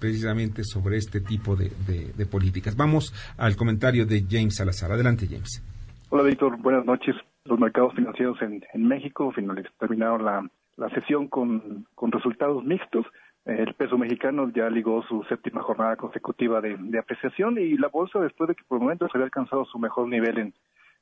precisamente 0.00 0.64
sobre 0.64 0.96
este 0.96 1.20
tipo 1.20 1.54
de, 1.54 1.70
de- 1.86 2.12
de 2.16 2.26
políticas. 2.26 2.74
Vamos 2.76 3.12
al 3.36 3.56
comentario 3.56 4.06
de 4.06 4.24
James 4.28 4.56
Salazar. 4.56 4.90
Adelante, 4.90 5.28
James. 5.30 5.62
Hola, 6.08 6.22
Víctor. 6.22 6.56
Buenas 6.62 6.86
noches. 6.86 7.14
Los 7.46 7.60
mercados 7.60 7.92
financieros 7.94 8.40
en, 8.40 8.62
México 8.88 9.30
finaliz- 9.32 9.70
terminaron 9.78 10.24
la, 10.24 10.88
sesión 10.94 11.28
con, 11.28 11.86
resultados 12.10 12.64
mixtos. 12.64 13.04
El 13.44 13.74
peso 13.74 13.98
mexicano 13.98 14.50
ya 14.54 14.70
ligó 14.70 15.02
su 15.02 15.22
séptima 15.24 15.62
jornada 15.62 15.96
consecutiva 15.96 16.62
de, 16.62 16.98
apreciación 16.98 17.58
y 17.58 17.76
la 17.76 17.88
bolsa, 17.88 18.18
después 18.18 18.48
de 18.48 18.54
que 18.54 18.64
por 18.64 18.80
momentos 18.80 19.10
había 19.12 19.26
alcanzado 19.26 19.66
su 19.66 19.78
mejor 19.78 20.08
nivel 20.08 20.54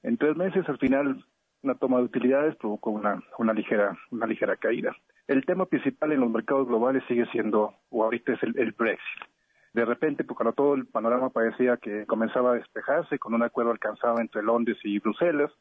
en, 0.02 0.16
tres 0.16 0.36
meses, 0.36 0.68
al 0.68 0.78
final 0.78 1.24
una 1.62 1.76
toma 1.76 1.98
de 1.98 2.04
utilidades 2.04 2.56
provocó 2.56 2.90
una, 2.90 3.22
una 3.38 3.52
ligera 3.52 3.96
una 4.10 4.26
ligera 4.26 4.56
caída. 4.56 4.96
El 5.28 5.46
tema 5.46 5.66
principal 5.66 6.10
en 6.10 6.20
los 6.20 6.30
mercados 6.30 6.66
globales 6.66 7.04
sigue 7.06 7.26
siendo, 7.26 7.72
o 7.90 8.02
ahorita 8.02 8.32
es 8.32 8.42
el, 8.42 8.58
el 8.58 8.72
Brexit. 8.72 9.22
De 9.74 9.84
repente, 9.84 10.24
cuando 10.24 10.52
todo 10.52 10.74
el 10.74 10.86
panorama 10.86 11.30
parecía 11.30 11.76
que 11.76 12.04
comenzaba 12.06 12.50
a 12.50 12.54
despejarse 12.54 13.20
con 13.20 13.32
un 13.32 13.44
acuerdo 13.44 13.70
alcanzado 13.70 14.18
entre 14.18 14.42
Londres 14.42 14.76
y 14.82 14.98
Bruselas, 14.98 15.52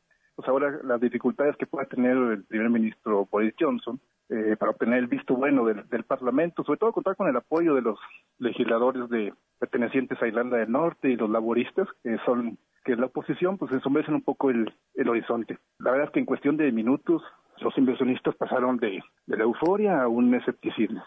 pues 0.42 0.50
ahora 0.50 0.80
las 0.84 1.00
dificultades 1.00 1.56
que 1.56 1.68
pueda 1.68 1.86
tener 1.86 2.18
el 2.18 2.44
primer 2.46 2.72
ministro 2.72 3.28
Boris 3.30 3.54
Johnson 3.60 4.00
eh, 4.28 4.56
para 4.58 4.72
obtener 4.72 4.98
el 4.98 5.06
visto 5.06 5.36
bueno 5.36 5.64
del, 5.66 6.04
Parlamento, 6.04 6.64
sobre 6.64 6.80
todo 6.80 6.94
contar 6.94 7.16
con 7.16 7.28
el 7.28 7.36
apoyo 7.36 7.76
de 7.76 7.84
los 7.84 8.00
legisladores 8.40 9.08
de 9.10 9.36
pertenecientes 9.60 10.20
a 10.20 10.28
Irlanda 10.28 10.58
del 10.58 10.72
Norte 10.72 11.12
y 11.12 11.16
los 11.16 11.30
laboristas, 11.30 11.88
que 12.02 12.18
son 12.26 12.58
que 12.84 12.96
la 12.96 13.06
oposición 13.06 13.60
pues 13.60 13.72
ensombrecen 13.72 14.16
un 14.16 14.24
poco 14.24 14.50
el, 14.50 14.74
el 14.96 15.10
horizonte. 15.10 15.60
La 15.78 15.92
verdad 15.92 16.08
es 16.08 16.14
que 16.14 16.20
en 16.20 16.26
cuestión 16.26 16.58
de 16.58 16.72
minutos 16.72 17.22
los 17.60 17.78
inversionistas 17.78 18.36
pasaron 18.36 18.78
de, 18.78 19.00
de 19.28 19.38
la 19.38 19.44
euforia 19.44 20.02
a 20.02 20.08
un 20.08 20.34
escepticismo. 20.34 21.04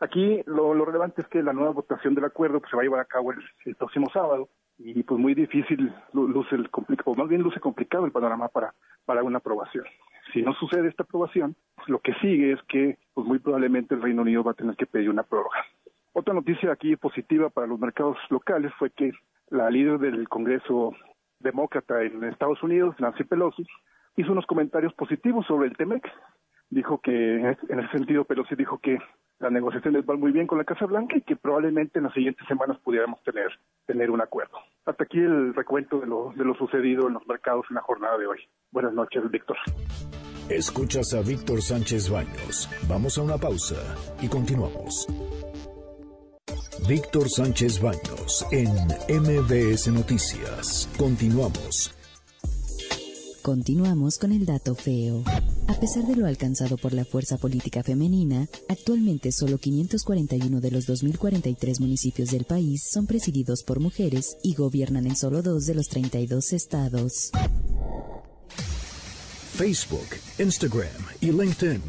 Aquí 0.00 0.40
lo, 0.46 0.72
lo 0.72 0.86
relevante 0.86 1.20
es 1.20 1.28
que 1.28 1.42
la 1.42 1.52
nueva 1.52 1.72
votación 1.72 2.14
del 2.14 2.24
acuerdo 2.24 2.60
pues, 2.60 2.70
se 2.70 2.76
va 2.76 2.80
a 2.80 2.84
llevar 2.84 3.00
a 3.00 3.04
cabo 3.04 3.32
el 3.32 3.74
próximo 3.74 4.06
sábado 4.14 4.48
y 4.78 5.02
pues 5.02 5.20
muy 5.20 5.34
difícil 5.34 5.92
lu- 6.12 6.28
luce 6.28 6.54
el 6.54 6.70
complicado, 6.70 7.14
más 7.16 7.28
bien 7.28 7.42
luce 7.42 7.60
complicado 7.60 8.04
el 8.06 8.12
panorama 8.12 8.48
para, 8.48 8.74
para 9.04 9.22
una 9.22 9.38
aprobación. 9.38 9.84
Si 10.32 10.42
no 10.42 10.52
sucede 10.54 10.88
esta 10.88 11.02
aprobación, 11.02 11.56
pues, 11.76 11.88
lo 11.88 11.98
que 12.00 12.14
sigue 12.14 12.52
es 12.52 12.62
que 12.68 12.98
pues 13.14 13.26
muy 13.26 13.38
probablemente 13.38 13.94
el 13.94 14.02
Reino 14.02 14.22
Unido 14.22 14.44
va 14.44 14.52
a 14.52 14.54
tener 14.54 14.76
que 14.76 14.86
pedir 14.86 15.10
una 15.10 15.22
prórroga. 15.22 15.64
Otra 16.12 16.34
noticia 16.34 16.72
aquí 16.72 16.96
positiva 16.96 17.48
para 17.48 17.66
los 17.66 17.78
mercados 17.78 18.16
locales 18.30 18.72
fue 18.78 18.90
que 18.90 19.12
la 19.50 19.70
líder 19.70 19.98
del 19.98 20.28
Congreso 20.28 20.94
demócrata 21.40 22.02
en 22.02 22.24
Estados 22.24 22.62
Unidos, 22.62 22.96
Nancy 22.98 23.24
Pelosi, 23.24 23.64
hizo 24.16 24.32
unos 24.32 24.46
comentarios 24.46 24.92
positivos 24.94 25.46
sobre 25.46 25.68
el 25.68 25.76
TEMEC. 25.76 26.06
Dijo 26.70 27.00
que, 27.00 27.36
en 27.40 27.80
ese 27.80 27.88
sentido, 27.92 28.24
Pelosi 28.24 28.54
dijo 28.54 28.78
que 28.78 28.98
las 29.40 29.52
negociaciones 29.52 30.04
van 30.04 30.20
muy 30.20 30.32
bien 30.32 30.46
con 30.46 30.58
la 30.58 30.64
Casa 30.64 30.86
Blanca 30.86 31.16
y 31.16 31.22
que 31.22 31.36
probablemente 31.36 31.98
en 31.98 32.04
las 32.04 32.14
siguientes 32.14 32.46
semanas 32.48 32.78
pudiéramos 32.82 33.22
tener, 33.22 33.50
tener 33.86 34.10
un 34.10 34.20
acuerdo. 34.20 34.58
Hasta 34.84 35.04
aquí 35.04 35.18
el 35.18 35.54
recuento 35.54 36.00
de 36.00 36.06
lo, 36.06 36.32
de 36.36 36.44
lo 36.44 36.54
sucedido 36.54 37.06
en 37.06 37.14
los 37.14 37.26
mercados 37.26 37.66
en 37.70 37.76
la 37.76 37.82
jornada 37.82 38.18
de 38.18 38.26
hoy. 38.26 38.38
Buenas 38.72 38.92
noches, 38.94 39.22
Víctor. 39.30 39.56
Escuchas 40.48 41.14
a 41.14 41.20
Víctor 41.20 41.60
Sánchez 41.60 42.10
Baños. 42.10 42.68
Vamos 42.88 43.18
a 43.18 43.22
una 43.22 43.36
pausa 43.36 43.76
y 44.20 44.28
continuamos. 44.28 45.06
Víctor 46.88 47.28
Sánchez 47.28 47.82
Baños 47.82 48.46
en 48.50 48.70
MBS 49.20 49.92
Noticias. 49.92 50.88
Continuamos. 50.98 51.94
Continuamos 53.42 54.18
con 54.18 54.32
el 54.32 54.46
dato 54.46 54.74
feo. 54.74 55.22
A 55.68 55.74
pesar 55.74 56.06
de 56.06 56.16
lo 56.16 56.26
alcanzado 56.26 56.78
por 56.78 56.94
la 56.94 57.04
fuerza 57.04 57.36
política 57.36 57.82
femenina, 57.82 58.48
actualmente 58.68 59.30
solo 59.32 59.58
541 59.58 60.60
de 60.60 60.70
los 60.70 60.88
2.043 60.88 61.80
municipios 61.80 62.30
del 62.30 62.46
país 62.46 62.88
son 62.90 63.06
presididos 63.06 63.62
por 63.64 63.78
mujeres 63.78 64.38
y 64.42 64.54
gobiernan 64.54 65.06
en 65.06 65.14
solo 65.14 65.42
dos 65.42 65.66
de 65.66 65.74
los 65.74 65.88
32 65.88 66.54
estados. 66.54 67.30
Facebook, 69.54 70.08
Instagram 70.38 71.04
y 71.20 71.32
LinkedIn. 71.32 71.82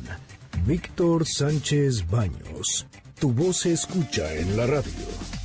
Víctor 0.66 1.26
Sánchez 1.26 2.06
Baños. 2.10 2.86
Tu 3.18 3.32
voz 3.32 3.62
se 3.62 3.72
escucha 3.72 4.34
en 4.36 4.58
la 4.58 4.68
radio. 4.68 5.39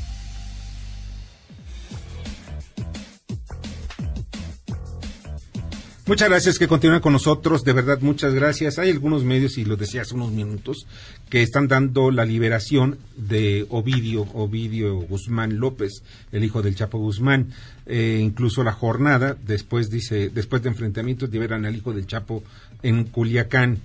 Muchas 6.07 6.29
gracias 6.29 6.59
que 6.59 6.69
continúan 6.69 7.01
con 7.01 7.15
nosotros, 7.15 7.65
de 7.65 7.73
verdad 7.73 7.99
muchas 8.03 8.35
gracias. 8.35 8.79
Hay 8.79 8.91
algunos 8.91 9.25
medios, 9.25 9.57
y 9.57 9.65
lo 9.65 9.77
decía 9.77 10.03
hace 10.03 10.15
unos 10.15 10.33
minutos, 10.33 10.87
que 11.31 11.41
están 11.41 11.67
dando 11.67 12.11
la 12.11 12.27
liberación 12.27 12.99
de 13.17 13.65
Ovidio, 13.71 14.29
Ovidio 14.35 14.97
Guzmán 14.97 15.59
López, 15.59 16.03
el 16.31 16.45
hijo 16.45 16.61
del 16.61 16.75
Chapo 16.75 16.99
Guzmán. 16.99 17.55
Eh, 17.87 18.21
incluso 18.23 18.63
la 18.63 18.73
jornada, 18.73 19.35
después 19.47 19.89
dice, 19.89 20.29
después 20.29 20.63
de 20.63 20.69
enfrentamientos, 20.69 21.31
liberan 21.31 21.65
al 21.65 21.75
hijo 21.75 21.95
del 21.95 22.07
Chapo 22.07 22.45
en 22.83 23.05
Culiacán. 23.05 23.79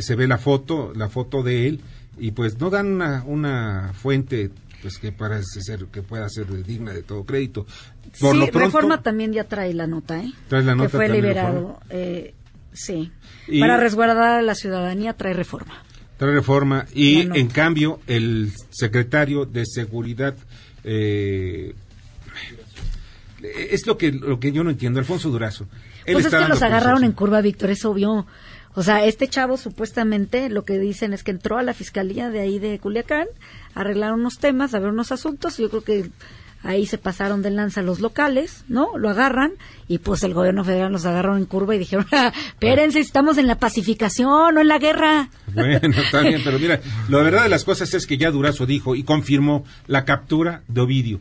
Se 0.00 0.16
ve 0.16 0.26
la 0.26 0.38
foto, 0.38 0.92
la 0.96 1.08
foto 1.08 1.44
de 1.44 1.68
él, 1.68 1.80
y 2.18 2.32
pues 2.32 2.58
no 2.58 2.70
dan 2.70 2.88
una, 2.88 3.22
una 3.24 3.92
fuente 3.94 4.50
pues 4.82 4.98
que 4.98 5.12
pueda 5.12 5.40
ser 5.42 5.86
que 5.86 6.02
pueda 6.02 6.28
ser 6.28 6.46
digna 6.64 6.92
de 6.92 7.02
todo 7.02 7.24
crédito. 7.24 7.66
Por 8.18 8.36
sí, 8.36 8.50
Reforma 8.50 9.02
también 9.02 9.32
ya 9.32 9.44
trae 9.44 9.72
la 9.74 9.86
nota, 9.86 10.20
¿eh? 10.20 10.32
Trae 10.48 10.62
la 10.62 10.74
nota 10.74 10.90
que 10.90 10.96
fue 10.96 11.08
liberado, 11.08 11.80
eh, 11.90 12.34
sí. 12.72 13.12
Para 13.58 13.76
resguardar 13.76 14.38
a 14.38 14.42
la 14.42 14.54
ciudadanía 14.54 15.14
trae 15.14 15.34
reforma. 15.34 15.82
Trae 16.16 16.32
reforma 16.32 16.86
y 16.92 17.20
en 17.20 17.48
cambio 17.48 18.00
el 18.06 18.52
secretario 18.70 19.46
de 19.46 19.64
seguridad 19.64 20.34
eh, 20.84 21.74
es 23.42 23.86
lo 23.86 23.96
que 23.96 24.12
lo 24.12 24.38
que 24.38 24.52
yo 24.52 24.64
no 24.64 24.70
entiendo, 24.70 24.98
Alfonso 24.98 25.30
Durazo. 25.30 25.66
pues 26.04 26.26
es 26.26 26.34
que 26.34 26.48
los 26.48 26.62
agarraron 26.62 27.04
en 27.04 27.12
curva, 27.12 27.40
Víctor, 27.40 27.70
es 27.70 27.84
obvio. 27.84 28.26
O 28.74 28.82
sea, 28.84 29.04
este 29.04 29.26
chavo 29.28 29.56
supuestamente 29.56 30.48
lo 30.48 30.64
que 30.64 30.78
dicen 30.78 31.12
es 31.12 31.24
que 31.24 31.32
entró 31.32 31.58
a 31.58 31.62
la 31.62 31.74
fiscalía 31.74 32.30
de 32.30 32.40
ahí 32.40 32.58
de 32.60 32.78
Culiacán, 32.78 33.26
arreglaron 33.74 34.20
unos 34.20 34.38
temas, 34.38 34.74
a 34.74 34.78
ver 34.78 34.90
unos 34.90 35.10
asuntos, 35.10 35.56
yo 35.58 35.70
creo 35.70 35.82
que 35.82 36.10
ahí 36.62 36.86
se 36.86 36.98
pasaron 36.98 37.42
de 37.42 37.50
lanza 37.50 37.82
los 37.82 38.00
locales, 38.00 38.64
¿no? 38.68 38.98
Lo 38.98 39.08
agarran 39.08 39.52
y 39.88 39.98
pues 39.98 40.22
el 40.22 40.34
gobierno 40.34 40.64
federal 40.64 40.92
los 40.92 41.06
agarró 41.06 41.36
en 41.36 41.46
curva 41.46 41.74
y 41.74 41.78
dijeron, 41.78 42.06
ah, 42.12 42.32
espérense, 42.48 43.00
estamos 43.00 43.38
en 43.38 43.46
la 43.46 43.58
pacificación, 43.58 44.54
no 44.54 44.60
en 44.60 44.68
la 44.68 44.78
guerra. 44.78 45.30
Bueno, 45.52 46.00
está 46.00 46.20
bien, 46.20 46.40
pero 46.44 46.58
mira, 46.60 46.80
la 47.08 47.18
verdad 47.18 47.42
de 47.42 47.48
las 47.48 47.64
cosas 47.64 47.92
es 47.94 48.06
que 48.06 48.16
ya 48.16 48.30
Durazo 48.30 48.66
dijo 48.66 48.94
y 48.94 49.02
confirmó 49.02 49.64
la 49.88 50.04
captura 50.04 50.62
de 50.68 50.80
Ovidio 50.80 51.20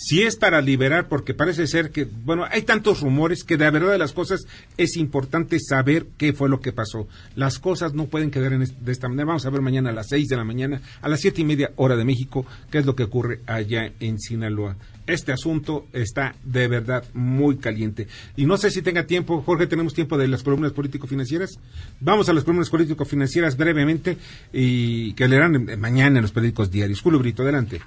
si 0.00 0.22
es 0.22 0.36
para 0.36 0.60
liberar, 0.60 1.08
porque 1.08 1.34
parece 1.34 1.66
ser 1.66 1.90
que, 1.90 2.04
bueno, 2.04 2.44
hay 2.48 2.62
tantos 2.62 3.00
rumores 3.00 3.42
que 3.42 3.56
de 3.56 3.68
verdad 3.68 3.90
de 3.90 3.98
las 3.98 4.12
cosas 4.12 4.46
es 4.76 4.96
importante 4.96 5.58
saber 5.58 6.06
qué 6.16 6.32
fue 6.32 6.48
lo 6.48 6.60
que 6.60 6.72
pasó. 6.72 7.08
Las 7.34 7.58
cosas 7.58 7.94
no 7.94 8.06
pueden 8.06 8.30
quedar 8.30 8.52
en 8.52 8.60
de 8.60 8.92
esta 8.92 9.08
manera. 9.08 9.26
Vamos 9.26 9.44
a 9.44 9.50
ver 9.50 9.60
mañana 9.60 9.90
a 9.90 9.92
las 9.92 10.10
seis 10.10 10.28
de 10.28 10.36
la 10.36 10.44
mañana, 10.44 10.80
a 11.02 11.08
las 11.08 11.20
siete 11.20 11.40
y 11.40 11.44
media 11.44 11.72
hora 11.74 11.96
de 11.96 12.04
México, 12.04 12.46
qué 12.70 12.78
es 12.78 12.86
lo 12.86 12.94
que 12.94 13.02
ocurre 13.02 13.40
allá 13.46 13.90
en 13.98 14.20
Sinaloa. 14.20 14.76
Este 15.08 15.32
asunto 15.32 15.88
está 15.92 16.36
de 16.44 16.68
verdad 16.68 17.02
muy 17.12 17.56
caliente. 17.56 18.06
Y 18.36 18.46
no 18.46 18.56
sé 18.56 18.70
si 18.70 18.82
tenga 18.82 19.04
tiempo, 19.04 19.42
Jorge, 19.42 19.66
tenemos 19.66 19.94
tiempo 19.94 20.16
de 20.16 20.28
las 20.28 20.44
columnas 20.44 20.70
político-financieras. 20.72 21.58
Vamos 21.98 22.28
a 22.28 22.34
las 22.34 22.44
columnas 22.44 22.70
político-financieras 22.70 23.56
brevemente 23.56 24.16
y 24.52 25.14
que 25.14 25.26
leerán 25.26 25.80
mañana 25.80 26.18
en 26.18 26.22
los 26.22 26.30
periódicos 26.30 26.70
diarios. 26.70 27.00
Julio 27.00 27.18
Brito, 27.18 27.42
adelante. 27.42 27.80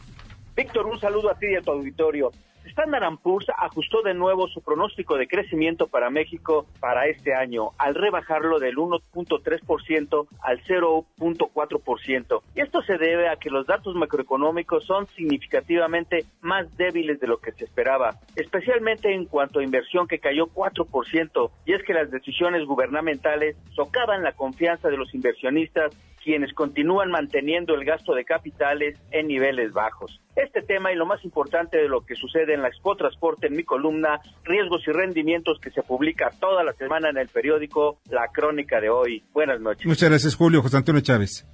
Víctor, 0.61 0.85
un 0.85 0.99
saludo 0.99 1.31
a 1.31 1.39
ti 1.39 1.47
y 1.47 1.55
a 1.55 1.61
tu 1.61 1.71
auditorio. 1.71 2.29
Standard 2.65 3.17
Poor's 3.23 3.47
ajustó 3.57 4.03
de 4.03 4.13
nuevo 4.13 4.47
su 4.47 4.61
pronóstico 4.61 5.17
de 5.17 5.27
crecimiento 5.27 5.87
para 5.87 6.11
México 6.11 6.67
para 6.79 7.07
este 7.07 7.33
año, 7.33 7.71
al 7.79 7.95
rebajarlo 7.95 8.59
del 8.59 8.75
1.3% 8.75 10.27
al 10.39 10.63
0.4%. 10.63 12.41
Y 12.53 12.61
esto 12.61 12.83
se 12.83 12.99
debe 12.99 13.27
a 13.27 13.37
que 13.37 13.49
los 13.49 13.65
datos 13.65 13.95
macroeconómicos 13.95 14.85
son 14.85 15.07
significativamente 15.07 16.25
más 16.41 16.77
débiles 16.77 17.19
de 17.19 17.25
lo 17.25 17.39
que 17.39 17.53
se 17.53 17.65
esperaba, 17.65 18.19
especialmente 18.35 19.11
en 19.11 19.25
cuanto 19.25 19.61
a 19.61 19.63
inversión 19.63 20.07
que 20.07 20.19
cayó 20.19 20.45
4%, 20.45 21.51
y 21.65 21.73
es 21.73 21.81
que 21.81 21.95
las 21.95 22.11
decisiones 22.11 22.67
gubernamentales 22.67 23.57
socavan 23.73 24.21
la 24.21 24.33
confianza 24.33 24.89
de 24.89 24.97
los 24.97 25.11
inversionistas 25.15 25.91
quienes 26.23 26.53
continúan 26.53 27.11
manteniendo 27.11 27.73
el 27.75 27.85
gasto 27.85 28.13
de 28.13 28.25
capitales 28.25 28.99
en 29.11 29.27
niveles 29.27 29.73
bajos. 29.73 30.19
Este 30.35 30.61
tema 30.61 30.91
y 30.91 30.95
lo 30.95 31.05
más 31.05 31.23
importante 31.25 31.77
de 31.77 31.89
lo 31.89 32.01
que 32.01 32.15
sucede 32.15 32.53
en 32.53 32.61
la 32.61 32.69
Expo 32.69 32.95
Transporte 32.95 33.47
en 33.47 33.55
mi 33.55 33.63
columna, 33.63 34.19
riesgos 34.43 34.81
y 34.87 34.91
rendimientos 34.91 35.59
que 35.59 35.71
se 35.71 35.83
publica 35.83 36.29
toda 36.39 36.63
la 36.63 36.73
semana 36.73 37.09
en 37.09 37.17
el 37.17 37.27
periódico 37.27 37.99
La 38.09 38.27
Crónica 38.33 38.79
de 38.79 38.89
hoy. 38.89 39.23
Buenas 39.33 39.59
noches. 39.59 39.85
Muchas 39.85 40.09
gracias, 40.09 40.35
Julio. 40.35 40.61
José 40.61 40.77
Antonio 40.77 41.01
Chávez. 41.01 41.45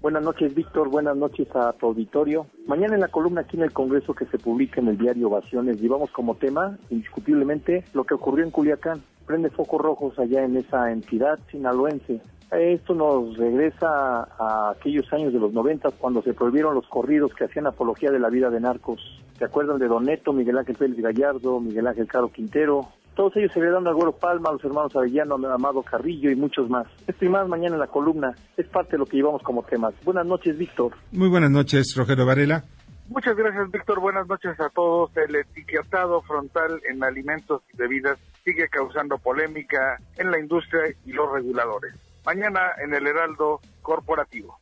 Buenas 0.00 0.22
noches, 0.22 0.54
Víctor. 0.54 0.88
Buenas 0.88 1.16
noches 1.16 1.48
a 1.56 1.72
tu 1.72 1.86
auditorio. 1.86 2.46
Mañana 2.68 2.94
en 2.94 3.00
la 3.00 3.08
columna 3.08 3.40
aquí 3.40 3.56
en 3.56 3.64
el 3.64 3.72
Congreso 3.72 4.14
que 4.14 4.26
se 4.26 4.38
publica 4.38 4.80
en 4.80 4.86
el 4.86 4.96
diario 4.96 5.26
Ovaciones, 5.26 5.80
llevamos 5.80 6.12
como 6.12 6.36
tema, 6.36 6.78
indiscutiblemente, 6.88 7.84
lo 7.94 8.04
que 8.04 8.14
ocurrió 8.14 8.44
en 8.44 8.52
Culiacán. 8.52 9.02
Prende 9.26 9.50
focos 9.50 9.80
rojos 9.80 10.16
allá 10.20 10.44
en 10.44 10.56
esa 10.56 10.92
entidad 10.92 11.40
sinaloense. 11.50 12.20
Esto 12.50 12.94
nos 12.94 13.36
regresa 13.36 14.22
a 14.38 14.70
aquellos 14.70 15.12
años 15.12 15.34
de 15.34 15.38
los 15.38 15.52
noventas 15.52 15.92
cuando 15.98 16.22
se 16.22 16.32
prohibieron 16.32 16.74
los 16.74 16.86
corridos 16.88 17.34
que 17.34 17.44
hacían 17.44 17.66
apología 17.66 18.10
de 18.10 18.18
la 18.18 18.30
vida 18.30 18.48
de 18.48 18.58
narcos. 18.58 19.00
¿Se 19.38 19.44
acuerdan 19.44 19.78
de 19.78 19.86
Don 19.86 20.04
Neto, 20.04 20.32
Miguel 20.32 20.56
Ángel 20.56 20.76
Félix 20.76 21.02
Gallardo, 21.02 21.60
Miguel 21.60 21.86
Ángel 21.86 22.06
Caro 22.06 22.32
Quintero? 22.32 22.88
Todos 23.14 23.36
ellos 23.36 23.52
se 23.52 23.58
heredaron 23.58 23.86
al 23.86 23.94
Güero 23.94 24.12
Palma, 24.12 24.48
a 24.48 24.52
los 24.52 24.64
hermanos 24.64 24.96
Avellano, 24.96 25.34
Amado 25.34 25.82
Carrillo 25.82 26.30
y 26.30 26.36
muchos 26.36 26.70
más. 26.70 26.86
Esto 27.06 27.24
y 27.24 27.28
más 27.28 27.46
mañana 27.48 27.74
en 27.74 27.80
la 27.80 27.86
columna 27.88 28.34
es 28.56 28.66
parte 28.66 28.92
de 28.92 28.98
lo 28.98 29.06
que 29.06 29.18
llevamos 29.18 29.42
como 29.42 29.62
temas. 29.64 29.92
Buenas 30.04 30.26
noches, 30.26 30.56
Víctor. 30.56 30.92
Muy 31.12 31.28
buenas 31.28 31.50
noches, 31.50 31.94
Rogelio 31.96 32.24
Varela. 32.24 32.64
Muchas 33.08 33.36
gracias, 33.36 33.70
Víctor. 33.70 34.00
Buenas 34.00 34.26
noches 34.26 34.58
a 34.58 34.70
todos. 34.70 35.10
El 35.16 35.34
etiquetado 35.36 36.22
frontal 36.22 36.80
en 36.90 37.04
alimentos 37.04 37.62
y 37.74 37.76
bebidas 37.76 38.18
sigue 38.44 38.68
causando 38.68 39.18
polémica 39.18 39.98
en 40.16 40.30
la 40.30 40.38
industria 40.38 40.82
y 41.04 41.12
los 41.12 41.30
reguladores 41.30 42.07
mañana 42.28 42.72
en 42.84 42.92
el 42.92 43.06
Heraldo 43.06 43.60
Corporativo. 43.80 44.60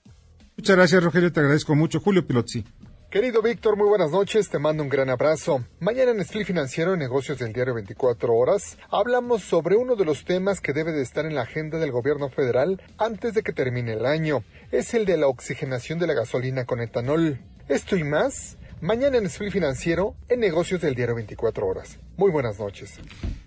Muchas 0.56 0.76
gracias, 0.76 1.02
Rogelio. 1.02 1.32
Te 1.32 1.40
agradezco 1.40 1.74
mucho. 1.74 1.98
Julio 1.98 2.24
Pilotzi. 2.24 2.64
Querido 3.10 3.42
Víctor, 3.42 3.76
muy 3.76 3.88
buenas 3.88 4.10
noches, 4.12 4.48
te 4.50 4.58
mando 4.58 4.84
un 4.84 4.88
gran 4.88 5.10
abrazo. 5.10 5.64
Mañana 5.80 6.12
en 6.12 6.20
Split 6.20 6.46
Financiero 6.46 6.92
en 6.92 7.00
Negocios 7.00 7.38
del 7.38 7.52
Diario 7.52 7.74
24 7.74 8.32
Horas 8.34 8.78
hablamos 8.90 9.42
sobre 9.42 9.76
uno 9.76 9.96
de 9.96 10.04
los 10.04 10.24
temas 10.24 10.60
que 10.60 10.72
debe 10.72 10.92
de 10.92 11.02
estar 11.02 11.24
en 11.24 11.34
la 11.34 11.42
agenda 11.42 11.78
del 11.78 11.92
gobierno 11.92 12.28
federal 12.28 12.80
antes 12.98 13.34
de 13.34 13.42
que 13.42 13.52
termine 13.52 13.94
el 13.94 14.06
año. 14.06 14.44
Es 14.70 14.94
el 14.94 15.04
de 15.04 15.16
la 15.16 15.26
oxigenación 15.26 15.98
de 15.98 16.06
la 16.06 16.14
gasolina 16.14 16.66
con 16.66 16.80
etanol. 16.80 17.40
Esto 17.68 17.96
y 17.96 18.04
más, 18.04 18.58
mañana 18.80 19.18
en 19.18 19.26
Split 19.26 19.52
Financiero 19.52 20.14
en 20.28 20.38
Negocios 20.38 20.80
del 20.80 20.94
Diario 20.94 21.16
24 21.16 21.66
Horas. 21.66 21.98
Muy 22.16 22.30
buenas 22.30 22.60
noches. 22.60 23.00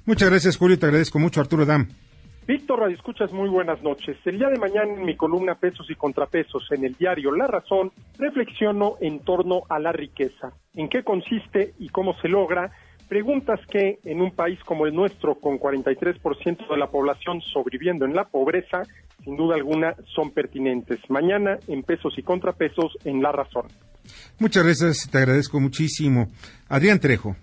Muchas 0.05 0.30
gracias, 0.30 0.57
Julio, 0.57 0.78
te 0.78 0.88
agradezco 0.88 1.20
mucho, 1.20 1.39
Arturo 1.39 1.65
Dam. 1.65 1.88
Víctor 2.49 2.79
Radio 2.79 2.95
Escuchas, 2.95 3.31
muy 3.31 3.47
buenas 3.47 3.83
noches. 3.83 4.17
El 4.25 4.39
día 4.39 4.49
de 4.49 4.57
mañana 4.57 4.91
en 4.91 5.05
mi 5.05 5.15
columna 5.15 5.53
Pesos 5.53 5.85
y 5.91 5.93
Contrapesos 5.93 6.67
en 6.71 6.83
el 6.83 6.95
diario 6.95 7.31
La 7.31 7.45
Razón, 7.45 7.91
reflexiono 8.17 8.95
en 9.01 9.19
torno 9.19 9.61
a 9.69 9.77
la 9.77 9.91
riqueza, 9.91 10.51
en 10.73 10.89
qué 10.89 11.03
consiste 11.03 11.75
y 11.77 11.89
cómo 11.89 12.15
se 12.19 12.27
logra, 12.27 12.71
preguntas 13.07 13.59
que 13.69 13.99
en 14.03 14.19
un 14.19 14.31
país 14.31 14.57
como 14.65 14.87
el 14.87 14.95
nuestro, 14.95 15.35
con 15.35 15.59
43% 15.59 16.67
de 16.67 16.77
la 16.77 16.87
población 16.87 17.39
sobreviviendo 17.53 18.05
en 18.05 18.15
la 18.15 18.23
pobreza, 18.23 18.81
sin 19.23 19.37
duda 19.37 19.53
alguna 19.53 19.93
son 20.15 20.31
pertinentes. 20.31 20.99
Mañana 21.07 21.59
en 21.67 21.83
Pesos 21.83 22.15
y 22.17 22.23
Contrapesos 22.23 22.97
en 23.05 23.21
La 23.21 23.31
Razón. 23.31 23.67
Muchas 24.39 24.63
gracias, 24.63 25.07
te 25.11 25.19
agradezco 25.19 25.59
muchísimo. 25.59 26.25
Adrián 26.67 26.99
Trejo. 26.99 27.35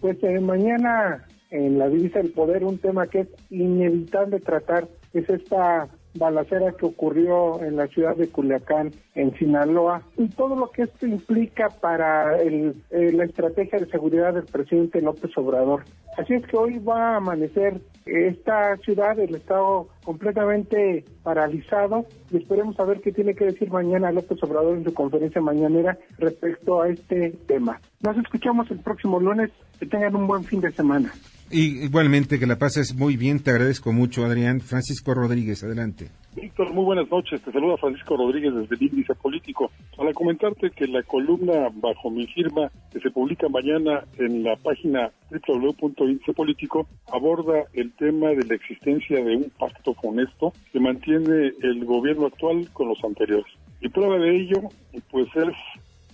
Pues 0.00 0.16
eh, 0.22 0.38
mañana 0.38 1.26
en 1.54 1.78
la 1.78 1.88
divisa 1.88 2.18
del 2.18 2.32
poder 2.32 2.64
un 2.64 2.78
tema 2.78 3.06
que 3.06 3.20
es 3.20 3.28
inevitable 3.48 4.40
tratar, 4.40 4.88
es 5.12 5.30
esta 5.30 5.88
balacera 6.14 6.72
que 6.72 6.86
ocurrió 6.86 7.62
en 7.62 7.76
la 7.76 7.86
ciudad 7.86 8.16
de 8.16 8.28
Culiacán, 8.28 8.90
en 9.14 9.32
Sinaloa, 9.36 10.02
y 10.16 10.28
todo 10.30 10.56
lo 10.56 10.70
que 10.70 10.82
esto 10.82 11.06
implica 11.06 11.68
para 11.68 12.40
el, 12.40 12.74
eh, 12.90 13.12
la 13.12 13.24
estrategia 13.24 13.78
de 13.78 13.86
seguridad 13.86 14.34
del 14.34 14.44
presidente 14.44 15.00
López 15.00 15.30
Obrador. 15.36 15.84
Así 16.18 16.34
es 16.34 16.44
que 16.46 16.56
hoy 16.56 16.78
va 16.78 17.12
a 17.12 17.16
amanecer 17.16 17.80
esta 18.04 18.76
ciudad, 18.78 19.18
el 19.18 19.36
Estado 19.36 19.88
completamente 20.04 21.04
paralizado, 21.22 22.04
y 22.32 22.38
esperemos 22.38 22.78
a 22.80 22.84
ver 22.84 23.00
qué 23.00 23.12
tiene 23.12 23.34
que 23.34 23.46
decir 23.46 23.70
mañana 23.70 24.10
López 24.10 24.42
Obrador 24.42 24.76
en 24.76 24.84
su 24.84 24.92
conferencia 24.92 25.40
mañanera 25.40 25.98
respecto 26.18 26.82
a 26.82 26.88
este 26.88 27.30
tema. 27.46 27.80
Nos 28.00 28.16
escuchamos 28.18 28.68
el 28.72 28.80
próximo 28.80 29.20
lunes, 29.20 29.50
que 29.78 29.86
tengan 29.86 30.16
un 30.16 30.26
buen 30.26 30.42
fin 30.42 30.60
de 30.60 30.72
semana. 30.72 31.12
Y 31.50 31.84
igualmente 31.84 32.38
que 32.38 32.46
la 32.46 32.56
pases 32.56 32.94
muy 32.94 33.16
bien, 33.16 33.42
te 33.42 33.50
agradezco 33.50 33.92
mucho, 33.92 34.24
Adrián. 34.24 34.60
Francisco 34.60 35.14
Rodríguez, 35.14 35.62
adelante. 35.62 36.08
Víctor, 36.34 36.72
muy 36.72 36.84
buenas 36.84 37.08
noches. 37.10 37.40
Te 37.42 37.52
saluda 37.52 37.76
Francisco 37.76 38.16
Rodríguez 38.16 38.52
desde 38.54 38.74
el 38.74 38.82
Índice 38.82 39.14
Político. 39.14 39.70
Para 39.96 40.12
comentarte 40.12 40.70
que 40.70 40.86
la 40.86 41.02
columna 41.02 41.68
bajo 41.74 42.10
mi 42.10 42.26
firma, 42.26 42.70
que 42.92 42.98
se 42.98 43.10
publica 43.10 43.48
mañana 43.48 44.02
en 44.18 44.42
la 44.42 44.56
página 44.56 45.12
www.índicepolítico, 45.30 46.88
aborda 47.12 47.64
el 47.74 47.92
tema 47.92 48.30
de 48.30 48.44
la 48.44 48.54
existencia 48.54 49.22
de 49.22 49.36
un 49.36 49.52
pacto 49.56 49.94
honesto 50.02 50.52
que 50.72 50.80
mantiene 50.80 51.52
el 51.62 51.84
gobierno 51.84 52.26
actual 52.26 52.68
con 52.72 52.88
los 52.88 52.98
anteriores. 53.04 53.52
Y 53.80 53.88
prueba 53.90 54.18
de 54.18 54.34
ello, 54.34 54.62
pues 55.10 55.28
es 55.36 55.54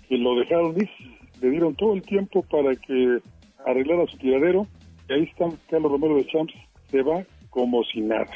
que 0.09 0.19
lo 0.19 0.35
dejaron 0.35 0.77
ir, 0.77 0.91
le 1.41 1.51
dieron 1.51 1.75
todo 1.77 1.95
el 1.95 2.03
tiempo 2.03 2.43
para 2.43 2.75
que 2.77 3.21
arreglara 3.65 4.07
su 4.07 4.19
tiradero 4.19 4.67
y 5.11 5.13
ahí 5.13 5.23
está 5.25 5.45
Carlos 5.69 5.91
Romero 5.91 6.17
de 6.17 6.27
Champs, 6.27 6.55
se 6.91 7.03
va 7.03 7.25
como 7.51 7.83
si 7.85 8.01
nada. 8.01 8.27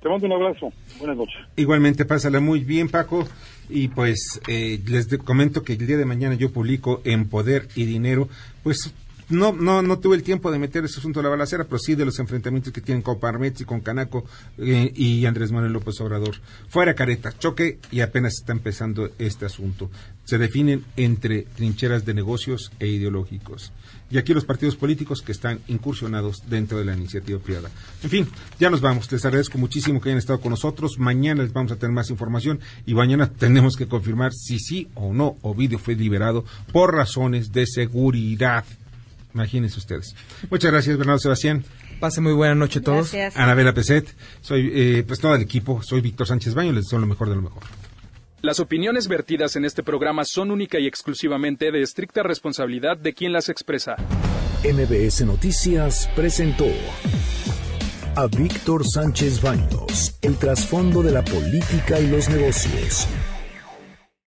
Te 0.00 0.08
mando 0.08 0.26
un 0.26 0.32
abrazo. 0.32 0.72
Buenas 0.98 1.16
noches. 1.16 1.36
Igualmente, 1.56 2.04
pásala 2.04 2.40
muy 2.40 2.60
bien, 2.64 2.88
Paco. 2.88 3.24
Y 3.68 3.88
pues 3.88 4.40
eh, 4.48 4.80
les 4.86 5.06
comento 5.18 5.62
que 5.62 5.74
el 5.74 5.86
día 5.86 5.96
de 5.96 6.04
mañana 6.04 6.34
yo 6.34 6.52
publico 6.52 7.00
en 7.04 7.28
Poder 7.28 7.68
y 7.76 7.84
Dinero, 7.84 8.28
pues 8.64 8.92
no, 9.32 9.52
no, 9.52 9.82
no 9.82 9.98
tuve 9.98 10.16
el 10.16 10.22
tiempo 10.22 10.50
de 10.50 10.58
meter 10.58 10.84
ese 10.84 11.00
asunto 11.00 11.20
de 11.20 11.24
la 11.24 11.30
balacera, 11.30 11.64
pero 11.64 11.78
sí 11.78 11.94
de 11.94 12.04
los 12.04 12.18
enfrentamientos 12.18 12.72
que 12.72 12.80
tienen 12.80 13.02
con 13.02 13.18
Parmetz 13.18 13.60
y 13.60 13.64
con 13.64 13.80
Canaco 13.80 14.24
eh, 14.58 14.92
y 14.94 15.26
Andrés 15.26 15.50
Manuel 15.50 15.72
López 15.72 16.00
Obrador. 16.00 16.36
Fuera 16.68 16.94
careta, 16.94 17.32
choque 17.38 17.78
y 17.90 18.00
apenas 18.00 18.34
está 18.34 18.52
empezando 18.52 19.10
este 19.18 19.46
asunto. 19.46 19.90
Se 20.24 20.38
definen 20.38 20.84
entre 20.96 21.42
trincheras 21.42 22.04
de 22.04 22.14
negocios 22.14 22.70
e 22.78 22.86
ideológicos 22.86 23.72
y 24.12 24.18
aquí 24.18 24.34
los 24.34 24.44
partidos 24.44 24.76
políticos 24.76 25.22
que 25.22 25.32
están 25.32 25.60
incursionados 25.68 26.42
dentro 26.46 26.76
de 26.78 26.84
la 26.84 26.94
iniciativa 26.94 27.38
privada. 27.40 27.70
En 28.02 28.10
fin, 28.10 28.28
ya 28.60 28.68
nos 28.68 28.82
vamos. 28.82 29.10
Les 29.10 29.24
agradezco 29.24 29.56
muchísimo 29.56 30.02
que 30.02 30.10
hayan 30.10 30.18
estado 30.18 30.38
con 30.38 30.50
nosotros. 30.50 30.98
Mañana 30.98 31.42
les 31.42 31.52
vamos 31.54 31.72
a 31.72 31.76
tener 31.76 31.94
más 31.94 32.10
información 32.10 32.60
y 32.84 32.92
mañana 32.92 33.30
tenemos 33.38 33.74
que 33.74 33.88
confirmar 33.88 34.32
si 34.34 34.58
sí 34.58 34.88
o 34.94 35.14
no 35.14 35.36
Ovidio 35.40 35.78
fue 35.78 35.94
liberado 35.94 36.44
por 36.72 36.94
razones 36.94 37.52
de 37.52 37.66
seguridad. 37.66 38.64
Imagínense 39.34 39.78
ustedes. 39.78 40.14
Muchas 40.50 40.70
gracias, 40.70 40.96
Bernardo 40.96 41.18
Sebastián. 41.18 41.64
Pase 42.00 42.20
muy 42.20 42.32
buena 42.32 42.54
noche 42.54 42.80
a 42.80 42.82
todos. 42.82 43.12
Gracias. 43.12 43.36
Anabela 43.36 43.72
Peset, 43.72 44.14
soy 44.40 44.70
eh, 44.74 45.04
pues 45.06 45.20
todo 45.20 45.34
el 45.34 45.42
equipo, 45.42 45.82
soy 45.82 46.00
Víctor 46.00 46.26
Sánchez 46.26 46.54
Baño, 46.54 46.72
les 46.72 46.84
deseo 46.84 46.98
lo 46.98 47.06
mejor 47.06 47.28
de 47.28 47.36
lo 47.36 47.42
mejor. 47.42 47.62
Las 48.42 48.58
opiniones 48.58 49.06
vertidas 49.06 49.54
en 49.54 49.64
este 49.64 49.84
programa 49.84 50.24
son 50.24 50.50
única 50.50 50.80
y 50.80 50.88
exclusivamente 50.88 51.70
de 51.70 51.80
estricta 51.80 52.24
responsabilidad 52.24 52.96
de 52.96 53.14
quien 53.14 53.32
las 53.32 53.48
expresa. 53.48 53.94
MBS 54.64 55.24
Noticias 55.24 56.10
presentó 56.16 56.66
a 58.16 58.26
Víctor 58.26 58.84
Sánchez 58.84 59.40
Baños, 59.40 60.18
el 60.22 60.36
trasfondo 60.36 61.02
de 61.02 61.12
la 61.12 61.24
política 61.24 62.00
y 62.00 62.08
los 62.08 62.28
negocios 62.28 63.06